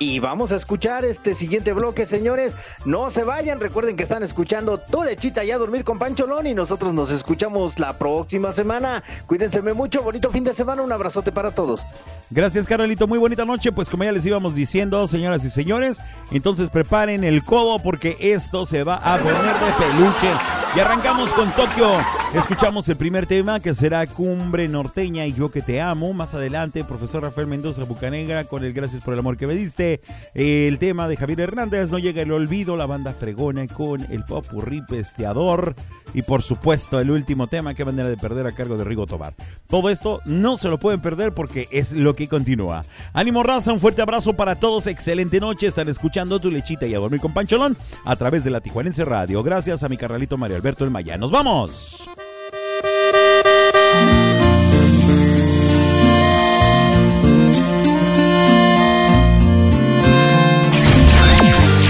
Y 0.00 0.20
vamos 0.20 0.52
a 0.52 0.56
escuchar 0.56 1.04
este 1.04 1.34
siguiente 1.34 1.72
bloque, 1.72 2.06
señores. 2.06 2.56
No 2.84 3.10
se 3.10 3.24
vayan, 3.24 3.58
recuerden 3.58 3.96
que 3.96 4.04
están 4.04 4.22
escuchando 4.22 4.78
Tu 4.78 5.02
Lechita 5.02 5.44
y 5.44 5.50
a 5.50 5.58
dormir 5.58 5.82
con 5.82 5.98
Pancholón. 5.98 6.46
Y 6.46 6.54
nosotros 6.54 6.94
nos 6.94 7.10
escuchamos 7.10 7.80
la 7.80 7.98
próxima 7.98 8.52
semana. 8.52 9.02
Cuídense 9.26 9.60
mucho, 9.60 10.02
bonito 10.02 10.30
fin 10.30 10.44
de 10.44 10.54
semana. 10.54 10.82
Un 10.82 10.92
abrazote 10.92 11.32
para 11.32 11.50
todos. 11.50 11.84
Gracias, 12.30 12.66
Carolito. 12.66 13.08
Muy 13.08 13.18
bonita 13.18 13.44
noche. 13.44 13.72
Pues 13.72 13.90
como 13.90 14.04
ya 14.04 14.12
les 14.12 14.24
íbamos 14.24 14.54
diciendo, 14.54 15.04
señoras 15.08 15.44
y 15.44 15.50
señores, 15.50 16.00
entonces 16.30 16.70
preparen 16.70 17.24
el 17.24 17.42
codo 17.42 17.80
porque 17.80 18.16
esto 18.20 18.66
se 18.66 18.84
va 18.84 18.96
a 18.96 19.18
poner 19.18 19.34
de 19.34 19.72
peluche. 19.78 20.30
Y 20.76 20.80
arrancamos 20.80 21.32
con 21.32 21.50
Tokio. 21.52 21.90
Escuchamos 22.34 22.86
el 22.90 22.96
primer 22.96 23.26
tema 23.26 23.58
que 23.58 23.72
será 23.74 24.06
Cumbre 24.06 24.68
Norteña 24.68 25.24
y 25.26 25.32
Yo 25.32 25.50
que 25.50 25.62
te 25.62 25.80
amo. 25.80 26.12
Más 26.12 26.34
adelante, 26.34 26.84
profesor 26.84 27.22
Rafael 27.22 27.46
Mendoza 27.46 27.84
Bucanegra 27.84 28.44
con 28.44 28.62
el 28.62 28.74
Gracias 28.74 29.02
por 29.02 29.14
el 29.14 29.20
amor 29.20 29.38
que 29.38 29.46
me 29.46 29.54
diste. 29.54 29.87
El 30.34 30.78
tema 30.78 31.08
de 31.08 31.16
Javier 31.16 31.40
Hernández, 31.40 31.90
No 31.90 31.98
llega 31.98 32.22
el 32.22 32.32
olvido, 32.32 32.76
la 32.76 32.86
banda 32.86 33.12
fregona 33.12 33.66
con 33.66 34.00
el 34.12 34.24
popurrí 34.24 34.82
pesteador. 34.82 35.74
Y 36.14 36.22
por 36.22 36.42
supuesto, 36.42 37.00
el 37.00 37.10
último 37.10 37.46
tema, 37.46 37.74
que 37.74 37.84
manera 37.84 38.08
de 38.08 38.16
perder 38.16 38.46
a 38.46 38.52
cargo 38.52 38.76
de 38.76 38.84
Rigo 38.84 39.06
Tobar. 39.06 39.34
Todo 39.68 39.90
esto 39.90 40.20
no 40.24 40.56
se 40.56 40.68
lo 40.68 40.78
pueden 40.78 41.00
perder 41.00 41.32
porque 41.32 41.68
es 41.70 41.92
lo 41.92 42.16
que 42.16 42.28
continúa. 42.28 42.84
Ánimo 43.12 43.42
raza, 43.42 43.72
un 43.72 43.80
fuerte 43.80 44.02
abrazo 44.02 44.32
para 44.32 44.56
todos. 44.56 44.86
Excelente 44.86 45.40
noche. 45.40 45.66
Están 45.66 45.88
escuchando 45.88 46.40
tu 46.40 46.50
lechita 46.50 46.86
y 46.86 46.94
a 46.94 46.98
dormir 46.98 47.20
con 47.20 47.34
Pancholón 47.34 47.76
a 48.04 48.16
través 48.16 48.44
de 48.44 48.50
la 48.50 48.60
Tijuanense 48.60 49.04
Radio. 49.04 49.42
Gracias 49.42 49.82
a 49.82 49.88
mi 49.88 49.96
carnalito 49.96 50.36
Mario 50.36 50.56
Alberto 50.56 50.84
El 50.84 50.90
Maya. 50.90 51.18
¡Nos 51.18 51.30
vamos! 51.30 52.08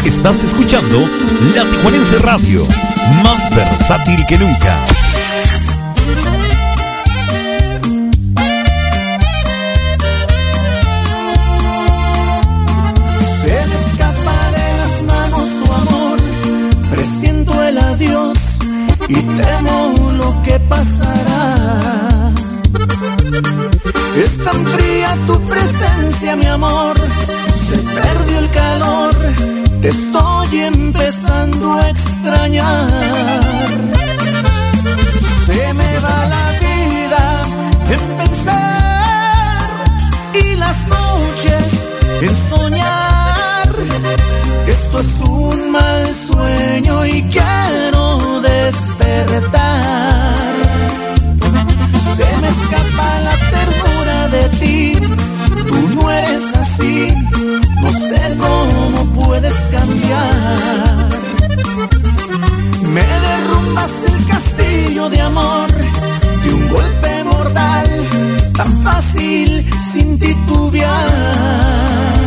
Estás 0.09 0.43
escuchando 0.43 1.05
La 1.55 1.65
Tijuanense 1.65 2.19
Radio, 2.21 2.67
más 3.23 3.55
versátil 3.55 4.25
que 4.27 4.39
nunca. 4.39 4.75
Se 13.43 13.67
me 13.67 13.75
escapa 13.75 14.51
de 14.57 14.69
las 14.79 15.03
manos 15.03 15.51
tu 15.63 15.73
amor, 15.73 16.19
presiento 16.91 17.63
el 17.63 17.77
adiós 17.77 18.59
y 19.09 19.15
temo 19.15 19.95
lo 20.17 20.43
que 20.43 20.59
pasará. 20.61 21.55
Es 24.17 24.43
tan 24.43 24.67
fría 24.67 25.17
tu 25.27 25.39
presencia, 25.43 26.35
mi 26.35 26.47
amor, 26.47 26.97
se 27.53 27.77
perdió 27.77 28.39
el 28.39 28.51
calor, 28.51 29.15
te 29.81 29.89
estoy 29.89 30.61
empezando 30.61 31.75
a 31.75 31.89
extrañar. 31.89 32.89
Se 35.47 35.75
me 35.75 35.99
va 36.01 36.27
la 36.35 36.47
vida 36.67 37.43
en 37.91 38.01
pensar 38.19 39.85
y 40.35 40.57
las 40.57 40.87
noches 40.89 41.93
en 42.21 42.37
soñar 42.37 43.69
Esto 44.67 45.01
es 45.01 45.21
un 45.27 45.71
mal 45.71 46.15
sueño 46.15 47.07
y 47.07 47.23
quiero 47.23 48.41
despertar. 48.41 49.89
Se 52.17 52.27
me 52.41 52.49
escapa 52.49 53.09
la 53.27 53.35
ternura 53.53 54.29
de 54.29 54.43
ti, 54.61 54.93
no 56.01 56.11
eres 56.11 56.57
así, 56.57 57.09
no 57.83 57.93
sé 57.93 58.37
cómo 58.39 59.05
puedes 59.15 59.55
cambiar. 59.71 61.09
Me 62.93 63.03
derrumbas 63.03 63.91
el 64.07 64.27
castillo 64.27 65.11
de 65.11 65.21
amor 65.21 65.69
de 66.45 66.55
un 66.55 66.69
golpe 66.69 67.25
mortal, 67.25 67.87
tan 68.55 68.83
fácil 68.83 69.69
sin 69.93 70.19
titubear. 70.19 72.18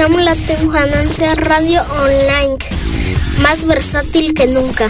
Escuchamos 0.00 0.24
la 0.24 0.34
Temujananza 0.34 1.34
Radio 1.34 1.82
Online, 1.82 2.56
más 3.42 3.66
versátil 3.66 4.32
que 4.32 4.46
nunca. 4.46 4.88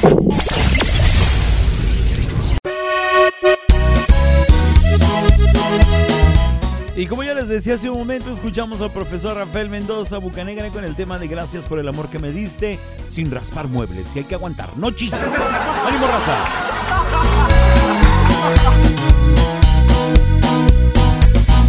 Y 6.95 7.07
como 7.07 7.25
ya 7.25 7.35
les 7.35 7.49
decía 7.49 7.75
hace 7.75 7.91
un 7.91 7.99
momento, 7.99 8.31
escuchamos 8.31 8.83
al 8.83 8.93
profesor 8.93 9.37
Rafael 9.37 9.69
Mendoza 9.69 10.19
Bucanegra 10.19 10.69
con 10.69 10.85
el 10.85 10.95
tema 10.95 11.19
de 11.19 11.27
gracias 11.27 11.65
por 11.65 11.81
el 11.81 11.89
amor 11.89 12.09
que 12.09 12.21
me 12.21 12.31
diste, 12.31 12.79
sin 13.11 13.33
raspar 13.33 13.67
muebles. 13.67 14.15
Y 14.15 14.21
hay 14.21 14.25
que 14.27 14.37
aguantar, 14.37 14.77
no 14.77 14.93
chiste. 14.93 15.17
¡Ánimo, 15.17 16.07
raza! 16.07 16.37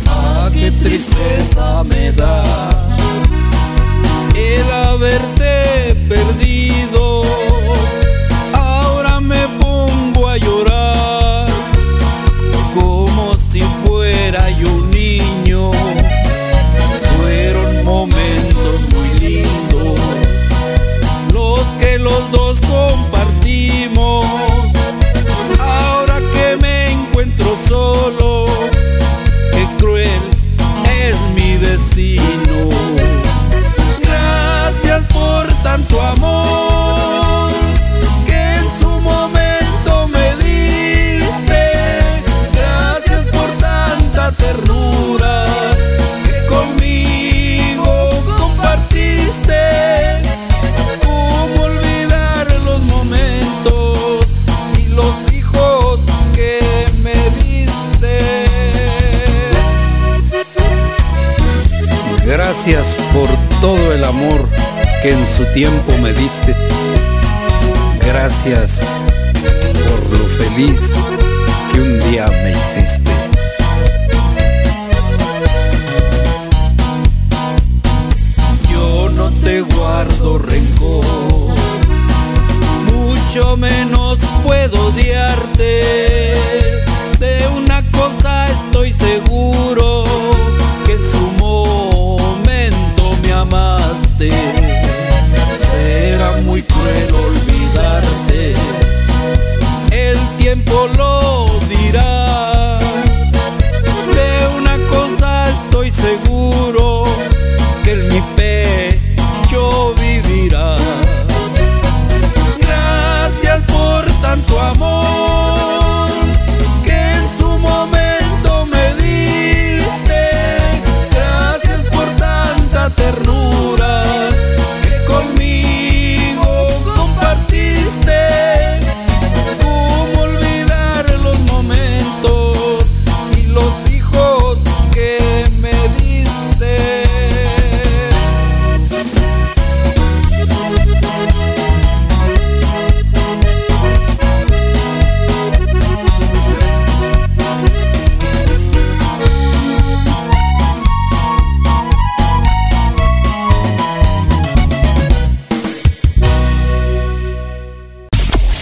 Ah, 0.06 0.50
qué 0.54 0.70
tristeza 0.70 1.84
me 1.84 2.12
da 2.12 2.71
el 4.60 4.72
haberte 4.72 5.96
perdido. 6.10 7.24
Ahora 8.54 9.20
me 9.20 9.48
pongo 9.60 10.30
a 10.30 10.38
llorar 10.38 11.48
como 12.74 13.38
si 13.52 13.62
fuera 13.86 14.50
yo 14.52 14.91
Gracias 62.64 62.96
por 63.12 63.28
todo 63.60 63.92
el 63.92 64.04
amor 64.04 64.48
que 65.02 65.10
en 65.10 65.28
su 65.36 65.44
tiempo 65.52 65.94
me 66.04 66.14
diste. 66.14 66.56
Gracias 68.06 68.82
por 69.90 70.20
lo 70.20 70.26
feliz 70.38 70.92
que 71.74 71.82
un 71.82 72.00
día 72.12 72.28
me 72.28 72.52
hiciste. 72.52 72.91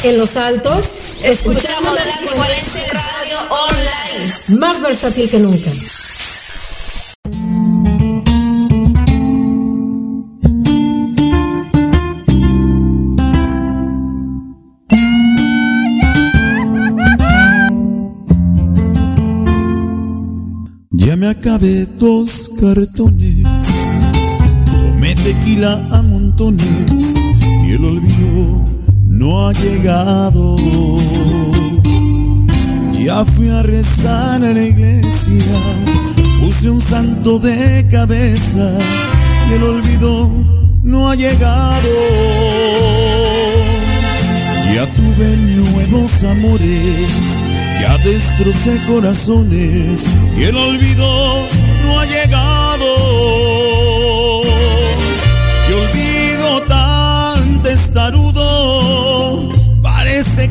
en 0.09 0.17
Los 0.17 0.35
Altos, 0.37 0.99
escuchamos 1.23 1.93
la 1.93 2.01
Tijuanense 2.17 2.91
Radio 2.93 3.37
Online. 3.67 4.59
Más 4.59 4.81
versátil 4.81 5.29
que 5.29 5.37
nunca. 5.37 5.71
Ya 20.91 21.15
me 21.17 21.27
acabé 21.29 21.85
dos 21.85 22.49
cartones, 22.59 23.45
tomé 24.71 25.13
tequila 25.15 25.73
a 25.91 26.01
montones 26.01 26.98
no 29.29 29.47
ha 29.47 29.53
llegado. 29.53 30.55
Ya 32.93 33.23
fui 33.25 33.49
a 33.49 33.61
rezar 33.63 34.43
a 34.43 34.53
la 34.53 34.63
iglesia, 34.63 35.53
puse 36.39 36.69
un 36.69 36.81
santo 36.81 37.39
de 37.39 37.85
cabeza 37.91 38.67
y 39.49 39.53
el 39.53 39.63
olvido 39.63 40.31
no 40.83 41.09
ha 41.09 41.15
llegado. 41.15 41.89
Ya 44.75 44.85
tuve 44.97 45.37
nuevos 45.37 46.23
amores, 46.23 47.41
ya 47.81 47.97
destrocé 47.99 48.79
corazones 48.87 50.05
y 50.37 50.43
el 50.43 50.55
olvido 50.55 51.47
no 51.83 51.99
ha 51.99 52.05
llegado. 52.05 53.48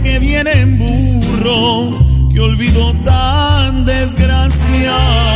que 0.09 0.19
viene 0.21 0.65
burro, 0.79 1.99
que 2.33 2.41
olvido 2.41 2.95
tan 3.05 3.85
desgraciado. 3.85 5.28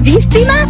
víctima 0.00 0.69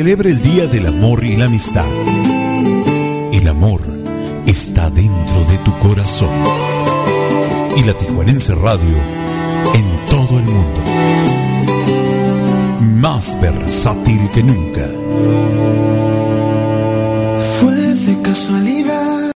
celebra 0.00 0.30
el 0.30 0.40
Día 0.40 0.66
del 0.66 0.86
Amor 0.86 1.22
y 1.26 1.36
la 1.36 1.44
Amistad. 1.44 1.84
El 3.32 3.46
amor 3.46 3.82
está 4.46 4.88
dentro 4.88 5.44
de 5.44 5.58
tu 5.58 5.78
corazón. 5.78 6.30
Y 7.76 7.82
la 7.84 7.92
Tijuanense 7.92 8.54
Radio 8.54 8.96
en 9.74 9.84
todo 10.06 10.38
el 10.38 10.44
mundo. 10.46 10.80
Más 12.80 13.38
versátil 13.42 14.26
que 14.32 14.42
nunca. 14.42 14.86
Fue 17.60 17.74
de 17.74 18.22
casualidad. 18.22 19.32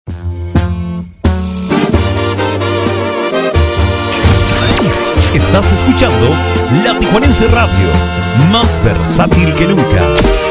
Estás 5.33 5.71
escuchando 5.71 6.29
La 6.85 6.99
Tijuanense 6.99 7.47
Radio, 7.47 7.87
más 8.51 8.79
versátil 8.85 9.55
que 9.55 9.65
nunca. 9.65 10.50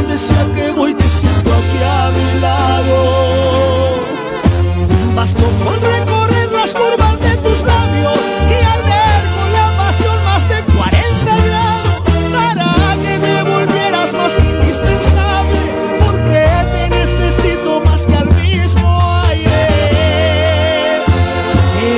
Al 5.41 5.81
recorrer 5.81 6.51
las 6.51 6.73
curvas 6.73 7.19
de 7.19 7.35
tus 7.37 7.63
labios 7.63 8.19
y 8.49 8.63
arder 8.63 9.21
con 9.35 9.51
la 9.53 9.71
pasión 9.77 10.23
más 10.23 10.47
de 10.47 10.61
40 10.61 11.37
grados 11.47 12.01
para 12.31 12.95
que 13.01 13.19
te 13.19 13.43
volvieras 13.43 14.13
más 14.13 14.37
indispensable 14.37 15.59
porque 16.05 16.45
te 16.73 16.89
necesito 16.89 17.81
más 17.85 18.05
que 18.05 18.15
al 18.15 18.29
mismo 18.43 19.13
aire. 19.29 19.67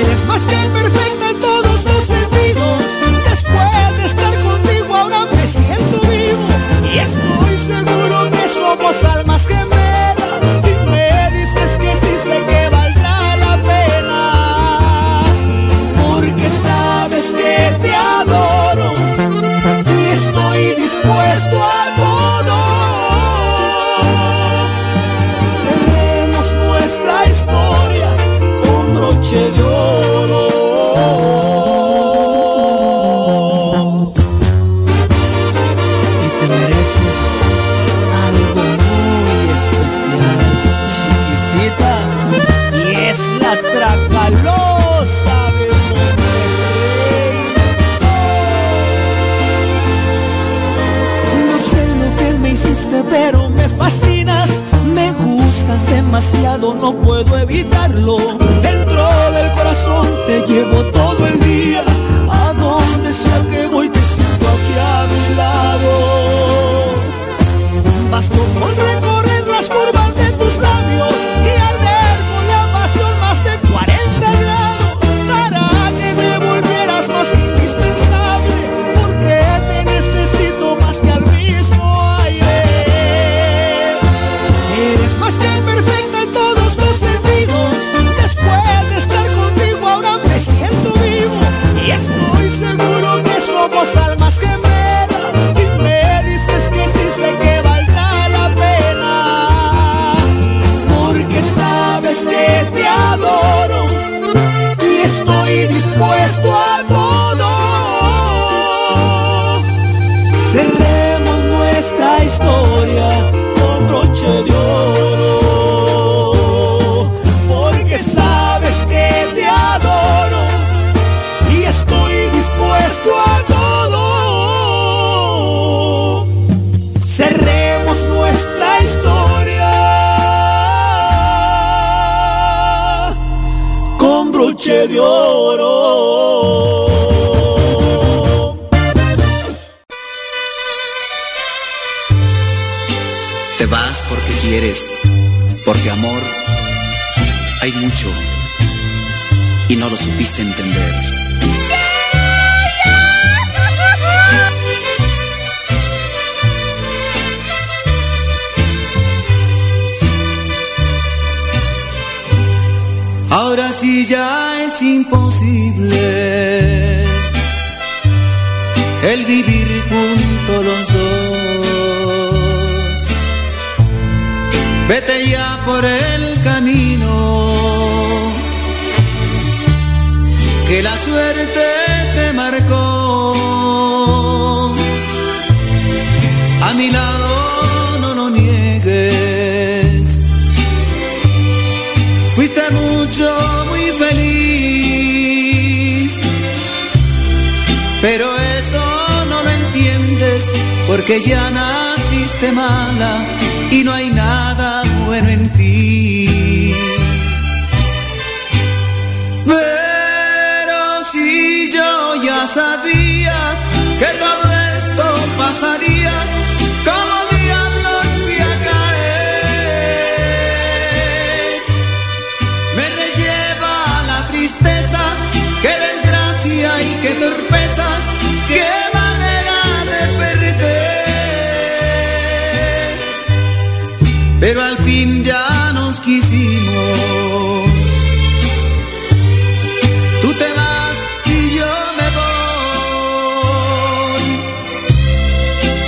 Eres 0.00 0.26
más 0.26 0.42
que 0.46 0.56
perfecto. 0.72 1.03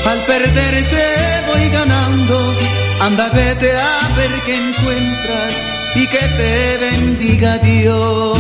Al 0.07 0.19
perderte 0.21 1.05
voy 1.49 1.69
ganando. 1.71 2.55
Anda, 3.01 3.29
vete 3.31 3.73
a 3.73 4.09
ver 4.17 4.31
qué 4.47 4.55
encuentras 4.55 5.65
y 5.97 6.07
que 6.07 6.19
te 6.19 6.79
bendiga 6.79 7.59
Dios. 7.59 8.37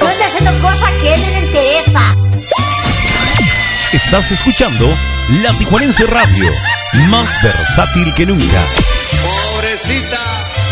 No 0.00 0.08
anda 0.08 0.26
haciendo 0.26 0.52
cosas 0.60 0.90
que 1.00 1.14
él 1.14 1.20
no 1.22 1.30
le 1.30 1.40
interesa. 1.46 2.14
Estás 3.92 4.30
escuchando 4.32 4.94
La 5.42 5.52
Tijuanense 5.54 6.04
Radio, 6.06 6.52
más 7.08 7.42
versátil 7.42 8.12
que 8.14 8.26
nunca. 8.26 8.62
Pobrecita, 9.52 10.20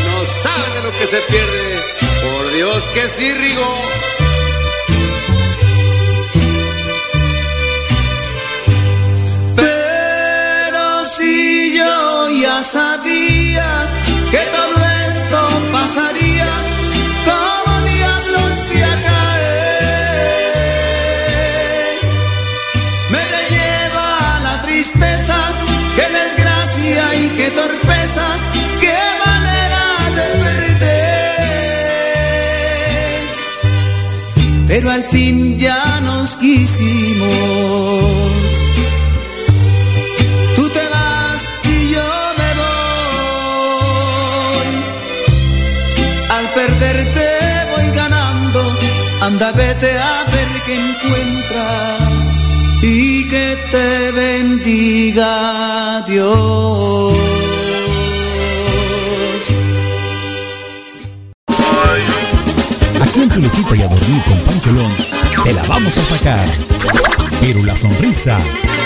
no 0.04 0.26
sabe 0.26 0.76
de 0.76 0.82
lo 0.82 0.98
que 0.98 1.06
se 1.06 1.20
pierde. 1.20 1.80
Por 2.22 2.52
Dios 2.52 2.84
que 2.92 3.08
sí, 3.08 3.32
Rigo. 3.32 3.78
Sabía 12.74 13.70
que 14.32 14.42
todo 14.56 14.76
esto 15.08 15.40
pasaría, 15.70 16.50
como 17.28 17.72
diablos 17.92 18.52
fui 18.66 18.82
a 18.82 18.94
caer. 19.08 20.34
Me 23.12 23.22
lleva 23.54 24.08
la 24.46 24.54
tristeza, 24.66 25.38
qué 25.96 26.06
desgracia 26.20 27.02
y 27.22 27.24
qué 27.36 27.48
torpeza, 27.60 28.26
qué 28.82 29.00
manera 29.24 29.84
de 30.18 30.26
perder. 30.42 31.44
Pero 34.66 34.86
al 34.90 35.04
fin 35.12 35.36
ya 35.60 35.82
nos 36.00 36.28
quisimos. 36.36 36.84
Anda, 49.24 49.52
vete 49.52 49.90
a 49.90 50.24
ver 50.30 50.48
qué 50.66 50.74
encuentras 50.74 52.30
y 52.82 53.26
que 53.26 53.56
te 53.70 54.12
bendiga 54.12 56.04
Dios. 56.06 57.16
Aquí 63.00 63.22
en 63.22 63.28
tu 63.30 63.40
lechita 63.40 63.76
y 63.76 63.80
a 63.80 63.88
dormir 63.88 64.22
con 64.24 64.38
Pancholón, 64.40 64.92
te 65.42 65.54
la 65.54 65.62
vamos 65.62 65.96
a 65.96 66.04
sacar. 66.04 66.46
Pero 67.40 67.62
la 67.62 67.74
sonrisa, 67.78 68.36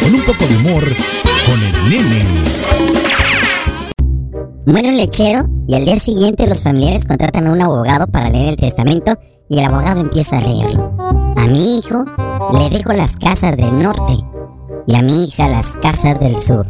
con 0.01 0.15
un 0.15 0.23
poco 0.23 0.47
de 0.47 0.57
humor, 0.57 0.85
con 1.47 1.61
el 1.61 1.91
nene. 1.91 2.25
Muere 4.67 4.91
un 4.91 4.99
lechero 4.99 5.49
y 5.67 5.75
al 5.75 5.85
día 5.85 5.99
siguiente 5.99 6.47
los 6.47 6.63
familiares 6.63 7.05
contratan 7.07 7.49
a 7.49 7.53
un 7.53 7.61
abogado 7.61 8.07
para 8.07 8.31
leer 8.31 8.51
el 8.51 8.57
testamento 8.57 9.19
y 9.49 9.59
el 9.59 9.67
abogado 9.67 10.01
empieza 10.01 10.39
a 10.39 10.41
leerlo. 10.41 10.93
A 11.37 11.47
mi 11.47 11.79
hijo 11.79 12.05
le 12.53 12.71
dejo 12.71 12.93
las 12.93 13.17
casas 13.17 13.57
del 13.57 13.79
norte 13.79 14.19
y 14.87 14.95
a 14.95 15.03
mi 15.03 15.25
hija 15.25 15.49
las 15.49 15.77
casas 15.79 16.21
del 16.21 16.37
sur 16.37 16.67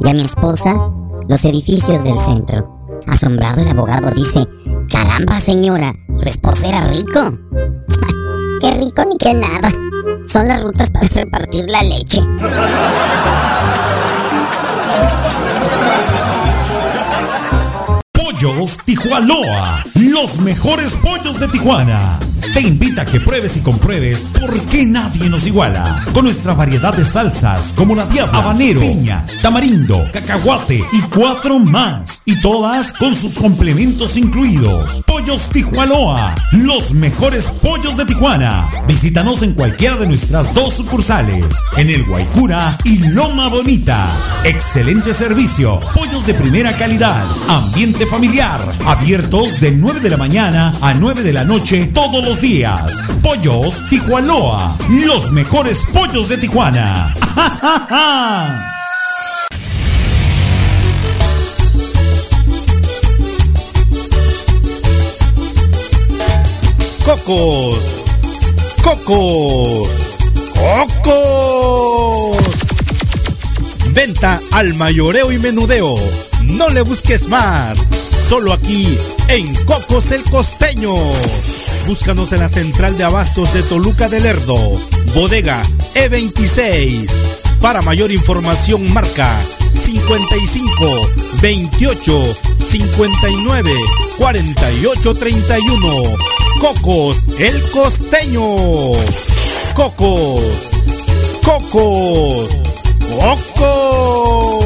y 0.00 0.08
a 0.08 0.14
mi 0.14 0.24
esposa 0.24 0.90
los 1.28 1.44
edificios 1.44 2.04
del 2.04 2.18
centro. 2.20 2.72
Asombrado 3.06 3.62
el 3.62 3.68
abogado 3.68 4.10
dice, 4.10 4.46
caramba 4.90 5.40
señora, 5.40 5.94
su 6.14 6.24
esposo 6.24 6.66
era 6.66 6.86
rico. 6.86 7.20
Qué 8.60 8.70
rico 8.72 9.04
ni 9.04 9.16
qué 9.18 9.34
nada. 9.34 9.70
Son 10.26 10.48
las 10.48 10.62
rutas 10.62 10.90
para 10.90 11.08
repartir 11.08 11.68
la 11.68 11.82
leche. 11.82 12.22
Pollos 18.38 18.76
Tijuanoa, 18.84 19.82
los 19.94 20.38
mejores 20.40 20.92
pollos 21.02 21.40
de 21.40 21.48
Tijuana. 21.48 22.18
Te 22.52 22.60
invita 22.60 23.02
a 23.02 23.06
que 23.06 23.18
pruebes 23.18 23.56
y 23.56 23.60
compruebes 23.60 24.26
por 24.38 24.60
qué 24.66 24.84
nadie 24.84 25.28
nos 25.30 25.46
iguala. 25.46 26.04
Con 26.12 26.24
nuestra 26.24 26.52
variedad 26.52 26.94
de 26.94 27.04
salsas 27.04 27.72
como 27.72 27.94
la 27.94 28.04
diabla, 28.06 28.38
habanero, 28.38 28.80
piña, 28.80 29.24
tamarindo, 29.42 30.06
cacahuate 30.12 30.84
y 30.92 31.00
cuatro 31.14 31.58
más. 31.58 32.22
Y 32.26 32.40
todas 32.40 32.92
con 32.92 33.14
sus 33.14 33.34
complementos 33.36 34.18
incluidos. 34.18 35.02
Pollos 35.06 35.48
Tijuanoa, 35.48 36.34
los 36.52 36.92
mejores 36.92 37.50
pollos 37.62 37.96
de 37.96 38.04
Tijuana. 38.04 38.68
Visítanos 38.86 39.42
en 39.42 39.54
cualquiera 39.54 39.96
de 39.96 40.06
nuestras 40.06 40.52
dos 40.54 40.74
sucursales, 40.74 41.44
en 41.78 41.88
el 41.88 42.04
Guaycura 42.04 42.76
y 42.84 42.98
Loma 42.98 43.48
Bonita. 43.48 44.06
Excelente 44.44 45.14
servicio, 45.14 45.80
pollos 45.94 46.26
de 46.26 46.34
primera 46.34 46.76
calidad, 46.76 47.24
ambiente 47.48 48.06
familiar, 48.06 48.25
abiertos 48.84 49.60
de 49.60 49.70
9 49.70 50.00
de 50.00 50.10
la 50.10 50.16
mañana 50.16 50.72
a 50.80 50.94
9 50.94 51.22
de 51.22 51.32
la 51.32 51.44
noche 51.44 51.90
todos 51.94 52.24
los 52.24 52.40
días. 52.40 53.00
Pollos 53.22 53.82
Tijuanoa, 53.88 54.76
los 54.88 55.30
mejores 55.30 55.84
pollos 55.92 56.28
de 56.28 56.36
Tijuana. 56.38 57.14
Cocos. 67.04 68.02
Cocos. 68.82 69.88
Cocos. 71.04 72.36
Venta 73.92 74.40
al 74.50 74.74
mayoreo 74.74 75.30
y 75.30 75.38
menudeo. 75.38 75.96
No 76.42 76.68
le 76.68 76.82
busques 76.82 77.28
más. 77.28 78.05
Solo 78.28 78.52
aquí 78.52 78.98
en 79.28 79.54
Cocos 79.64 80.10
el 80.10 80.24
Costeño. 80.24 80.92
Búscanos 81.86 82.32
en 82.32 82.40
la 82.40 82.48
central 82.48 82.98
de 82.98 83.04
abastos 83.04 83.54
de 83.54 83.62
Toluca 83.62 84.08
del 84.08 84.24
Lerdo. 84.24 84.80
Bodega 85.14 85.62
E26. 85.94 87.08
Para 87.60 87.82
mayor 87.82 88.10
información 88.10 88.92
marca 88.92 89.32
55 89.72 91.08
28 91.40 92.36
59 92.58 93.72
48 94.18 95.14
31. 95.14 96.02
Cocos 96.60 97.22
el 97.38 97.62
Costeño. 97.70 98.42
Cocos. 99.74 100.42
Cocos. 101.44 102.48
Cocos. 103.08 104.65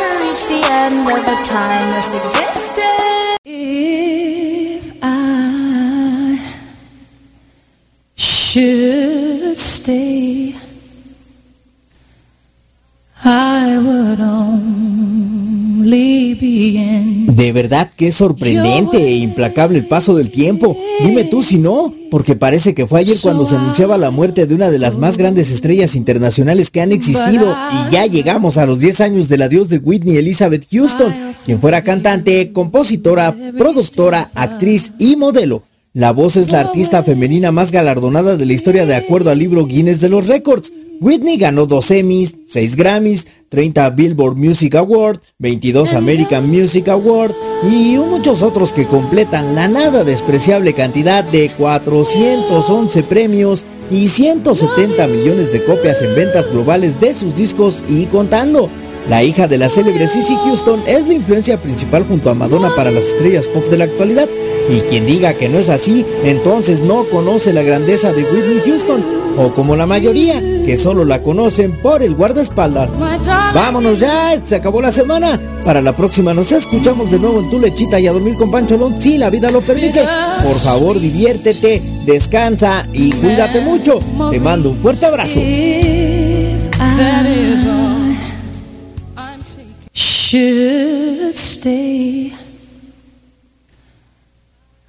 Ever 0.00 0.14
reach 0.22 0.46
the 0.46 0.62
end 0.70 1.08
of 1.10 1.26
a 1.26 1.44
timeless 1.44 2.14
existence? 2.14 3.38
If 3.44 4.92
I 5.02 6.38
should 8.14 9.58
stay, 9.58 10.54
De 17.38 17.52
verdad 17.52 17.88
que 17.94 18.08
es 18.08 18.16
sorprendente 18.16 18.96
e 18.96 19.14
implacable 19.14 19.78
el 19.78 19.86
paso 19.86 20.16
del 20.16 20.32
tiempo. 20.32 20.76
Dime 21.04 21.22
tú 21.22 21.44
si 21.44 21.56
no, 21.56 21.94
porque 22.10 22.34
parece 22.34 22.74
que 22.74 22.88
fue 22.88 22.98
ayer 22.98 23.16
cuando 23.22 23.46
se 23.46 23.54
anunciaba 23.54 23.96
la 23.96 24.10
muerte 24.10 24.48
de 24.48 24.56
una 24.56 24.70
de 24.70 24.80
las 24.80 24.96
más 24.96 25.18
grandes 25.18 25.52
estrellas 25.52 25.94
internacionales 25.94 26.72
que 26.72 26.80
han 26.80 26.90
existido 26.90 27.56
y 27.70 27.92
ya 27.92 28.06
llegamos 28.06 28.58
a 28.58 28.66
los 28.66 28.80
10 28.80 29.00
años 29.02 29.28
del 29.28 29.42
adiós 29.42 29.68
de 29.68 29.78
Whitney 29.78 30.16
Elizabeth 30.16 30.66
Houston, 30.72 31.14
quien 31.44 31.60
fuera 31.60 31.84
cantante, 31.84 32.50
compositora, 32.52 33.32
productora, 33.56 34.30
actriz 34.34 34.92
y 34.98 35.14
modelo. 35.14 35.62
La 35.92 36.10
voz 36.10 36.36
es 36.36 36.50
la 36.50 36.58
artista 36.58 37.04
femenina 37.04 37.52
más 37.52 37.70
galardonada 37.70 38.36
de 38.36 38.46
la 38.46 38.52
historia 38.52 38.84
de 38.84 38.96
acuerdo 38.96 39.30
al 39.30 39.38
libro 39.38 39.64
Guinness 39.64 40.00
de 40.00 40.08
los 40.08 40.26
Récords. 40.26 40.72
Whitney 41.00 41.36
ganó 41.36 41.66
dos 41.66 41.90
Emmys, 41.90 42.36
6 42.46 42.76
Grammys, 42.76 43.26
30 43.48 43.90
Billboard 43.90 44.36
Music 44.36 44.74
Award, 44.74 45.20
22 45.38 45.92
American 45.92 46.50
Music 46.50 46.88
Award 46.88 47.32
y 47.62 47.96
muchos 47.96 48.42
otros 48.42 48.72
que 48.72 48.86
completan 48.86 49.54
la 49.54 49.68
nada 49.68 50.04
despreciable 50.04 50.74
cantidad 50.74 51.24
de 51.24 51.50
411 51.56 53.02
premios 53.04 53.64
y 53.90 54.08
170 54.08 55.06
millones 55.06 55.52
de 55.52 55.64
copias 55.64 56.02
en 56.02 56.14
ventas 56.14 56.50
globales 56.50 57.00
de 57.00 57.14
sus 57.14 57.34
discos 57.36 57.82
y 57.88 58.06
contando. 58.06 58.68
La 59.08 59.22
hija 59.22 59.48
de 59.48 59.56
la 59.56 59.68
célebre 59.68 60.06
Cissy 60.06 60.36
Houston 60.44 60.82
es 60.86 61.06
la 61.06 61.14
influencia 61.14 61.60
principal 61.62 62.04
junto 62.04 62.28
a 62.28 62.34
Madonna 62.34 62.70
para 62.76 62.90
las 62.90 63.04
estrellas 63.04 63.48
pop 63.48 63.64
de 63.70 63.78
la 63.78 63.84
actualidad. 63.84 64.28
Y 64.68 64.80
quien 64.82 65.06
diga 65.06 65.34
que 65.34 65.48
no 65.48 65.58
es 65.58 65.68
así, 65.68 66.04
entonces 66.24 66.82
no 66.82 67.04
conoce 67.04 67.52
la 67.52 67.62
grandeza 67.62 68.12
de 68.12 68.22
Whitney 68.22 68.60
Houston, 68.66 69.02
o 69.38 69.50
como 69.50 69.76
la 69.76 69.86
mayoría, 69.86 70.40
que 70.66 70.76
solo 70.76 71.04
la 71.04 71.22
conocen 71.22 71.72
por 71.80 72.02
el 72.02 72.14
guardaespaldas. 72.14 72.90
Vámonos 73.54 74.00
ya, 74.00 74.40
se 74.44 74.56
acabó 74.56 74.82
la 74.82 74.92
semana. 74.92 75.40
Para 75.64 75.80
la 75.80 75.96
próxima 75.96 76.34
nos 76.34 76.52
escuchamos 76.52 77.10
de 77.10 77.18
nuevo 77.18 77.40
en 77.40 77.50
tu 77.50 77.58
lechita 77.58 77.98
y 77.98 78.06
a 78.06 78.12
dormir 78.12 78.34
con 78.36 78.50
Pancholón 78.50 79.00
si 79.00 79.16
la 79.16 79.30
vida 79.30 79.50
lo 79.50 79.60
permite. 79.60 80.02
Por 80.42 80.56
favor, 80.56 80.98
diviértete, 81.00 81.82
descansa 82.04 82.86
y 82.92 83.10
cuídate 83.12 83.60
mucho. 83.60 84.00
Te 84.30 84.40
mando 84.40 84.70
un 84.70 84.78
fuerte 84.78 85.06
abrazo. 85.06 85.40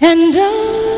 And 0.00 0.36
I 0.38 0.97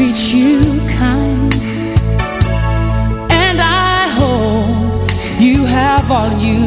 Treats 0.00 0.32
you 0.32 0.80
kind. 0.96 1.52
And 3.44 3.58
I 3.60 4.08
hope 4.20 5.10
you 5.38 5.66
have 5.66 6.10
all 6.10 6.32
you 6.38 6.59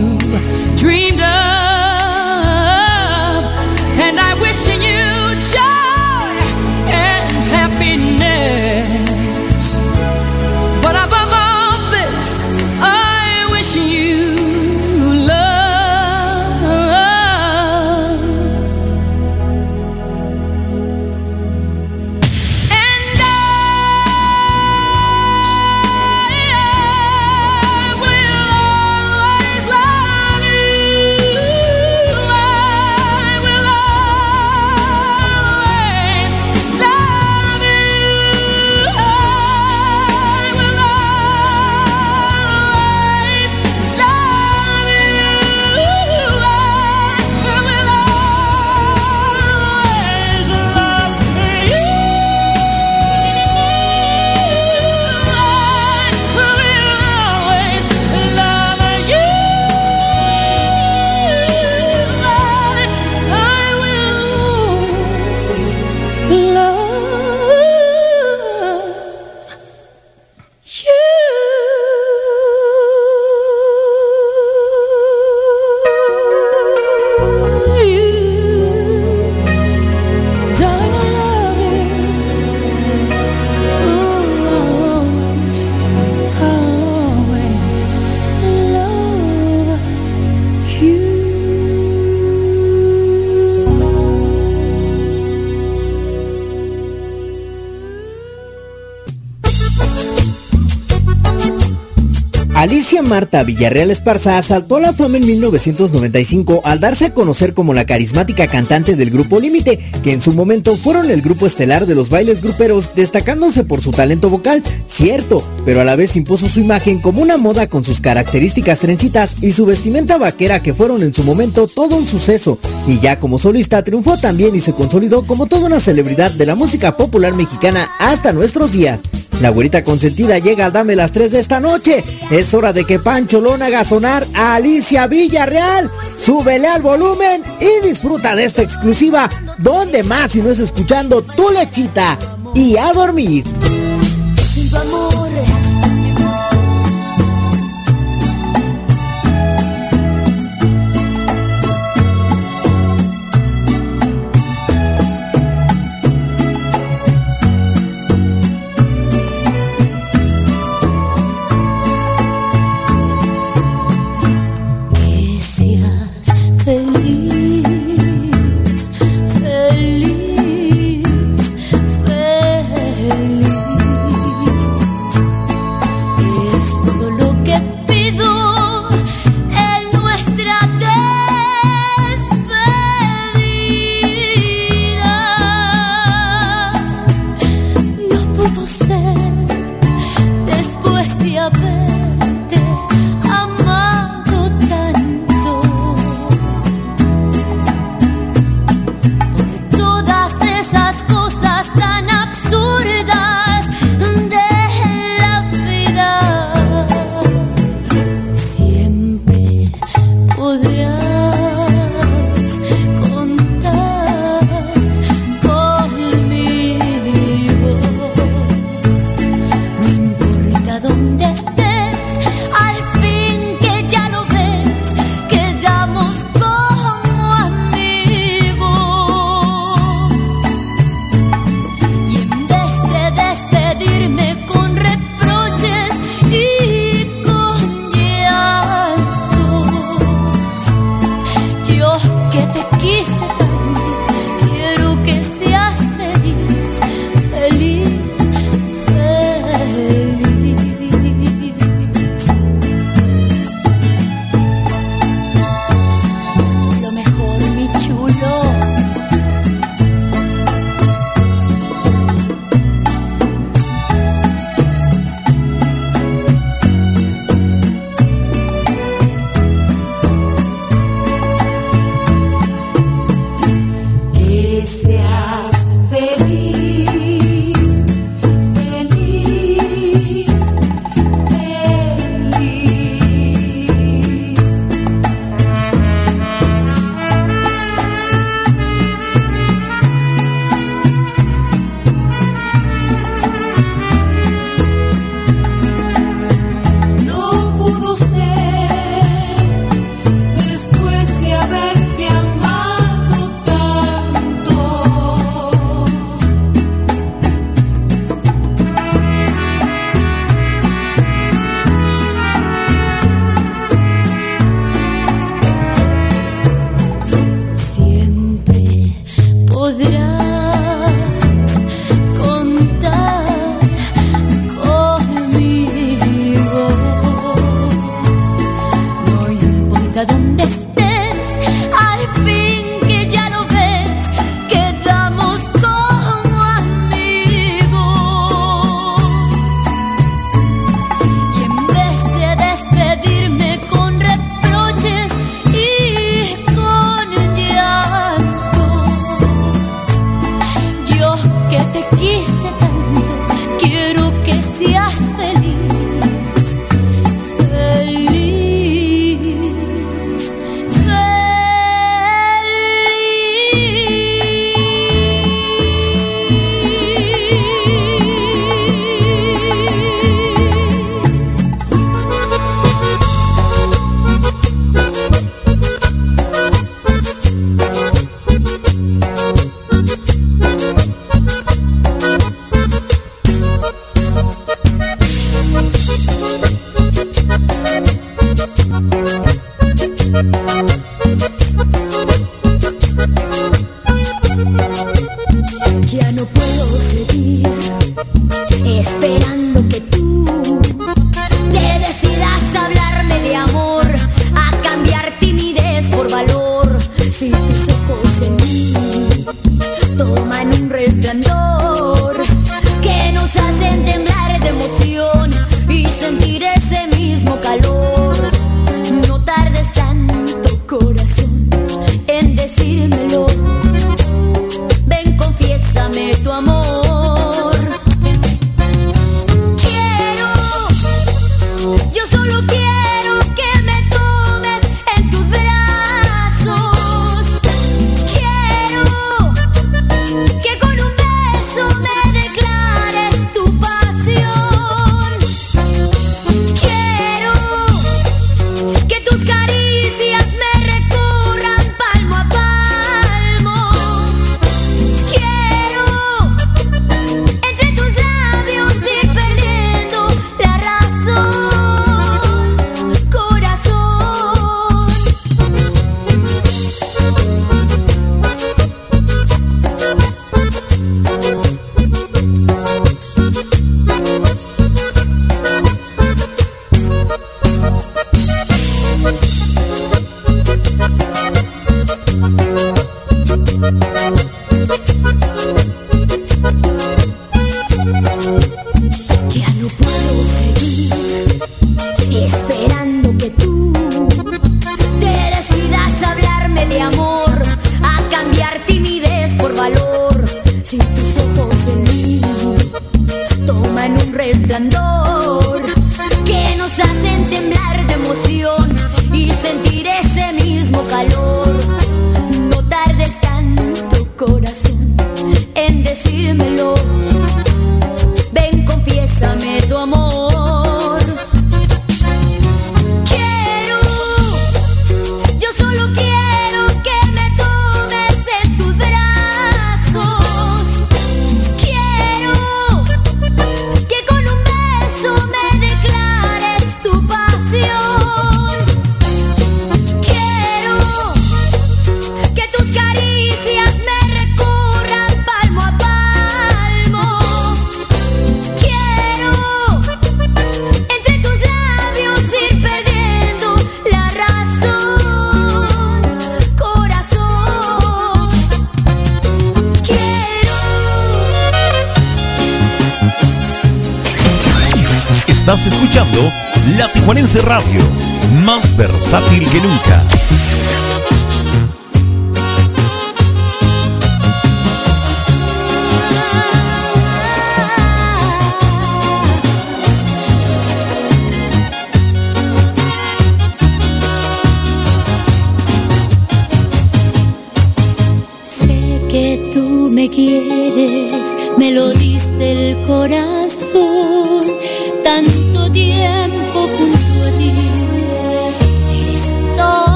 Villarreal 103.41 103.89
Esparza 103.89 104.39
saltó 104.43 104.75
a 104.75 104.81
la 104.81 104.93
fama 104.93 105.17
en 105.17 105.25
1995 105.25 106.61
al 106.63 106.79
darse 106.79 107.05
a 107.05 107.13
conocer 107.15 107.55
como 107.55 107.73
la 107.73 107.85
carismática 107.85 108.45
cantante 108.45 108.95
del 108.95 109.09
grupo 109.09 109.39
Límite, 109.39 109.79
que 110.03 110.13
en 110.13 110.21
su 110.21 110.33
momento 110.33 110.77
fueron 110.77 111.09
el 111.09 111.23
grupo 111.23 111.47
estelar 111.47 111.87
de 111.87 111.95
los 111.95 112.09
bailes 112.09 112.43
gruperos, 112.43 112.91
destacándose 112.95 113.63
por 113.63 113.81
su 113.81 113.89
talento 113.89 114.29
vocal, 114.29 114.61
cierto, 114.85 115.43
pero 115.65 115.81
a 115.81 115.83
la 115.83 115.95
vez 115.95 116.15
impuso 116.15 116.47
su 116.47 116.59
imagen 116.59 116.99
como 116.99 117.23
una 117.23 117.37
moda 117.37 117.67
con 117.67 117.83
sus 117.83 117.99
características 117.99 118.79
trencitas 118.79 119.37
y 119.41 119.51
su 119.51 119.65
vestimenta 119.65 120.19
vaquera 120.19 120.61
que 120.61 120.75
fueron 120.75 121.01
en 121.01 121.13
su 121.13 121.23
momento 121.23 121.67
todo 121.67 121.95
un 121.95 122.05
suceso, 122.05 122.59
y 122.85 122.99
ya 122.99 123.19
como 123.19 123.39
solista 123.39 123.83
triunfó 123.83 124.17
también 124.17 124.55
y 124.55 124.59
se 124.59 124.73
consolidó 124.73 125.25
como 125.25 125.47
toda 125.47 125.65
una 125.65 125.79
celebridad 125.79 126.31
de 126.31 126.45
la 126.45 126.55
música 126.55 126.97
popular 126.97 127.33
mexicana 127.33 127.89
hasta 127.99 128.33
nuestros 128.33 128.73
días. 128.73 128.99
La 129.41 129.49
güerita 129.49 129.83
consentida 129.83 130.39
llega 130.39 130.65
al 130.65 130.73
Dame 130.73 130.95
las 130.95 131.11
3 131.11 131.31
de 131.31 131.39
esta 131.39 131.59
noche. 131.59 132.03
Es 132.31 132.53
hora 132.53 132.73
de 132.73 132.85
que 132.85 132.99
Pancho 132.99 133.41
Lona 133.41 133.65
haga 133.65 133.83
sonar 133.83 134.25
a 134.33 134.55
Alicia 134.55 135.07
Villarreal. 135.07 135.89
Súbele 136.17 136.67
al 136.67 136.81
volumen 136.81 137.43
y 137.59 137.87
disfruta 137.87 138.35
de 138.35 138.45
esta 138.45 138.61
exclusiva. 138.61 139.29
¿Dónde 139.57 140.03
más 140.03 140.31
si 140.31 140.41
no 140.41 140.49
es 140.49 140.59
escuchando 140.59 141.21
tu 141.21 141.49
lechita? 141.51 142.17
Y 142.53 142.77
a 142.77 142.93
dormir. 142.93 143.43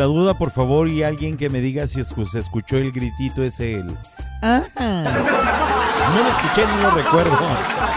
La 0.00 0.06
duda, 0.06 0.32
por 0.32 0.50
favor, 0.50 0.88
y 0.88 1.02
alguien 1.02 1.36
que 1.36 1.50
me 1.50 1.60
diga 1.60 1.86
si 1.86 2.02
se 2.02 2.38
escuchó 2.38 2.78
el 2.78 2.90
gritito 2.90 3.42
ese. 3.42 3.74
El... 3.74 3.94
Ah. 4.40 4.62
No 4.78 6.22
lo 6.22 6.30
escuché 6.30 6.66
ni 6.66 6.82
lo 6.82 6.90
recuerdo. 6.92 7.38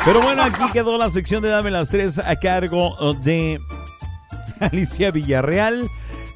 Pero 0.03 0.21
bueno, 0.21 0.43
aquí 0.43 0.65
quedó 0.73 0.97
la 0.97 1.09
sección 1.09 1.41
de 1.41 1.47
Dame 1.47 1.71
las 1.71 1.87
Tres 1.87 2.19
a 2.19 2.35
cargo 2.35 3.13
de 3.23 3.57
Alicia 4.59 5.11
Villarreal. 5.11 5.87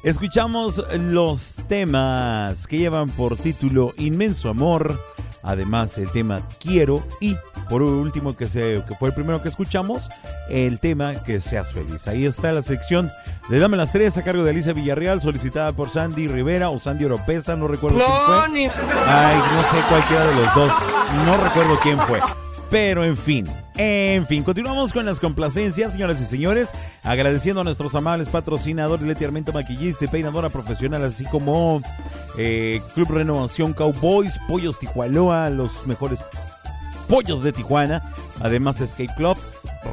Escuchamos 0.04 0.82
los 0.94 1.56
temas 1.68 2.66
que 2.66 2.78
llevan 2.78 3.10
por 3.10 3.36
título 3.36 3.92
Inmenso 3.98 4.48
Amor. 4.48 4.98
Además, 5.42 5.98
el 5.98 6.10
tema 6.10 6.40
Quiero 6.60 7.02
y 7.20 7.36
por 7.68 7.82
último, 7.82 8.36
que, 8.36 8.46
se, 8.46 8.82
que 8.86 8.94
fue 8.98 9.08
el 9.08 9.14
primero 9.14 9.42
que 9.42 9.48
escuchamos, 9.48 10.08
el 10.48 10.78
tema 10.78 11.14
Que 11.14 11.40
seas 11.40 11.72
feliz. 11.72 12.06
Ahí 12.08 12.24
está 12.26 12.52
la 12.52 12.62
sección 12.62 13.10
de 13.48 13.58
Dame 13.58 13.76
las 13.76 13.92
Tres 13.92 14.16
a 14.18 14.22
cargo 14.22 14.42
de 14.44 14.50
Alicia 14.50 14.72
Villarreal, 14.72 15.20
solicitada 15.20 15.72
por 15.72 15.90
Sandy 15.90 16.26
Rivera 16.28 16.70
o 16.70 16.78
Sandy 16.78 17.04
Oropesa, 17.04 17.56
no 17.56 17.68
recuerdo 17.68 17.98
quién 17.98 18.08
fue. 18.26 18.48
ni- 18.50 18.66
Ay, 19.06 19.36
no 19.36 19.62
sé 19.62 19.76
cualquiera 19.88 20.26
de 20.26 20.34
los 20.34 20.54
dos. 20.54 20.72
No 21.26 21.36
recuerdo 21.44 21.78
quién 21.82 21.98
fue. 22.00 22.20
Pero 22.70 23.02
en 23.02 23.16
fin, 23.16 23.46
en 23.78 24.26
fin, 24.26 24.42
continuamos 24.44 24.92
con 24.92 25.06
las 25.06 25.20
complacencias, 25.20 25.92
señoras 25.94 26.20
y 26.20 26.24
señores, 26.26 26.68
agradeciendo 27.02 27.62
a 27.62 27.64
nuestros 27.64 27.94
amables 27.94 28.28
patrocinadores, 28.28 29.06
Leti 29.06 29.24
Armenta 29.24 29.52
Maquillista 29.52 30.04
y 30.04 30.08
Peinadora 30.08 30.50
Profesional, 30.50 31.02
así 31.02 31.24
como 31.24 31.80
eh, 32.36 32.82
Club 32.94 33.08
Renovación 33.10 33.72
Cowboys, 33.72 34.38
Pollos 34.46 34.78
Tijualoa, 34.78 35.48
los 35.48 35.86
mejores 35.86 36.20
pollos 37.08 37.42
de 37.42 37.52
Tijuana, 37.52 38.02
además 38.40 38.80
Escape 38.80 39.14
Club, 39.16 39.36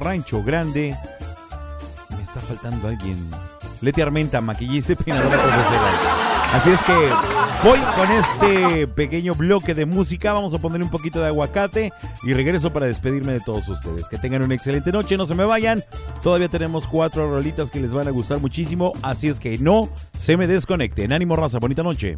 Rancho 0.02 0.44
Grande, 0.44 0.96
me 2.16 2.24
está 2.24 2.40
faltando 2.40 2.88
alguien, 2.88 3.18
Leti 3.82 4.02
Armenta 4.02 4.42
Maquillista 4.42 4.94
y 4.94 4.96
Peinadora 4.96 5.38
Profesional. 5.38 6.26
Así 6.54 6.70
es 6.70 6.82
que 6.84 6.94
voy 7.68 7.80
con 7.96 8.12
este 8.12 8.88
pequeño 8.88 9.36
bloque 9.36 9.74
de 9.74 9.86
música. 9.86 10.32
Vamos 10.32 10.54
a 10.54 10.60
ponerle 10.60 10.86
un 10.86 10.92
poquito 10.92 11.20
de 11.20 11.28
aguacate 11.28 11.92
y 12.24 12.34
regreso 12.34 12.72
para 12.72 12.86
despedirme 12.86 13.34
de 13.34 13.42
todos 13.42 13.68
ustedes. 13.68 14.08
Que 14.08 14.18
tengan 14.18 14.42
una 14.42 14.56
excelente 14.56 14.92
noche, 14.92 15.18
no 15.18 15.26
se 15.26 15.36
me 15.36 15.44
vayan. 15.44 15.84
Todavía 16.24 16.48
tenemos 16.48 16.88
cuatro 16.88 17.30
rolitas 17.30 17.72
que 17.72 17.82
les 17.82 17.94
van 17.94 18.08
a 18.08 18.12
gustar 18.12 18.40
muchísimo. 18.40 18.94
Así 19.02 19.28
es 19.28 19.40
que 19.40 19.58
no 19.58 19.90
se 20.18 20.38
me 20.38 20.48
desconecten. 20.48 21.12
Ánimo, 21.12 21.36
raza. 21.36 21.60
Bonita 21.60 21.84
noche. 21.84 22.18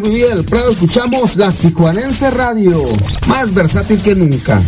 Del 0.00 0.44
Prado 0.44 0.70
escuchamos 0.70 1.36
la 1.36 1.50
Tijuanense 1.50 2.30
Radio, 2.30 2.84
más 3.26 3.52
versátil 3.52 4.00
que 4.00 4.14
nunca. 4.14 4.62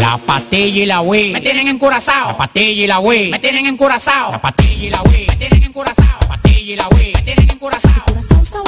La 0.00 0.18
patilla 0.18 0.82
y 0.82 0.86
la 0.86 1.02
Wii 1.02 1.32
me 1.32 1.40
tienen 1.40 1.68
encurazao. 1.68 2.32
La 2.32 2.36
patilla 2.36 2.82
y 2.82 2.86
la 2.88 2.98
Wii 2.98 3.30
me 3.30 3.38
tienen 3.38 3.66
encurazao. 3.66 4.32
La 4.32 4.40
patilla 4.40 4.86
y 4.86 4.90
la 4.90 5.02
Wii 5.02 5.26
me 5.28 5.36
tienen 5.36 5.62
encurazao. 5.62 6.18
La 6.20 6.28
patilla 6.28 6.72
y 6.72 6.76
la 6.76 6.88
Wii 6.88 7.12
me 7.14 7.22
tienen 7.22 7.50
encurazao. 7.50 7.92
Encurazao. 8.08 8.64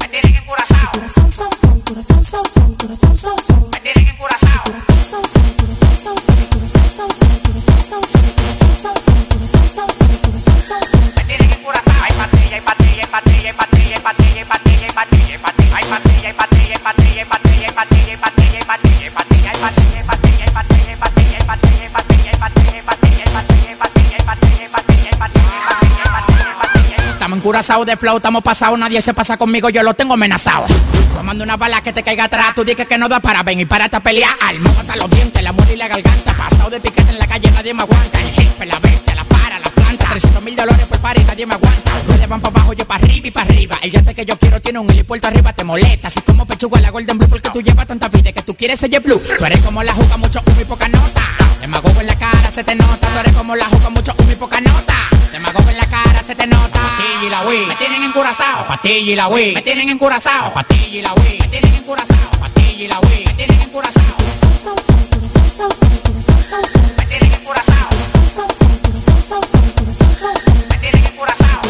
Me 0.00 0.08
tienen 0.08 0.36
encurazao. 0.36 0.92
Me 1.00 1.55
Encurazados 27.66 27.86
de 27.88 27.96
flow, 27.96 28.16
estamos 28.18 28.44
pasados, 28.44 28.78
nadie 28.78 29.02
se 29.02 29.12
pasa 29.12 29.36
conmigo, 29.36 29.68
yo 29.70 29.82
lo 29.82 29.92
tengo 29.92 30.14
amenazado. 30.14 30.66
Tomando 31.16 31.42
una 31.42 31.56
bala 31.56 31.80
que 31.82 31.92
te 31.92 32.04
caiga 32.04 32.26
atrás, 32.26 32.54
tú 32.54 32.62
dices 32.62 32.86
que 32.86 32.96
no 32.96 33.08
da 33.08 33.18
para 33.18 33.42
ven 33.42 33.58
y 33.58 33.64
para 33.64 33.86
a 33.86 34.00
pelear. 34.00 34.30
Alma 34.40 34.70
hasta 34.70 34.94
los 34.94 35.10
dientes, 35.10 35.42
la 35.42 35.50
muerte 35.50 35.74
y 35.74 35.76
la 35.76 35.88
garganta. 35.88 36.32
Pasado 36.32 36.70
de 36.70 36.78
piquete 36.78 37.10
en 37.10 37.18
la 37.18 37.26
calle, 37.26 37.50
nadie 37.50 37.74
me 37.74 37.82
aguanta. 37.82 38.20
El 38.20 38.30
jefe, 38.34 38.66
la 38.66 38.78
bestia, 38.78 39.16
la 39.16 39.24
para, 39.24 39.58
la 39.58 39.68
planta. 39.70 40.10
300 40.10 40.42
mil 40.44 40.54
dólares 40.54 40.86
por 40.86 41.00
par 41.00 41.18
y 41.18 41.24
nadie 41.24 41.44
me 41.44 41.54
aguanta. 41.54 41.90
Ustedes 42.08 42.28
van 42.28 42.40
para 42.40 42.54
abajo, 42.54 42.72
yo 42.72 42.86
para 42.86 43.02
arriba 43.02 43.26
y 43.26 43.30
para 43.32 43.50
arriba. 43.50 43.78
El 43.82 43.90
yate 43.90 44.14
que 44.14 44.24
yo 44.24 44.38
quiero 44.38 44.60
tiene 44.60 44.78
un 44.78 44.88
helipuerto 44.88 45.26
arriba, 45.26 45.52
te 45.52 45.64
molesta. 45.64 46.06
Así 46.06 46.20
como 46.20 46.46
pechuga 46.46 46.80
la 46.80 46.90
Golden 46.92 47.18
Blue, 47.18 47.28
porque 47.28 47.50
tú 47.50 47.62
llevas 47.62 47.88
tanta 47.88 48.06
vida 48.06 48.30
que 48.30 48.42
tú 48.42 48.54
quieres 48.54 48.78
ser 48.78 49.00
blue. 49.00 49.20
Tú 49.36 49.44
eres 49.44 49.60
como 49.62 49.82
la 49.82 49.92
juca, 49.92 50.16
mucho 50.18 50.40
humo 50.46 50.60
y 50.60 50.64
poca 50.66 50.86
nota. 50.88 51.22
Demagogo 51.60 52.00
en 52.00 52.06
la 52.06 52.14
cara, 52.14 52.48
se 52.52 52.62
te 52.62 52.76
nota. 52.76 53.08
Tú 53.08 53.18
eres 53.18 53.32
como 53.32 53.56
la 53.56 53.64
juca, 53.64 53.90
mucho 53.90 54.14
humo 54.16 54.30
y 54.30 54.36
poca 54.36 54.60
nota. 54.60 55.15
Se 56.26 56.34
te 56.34 56.44
nota. 56.44 56.80
Patilla 56.80 57.24
y 57.24 57.30
la 57.30 57.46
Wii, 57.46 57.66
me 57.66 57.76
tienen 57.76 58.02
encurazao. 58.02 58.66
Patilla 58.66 59.12
y 59.12 59.14
la 59.14 59.28
Wii, 59.28 59.54
me 59.54 59.62
tienen 59.62 59.88
encurazao. 59.90 60.52
Patilla 60.52 60.98
y 60.98 61.02
la 61.02 61.12
Wii, 61.14 61.38
me 61.38 61.46
tienen 61.48 61.74
encurazao. 61.74 62.30
Patilla 62.40 62.84
y 62.84 62.88
la 62.88 62.98
Wii, 62.98 63.24
me 63.26 63.34
tienen 63.34 63.62
encurazao. 63.62 64.02
Me 66.98 67.06
tienen 67.06 67.32
encurazao. 67.32 67.88
Me 70.68 70.78
tienen 70.78 71.04
encurazao. 71.04 71.62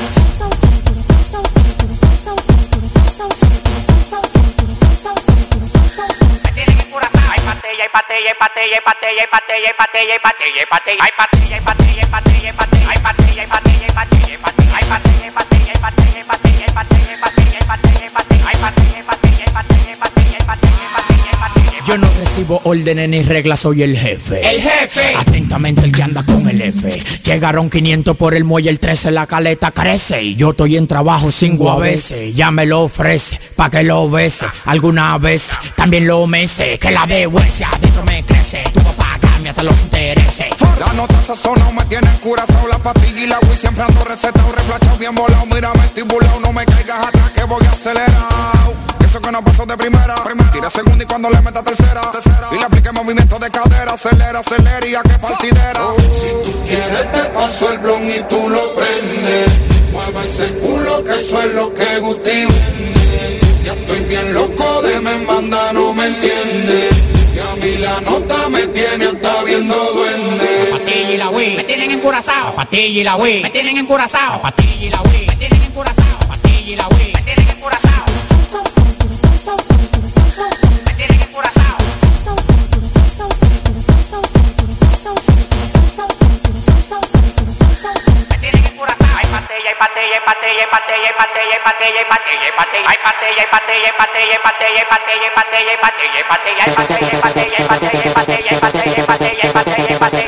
Me 6.18 6.52
tienen 6.52 6.78
encurazao. 6.78 7.05
Bye. 7.66 7.96
Yo 21.86 21.96
no 21.98 22.08
recibo 22.18 22.60
órdenes 22.64 23.08
ni 23.08 23.22
reglas, 23.22 23.60
soy 23.60 23.84
el 23.84 23.96
jefe. 23.96 24.40
El 24.40 24.60
jefe. 24.60 25.14
Atentamente 25.16 25.84
el 25.84 25.92
que 25.92 26.02
anda 26.02 26.24
con 26.24 26.48
el 26.48 26.60
F. 26.60 26.88
Llegaron 27.22 27.70
500 27.70 28.16
por 28.16 28.34
el 28.34 28.42
muelle, 28.42 28.70
el 28.70 28.80
13 28.80 29.12
la 29.12 29.28
caleta 29.28 29.70
crece. 29.70 30.20
Y 30.20 30.34
yo 30.34 30.50
estoy 30.50 30.76
en 30.76 30.88
trabajo 30.88 31.30
sin 31.30 31.56
veces. 31.78 32.34
Ya 32.34 32.50
me 32.50 32.66
lo 32.66 32.80
ofrece, 32.80 33.38
pa' 33.54 33.70
que 33.70 33.84
lo 33.84 34.10
bese. 34.10 34.46
Alguna 34.64 35.16
vez 35.18 35.50
también 35.76 36.08
lo 36.08 36.26
mece. 36.26 36.76
Que 36.80 36.90
la 36.90 37.06
de 37.06 37.28
huesia 37.28 37.68
adentro 37.68 38.02
me 38.02 38.20
crece. 38.24 38.64
Tu 38.74 38.80
papá 38.80 39.16
cambia 39.20 39.52
hasta 39.52 39.62
los 39.62 39.80
intereses. 39.82 40.46
La 40.80 40.92
nota 40.92 41.22
sazonao 41.22 41.72
me 41.72 41.84
tiene 41.84 42.08
curazao 42.20 42.68
La 42.68 42.78
pastilla 42.78 43.22
y 43.22 43.26
la 43.28 43.38
Wii 43.38 43.56
siempre 43.56 43.84
ando 43.84 44.04
recetado 44.04 44.52
Reflachado 44.52 44.98
bien 44.98 45.14
volado, 45.14 45.46
mírame 45.46 45.80
estibulado 45.84 46.38
No 46.40 46.52
me 46.52 46.66
caigas 46.66 47.08
atrás 47.08 47.30
que 47.30 47.44
voy 47.44 47.64
acelerado 47.64 48.85
Eso 49.16 49.22
que 49.22 49.32
no 49.32 49.42
pasó 49.42 49.64
de 49.64 49.78
primera 49.78 50.14
Tira 50.52 50.68
segunda 50.68 51.02
y 51.02 51.06
cuando 51.06 51.30
le 51.30 51.40
meta 51.40 51.62
tercera 51.62 52.02
Y 52.52 52.58
le 52.58 52.64
aplique 52.64 52.92
movimiento 52.92 53.38
de 53.38 53.48
cadera 53.48 53.94
Acelera, 53.94 54.40
acelera 54.40 54.86
y 54.86 54.94
a 54.94 55.00
que 55.00 55.18
partidera 55.18 55.80
Si 56.10 56.28
tú 56.44 56.62
quieres 56.66 57.12
te 57.12 57.20
paso 57.30 57.72
el 57.72 57.78
blon 57.78 58.10
y 58.10 58.20
tú 58.28 58.46
lo 58.50 58.74
prendes. 58.74 59.48
Mueva 59.90 60.22
ese 60.22 60.52
culo 60.58 61.02
que 61.02 61.14
eso 61.14 61.40
es 61.40 61.54
lo 61.54 61.72
que 61.72 61.98
Guti 62.00 62.30
vende. 62.30 63.40
Ya 63.64 63.72
estoy 63.72 64.00
bien 64.00 64.34
loco 64.34 64.82
de 64.82 65.00
me 65.00 65.16
manda, 65.24 65.72
no 65.72 65.94
me 65.94 66.08
entiende. 66.08 66.90
Y 67.34 67.38
a 67.38 67.54
mí 67.64 67.78
la 67.78 67.98
nota 68.02 68.50
me 68.50 68.66
tiene 68.66 69.06
hasta 69.06 69.44
viendo 69.44 69.74
duende. 69.94 70.68
Patilla 70.72 71.10
y 71.10 71.16
la 71.16 71.30
Wii 71.30 71.56
me 71.56 71.64
tienen 71.64 71.90
encurazao. 71.92 72.54
Patilla 72.54 73.00
y 73.00 73.04
la 73.04 73.16
Wii 73.16 73.42
me 73.44 73.50
tienen 73.50 73.78
encurazao. 73.78 74.42
Patilla 74.42 74.84
y 74.84 74.90
la 74.90 75.00
Wii 75.00 75.26
me 75.26 75.36
tienen 75.36 75.62
encurazao. 75.62 76.18
Patilla 76.28 76.70
y 76.72 76.76
la 76.76 76.88
Wii 76.88 77.12
me 77.14 77.22
tienen 77.22 77.48
encurazao. 77.48 78.05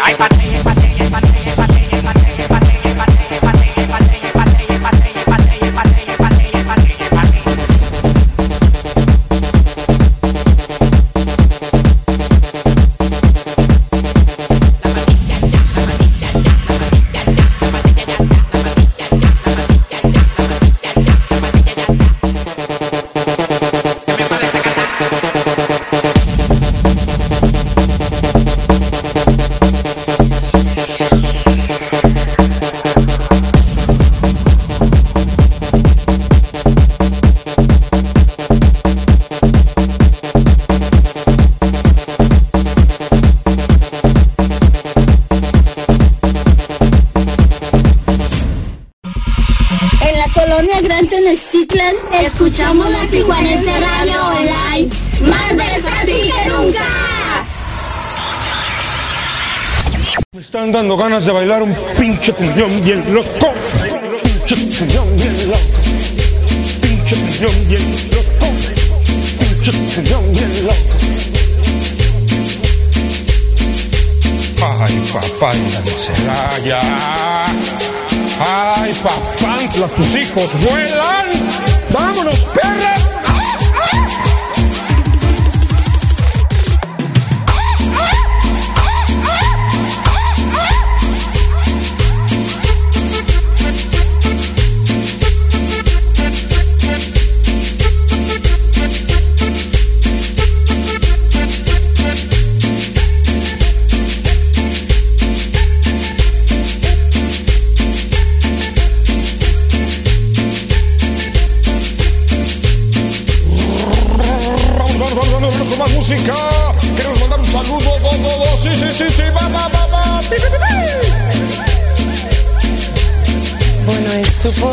Hay 0.00 0.14
dando 60.78 60.96
ganas 60.96 61.26
de 61.26 61.32
bailar 61.32 61.60
un 61.60 61.74
pinche 61.98 62.32
cuñón 62.32 62.80
bien 62.84 63.02
loco. 63.12 63.52
Pinche 64.46 64.54
cuñón 64.54 65.16
bien 65.16 65.50
loco. 65.50 65.58
Pinche 66.80 67.16
cuñón 67.16 67.68
bien 67.68 67.82
loco. 68.12 68.46
Pinche 69.40 69.72
cuñón 69.72 70.32
bien 70.34 70.66
loco. 70.66 70.94
Ay, 74.62 74.94
papá, 75.12 75.52
Celaya. 75.98 76.80
Ay, 78.38 78.92
papá, 79.02 79.88
tus 79.96 80.14
hijos 80.14 80.48
vuelan. 80.62 81.26
Vámonos, 81.90 82.38
perra. 82.54 83.17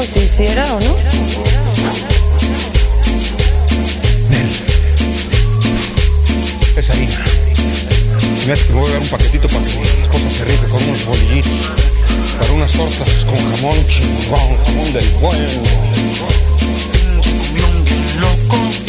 Pues 0.05 0.13
si, 0.13 0.19
hiciera 0.19 0.63
o 0.71 0.79
no. 0.79 0.95
Nel. 4.29 4.49
Es 6.77 6.89
harina. 6.91 7.25
Mira, 8.43 8.55
te 8.55 8.73
voy 8.73 8.87
a 8.87 8.93
dar 8.93 9.01
un 9.01 9.07
paquetito 9.07 9.47
para 9.47 9.65
que 9.65 9.79
las 9.79 10.07
cosas 10.07 10.31
se 10.31 10.67
con 10.69 10.83
unos 10.83 11.05
bolillitos. 11.07 11.71
Para 12.39 12.51
unas 12.53 12.71
tortas 12.73 13.25
con 13.25 13.35
jamón 13.55 13.87
chingón, 13.87 14.63
jamón 14.63 14.93
del 14.93 15.09
bueno. 15.19 15.47
Un 17.55 18.21
loco. 18.21 18.84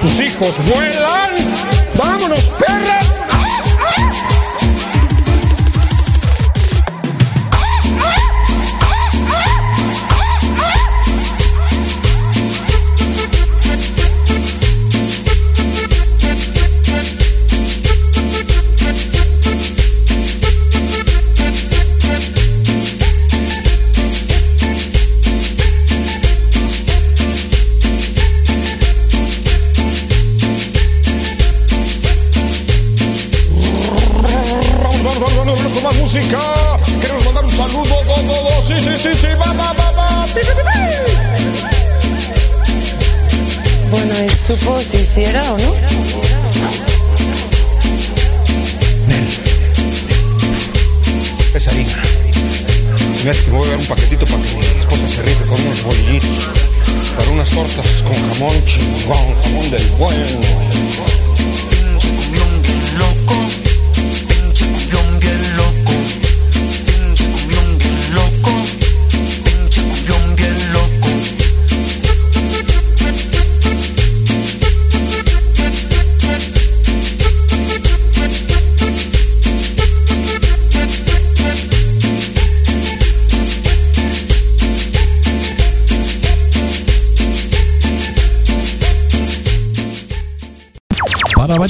tus 0.00 0.20
hijos 0.20 0.54
vuelan. 0.66 1.33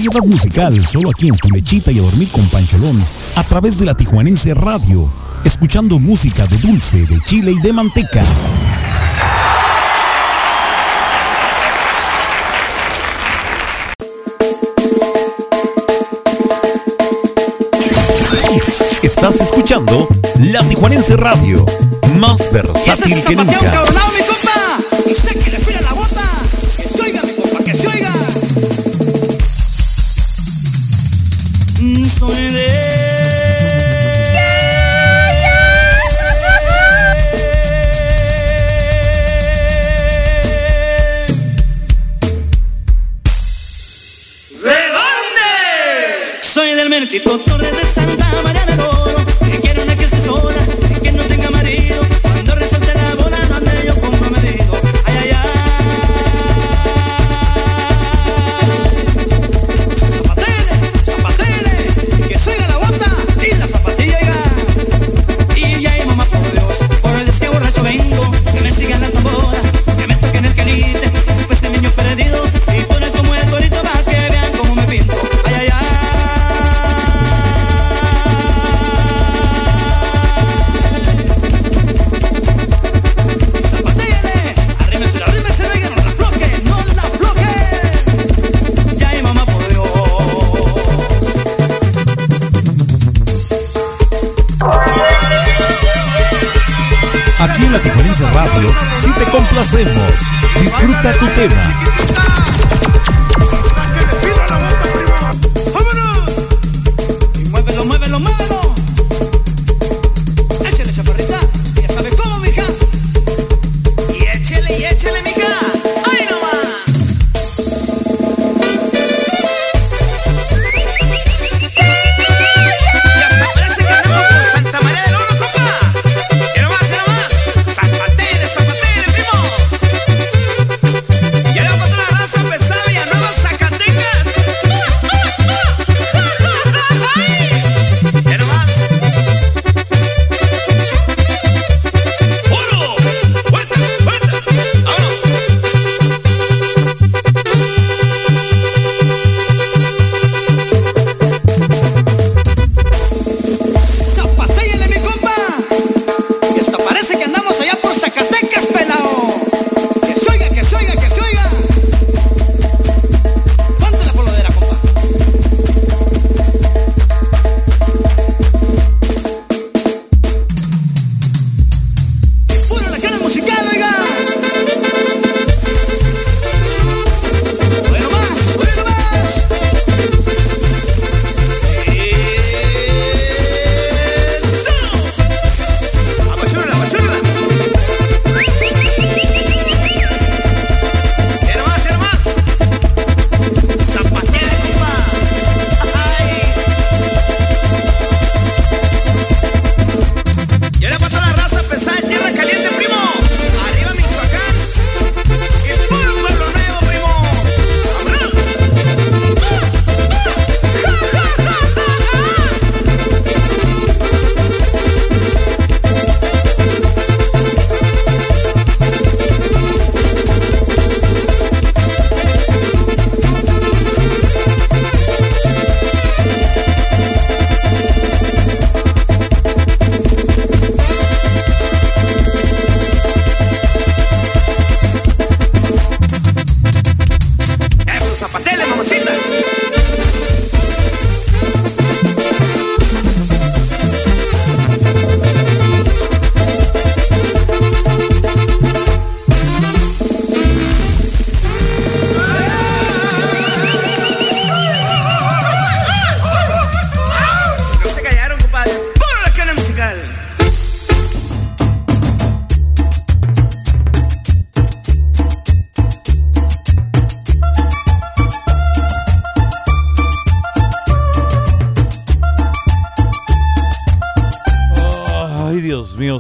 variedad 0.08 0.26
musical 0.26 0.86
solo 0.86 1.10
aquí 1.10 1.28
en 1.28 1.36
Tu 1.36 1.48
Lechita 1.50 1.90
y 1.90 1.98
a 1.98 2.02
Dormir 2.02 2.28
con 2.30 2.44
Pancholón 2.48 3.02
a 3.36 3.42
través 3.42 3.78
de 3.78 3.86
la 3.86 3.94
Tijuanense 3.94 4.52
Radio, 4.52 5.10
escuchando 5.44 5.98
música 5.98 6.46
de 6.46 6.58
dulce, 6.58 7.06
de 7.06 7.18
chile 7.26 7.52
y 7.52 7.60
de 7.60 7.72
manteca. 7.72 8.22
Estás 19.02 19.40
escuchando 19.40 20.06
La 20.52 20.60
Tijuanense 20.68 21.16
Radio, 21.16 21.64
más 22.18 22.52
versátil 22.52 23.22
que 23.24 23.36
nunca. 23.36 23.84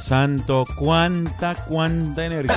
Santo, 0.04 0.66
cuánta, 0.76 1.54
cuánta 1.54 2.26
energía. 2.26 2.56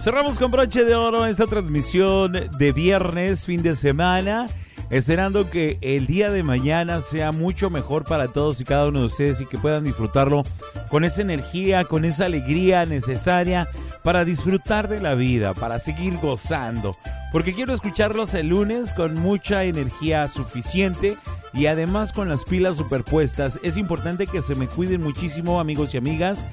Cerramos 0.00 0.38
con 0.38 0.50
broche 0.50 0.84
de 0.84 0.94
oro 0.94 1.24
esta 1.24 1.46
transmisión 1.46 2.32
de 2.58 2.72
viernes, 2.72 3.46
fin 3.46 3.62
de 3.62 3.74
semana, 3.74 4.44
esperando 4.90 5.48
que 5.48 5.78
el 5.80 6.06
día 6.06 6.30
de 6.30 6.42
mañana 6.42 7.00
sea 7.00 7.32
mucho 7.32 7.70
mejor 7.70 8.04
para 8.04 8.28
todos 8.28 8.60
y 8.60 8.64
cada 8.64 8.86
uno 8.86 9.00
de 9.00 9.06
ustedes 9.06 9.40
y 9.40 9.46
que 9.46 9.56
puedan 9.56 9.84
disfrutarlo 9.84 10.42
con 10.90 11.04
esa 11.04 11.22
energía, 11.22 11.84
con 11.84 12.04
esa 12.04 12.26
alegría 12.26 12.84
necesaria 12.84 13.66
para 14.02 14.26
disfrutar 14.26 14.88
de 14.88 15.00
la 15.00 15.14
vida, 15.14 15.54
para 15.54 15.78
seguir 15.78 16.18
gozando. 16.18 16.98
Porque 17.32 17.54
quiero 17.54 17.72
escucharlos 17.72 18.34
el 18.34 18.48
lunes 18.48 18.92
con 18.92 19.14
mucha 19.14 19.64
energía 19.64 20.28
suficiente 20.28 21.16
y 21.54 21.66
además 21.66 22.12
con 22.12 22.28
las 22.28 22.44
pilas 22.44 22.76
superpuestas. 22.76 23.60
Es 23.62 23.76
importante 23.76 24.26
que 24.26 24.42
se 24.42 24.54
me 24.54 24.66
cuiden 24.66 25.02
muchísimo 25.02 25.60
amigos 25.60 25.94
y 25.94 25.96
amigas. 25.96 26.44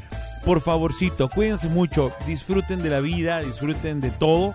Por 0.45 0.61
favorcito, 0.61 1.29
cuídense 1.29 1.67
mucho, 1.69 2.11
disfruten 2.27 2.81
de 2.81 2.89
la 2.89 2.99
vida, 2.99 3.39
disfruten 3.39 4.01
de 4.01 4.11
todo, 4.11 4.53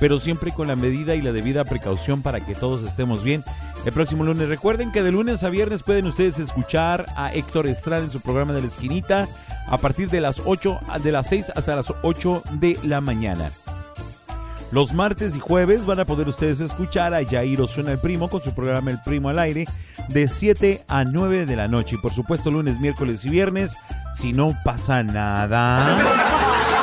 pero 0.00 0.18
siempre 0.18 0.52
con 0.52 0.68
la 0.68 0.76
medida 0.76 1.14
y 1.14 1.22
la 1.22 1.32
debida 1.32 1.64
precaución 1.64 2.22
para 2.22 2.40
que 2.40 2.54
todos 2.54 2.82
estemos 2.82 3.22
bien. 3.22 3.42
El 3.84 3.92
próximo 3.92 4.24
lunes, 4.24 4.48
recuerden 4.48 4.92
que 4.92 5.02
de 5.02 5.12
lunes 5.12 5.44
a 5.44 5.48
viernes 5.48 5.82
pueden 5.82 6.06
ustedes 6.06 6.38
escuchar 6.38 7.06
a 7.16 7.32
Héctor 7.32 7.66
Estrada 7.66 8.02
en 8.04 8.10
su 8.10 8.20
programa 8.20 8.52
de 8.52 8.62
la 8.62 8.66
esquinita 8.66 9.28
a 9.68 9.78
partir 9.78 10.10
de 10.10 10.20
las 10.20 10.42
8, 10.44 10.80
de 11.02 11.12
las 11.12 11.28
6 11.28 11.52
hasta 11.54 11.76
las 11.76 11.92
8 12.02 12.42
de 12.54 12.78
la 12.82 13.00
mañana. 13.00 13.50
Los 14.76 14.92
martes 14.92 15.34
y 15.34 15.40
jueves 15.40 15.86
van 15.86 16.00
a 16.00 16.04
poder 16.04 16.28
ustedes 16.28 16.60
escuchar 16.60 17.14
a 17.14 17.24
Jair 17.24 17.62
Osuna 17.62 17.92
el 17.92 17.98
Primo 17.98 18.28
con 18.28 18.42
su 18.42 18.54
programa 18.54 18.90
El 18.90 19.00
Primo 19.00 19.30
al 19.30 19.38
Aire 19.38 19.64
de 20.10 20.28
7 20.28 20.84
a 20.86 21.02
9 21.02 21.46
de 21.46 21.56
la 21.56 21.66
noche. 21.66 21.94
Y 21.94 21.98
por 21.98 22.12
supuesto 22.12 22.50
lunes, 22.50 22.78
miércoles 22.78 23.24
y 23.24 23.30
viernes, 23.30 23.74
si 24.12 24.34
no 24.34 24.54
pasa 24.66 25.02
nada. 25.02 25.96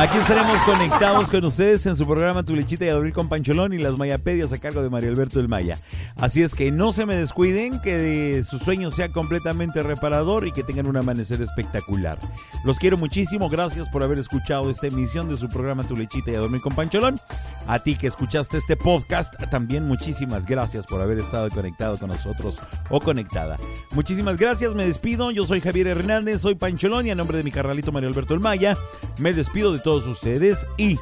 Aquí 0.00 0.16
estaremos 0.16 0.58
conectados 0.64 1.30
con 1.30 1.44
ustedes 1.44 1.84
en 1.84 1.94
su 1.94 2.06
programa 2.06 2.42
Tu 2.42 2.56
Lechita 2.56 2.86
y 2.86 2.88
a 2.88 2.94
Dormir 2.94 3.12
con 3.12 3.28
Pancholón 3.28 3.74
y 3.74 3.78
las 3.78 3.98
Mayapedias 3.98 4.50
a 4.50 4.58
cargo 4.58 4.80
de 4.80 4.88
Mario 4.88 5.10
Alberto 5.10 5.40
del 5.40 5.48
Maya. 5.48 5.76
Así 6.16 6.40
es 6.40 6.54
que 6.54 6.70
no 6.70 6.90
se 6.90 7.04
me 7.04 7.16
descuiden, 7.16 7.82
que 7.82 8.42
su 8.48 8.58
sueño 8.58 8.90
sea 8.90 9.12
completamente 9.12 9.82
reparador 9.82 10.46
y 10.46 10.52
que 10.52 10.62
tengan 10.62 10.86
un 10.86 10.96
amanecer 10.96 11.42
espectacular. 11.42 12.18
Los 12.64 12.78
quiero 12.78 12.96
muchísimo, 12.96 13.50
gracias 13.50 13.90
por 13.90 14.02
haber 14.02 14.18
escuchado 14.18 14.70
esta 14.70 14.86
emisión 14.86 15.28
de 15.28 15.36
su 15.36 15.50
programa 15.50 15.84
Tu 15.84 15.94
Lechita 15.94 16.30
y 16.30 16.34
a 16.36 16.40
Dormir 16.40 16.62
con 16.62 16.74
Pancholón. 16.74 17.20
A 17.66 17.78
ti 17.78 17.94
que 17.94 18.06
escuchaste 18.06 18.56
este 18.56 18.76
podcast, 18.76 19.34
también 19.50 19.86
muchísimas 19.86 20.46
gracias 20.46 20.86
por 20.86 21.02
haber 21.02 21.18
estado 21.18 21.50
conectado 21.50 21.98
con 21.98 22.08
nosotros 22.08 22.56
o 22.88 23.00
conectada. 23.00 23.58
Muchísimas 23.90 24.38
gracias, 24.38 24.74
me 24.74 24.86
despido. 24.86 25.30
Yo 25.30 25.44
soy 25.44 25.60
Javier 25.60 25.88
Hernández, 25.88 26.40
soy 26.40 26.54
Pancholón 26.54 27.06
y 27.06 27.10
a 27.10 27.14
nombre 27.14 27.36
de 27.36 27.44
mi 27.44 27.50
carnalito 27.50 27.92
Mario 27.92 28.08
Alberto 28.08 28.32
del 28.32 28.42
Maya, 28.42 28.78
me 29.18 29.34
despido 29.34 29.74
de 29.74 29.78
todos 29.78 29.89
ustedes 29.90 30.66
y 30.76 30.98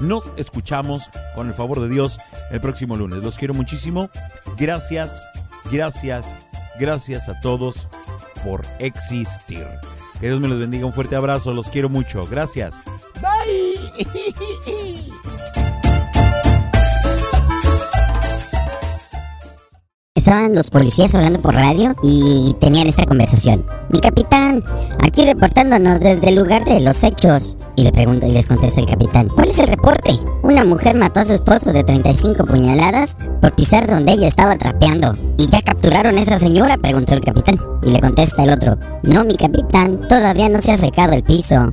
nos 0.00 0.30
escuchamos 0.36 1.08
con 1.34 1.48
el 1.48 1.54
favor 1.54 1.80
de 1.80 1.88
Dios 1.88 2.18
el 2.50 2.60
próximo 2.60 2.96
lunes. 2.96 3.22
Los 3.22 3.36
quiero 3.36 3.54
muchísimo. 3.54 4.10
Gracias, 4.56 5.26
gracias, 5.70 6.34
gracias 6.78 7.28
a 7.28 7.40
todos 7.40 7.88
por 8.44 8.62
existir. 8.78 9.66
Que 10.20 10.28
Dios 10.28 10.40
me 10.40 10.48
los 10.48 10.60
bendiga. 10.60 10.86
Un 10.86 10.92
fuerte 10.92 11.16
abrazo. 11.16 11.52
Los 11.52 11.70
quiero 11.70 11.88
mucho. 11.88 12.26
Gracias. 12.26 12.74
Bye. 13.20 14.74
Estaban 20.16 20.54
los 20.54 20.70
policías 20.70 21.12
hablando 21.16 21.40
por 21.40 21.54
radio 21.54 21.96
y 22.04 22.54
tenían 22.60 22.86
esta 22.86 23.04
conversación. 23.04 23.66
Mi 23.88 23.98
capitán, 23.98 24.62
aquí 25.00 25.24
reportándonos 25.24 25.98
desde 25.98 26.28
el 26.28 26.36
lugar 26.36 26.64
de 26.64 26.78
los 26.78 27.02
hechos. 27.02 27.56
Y 27.74 27.82
le 27.82 27.90
pregunta 27.90 28.28
y 28.28 28.30
les 28.30 28.46
contesta 28.46 28.78
el 28.78 28.86
capitán, 28.86 29.26
¿cuál 29.26 29.48
es 29.48 29.58
el 29.58 29.66
reporte? 29.66 30.16
Una 30.44 30.64
mujer 30.64 30.94
mató 30.94 31.18
a 31.18 31.24
su 31.24 31.32
esposo 31.32 31.72
de 31.72 31.82
35 31.82 32.44
puñaladas 32.44 33.16
por 33.40 33.56
pisar 33.56 33.88
donde 33.88 34.12
ella 34.12 34.28
estaba 34.28 34.56
trapeando. 34.56 35.16
¿Y 35.36 35.48
ya 35.48 35.60
capturaron 35.62 36.16
a 36.16 36.22
esa 36.22 36.38
señora? 36.38 36.76
preguntó 36.76 37.14
el 37.14 37.20
capitán. 37.20 37.58
Y 37.82 37.90
le 37.90 37.98
contesta 37.98 38.44
el 38.44 38.50
otro, 38.50 38.78
no 39.02 39.24
mi 39.24 39.34
capitán, 39.34 39.98
todavía 40.08 40.48
no 40.48 40.62
se 40.62 40.70
ha 40.70 40.78
secado 40.78 41.14
el 41.14 41.24
piso. 41.24 41.72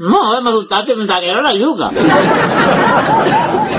No, 0.00 0.40
me 0.40 0.50
gustaste, 0.52 0.96
me 0.96 1.06
saquearon 1.06 1.42
la 1.42 1.52
yuca. 1.52 1.90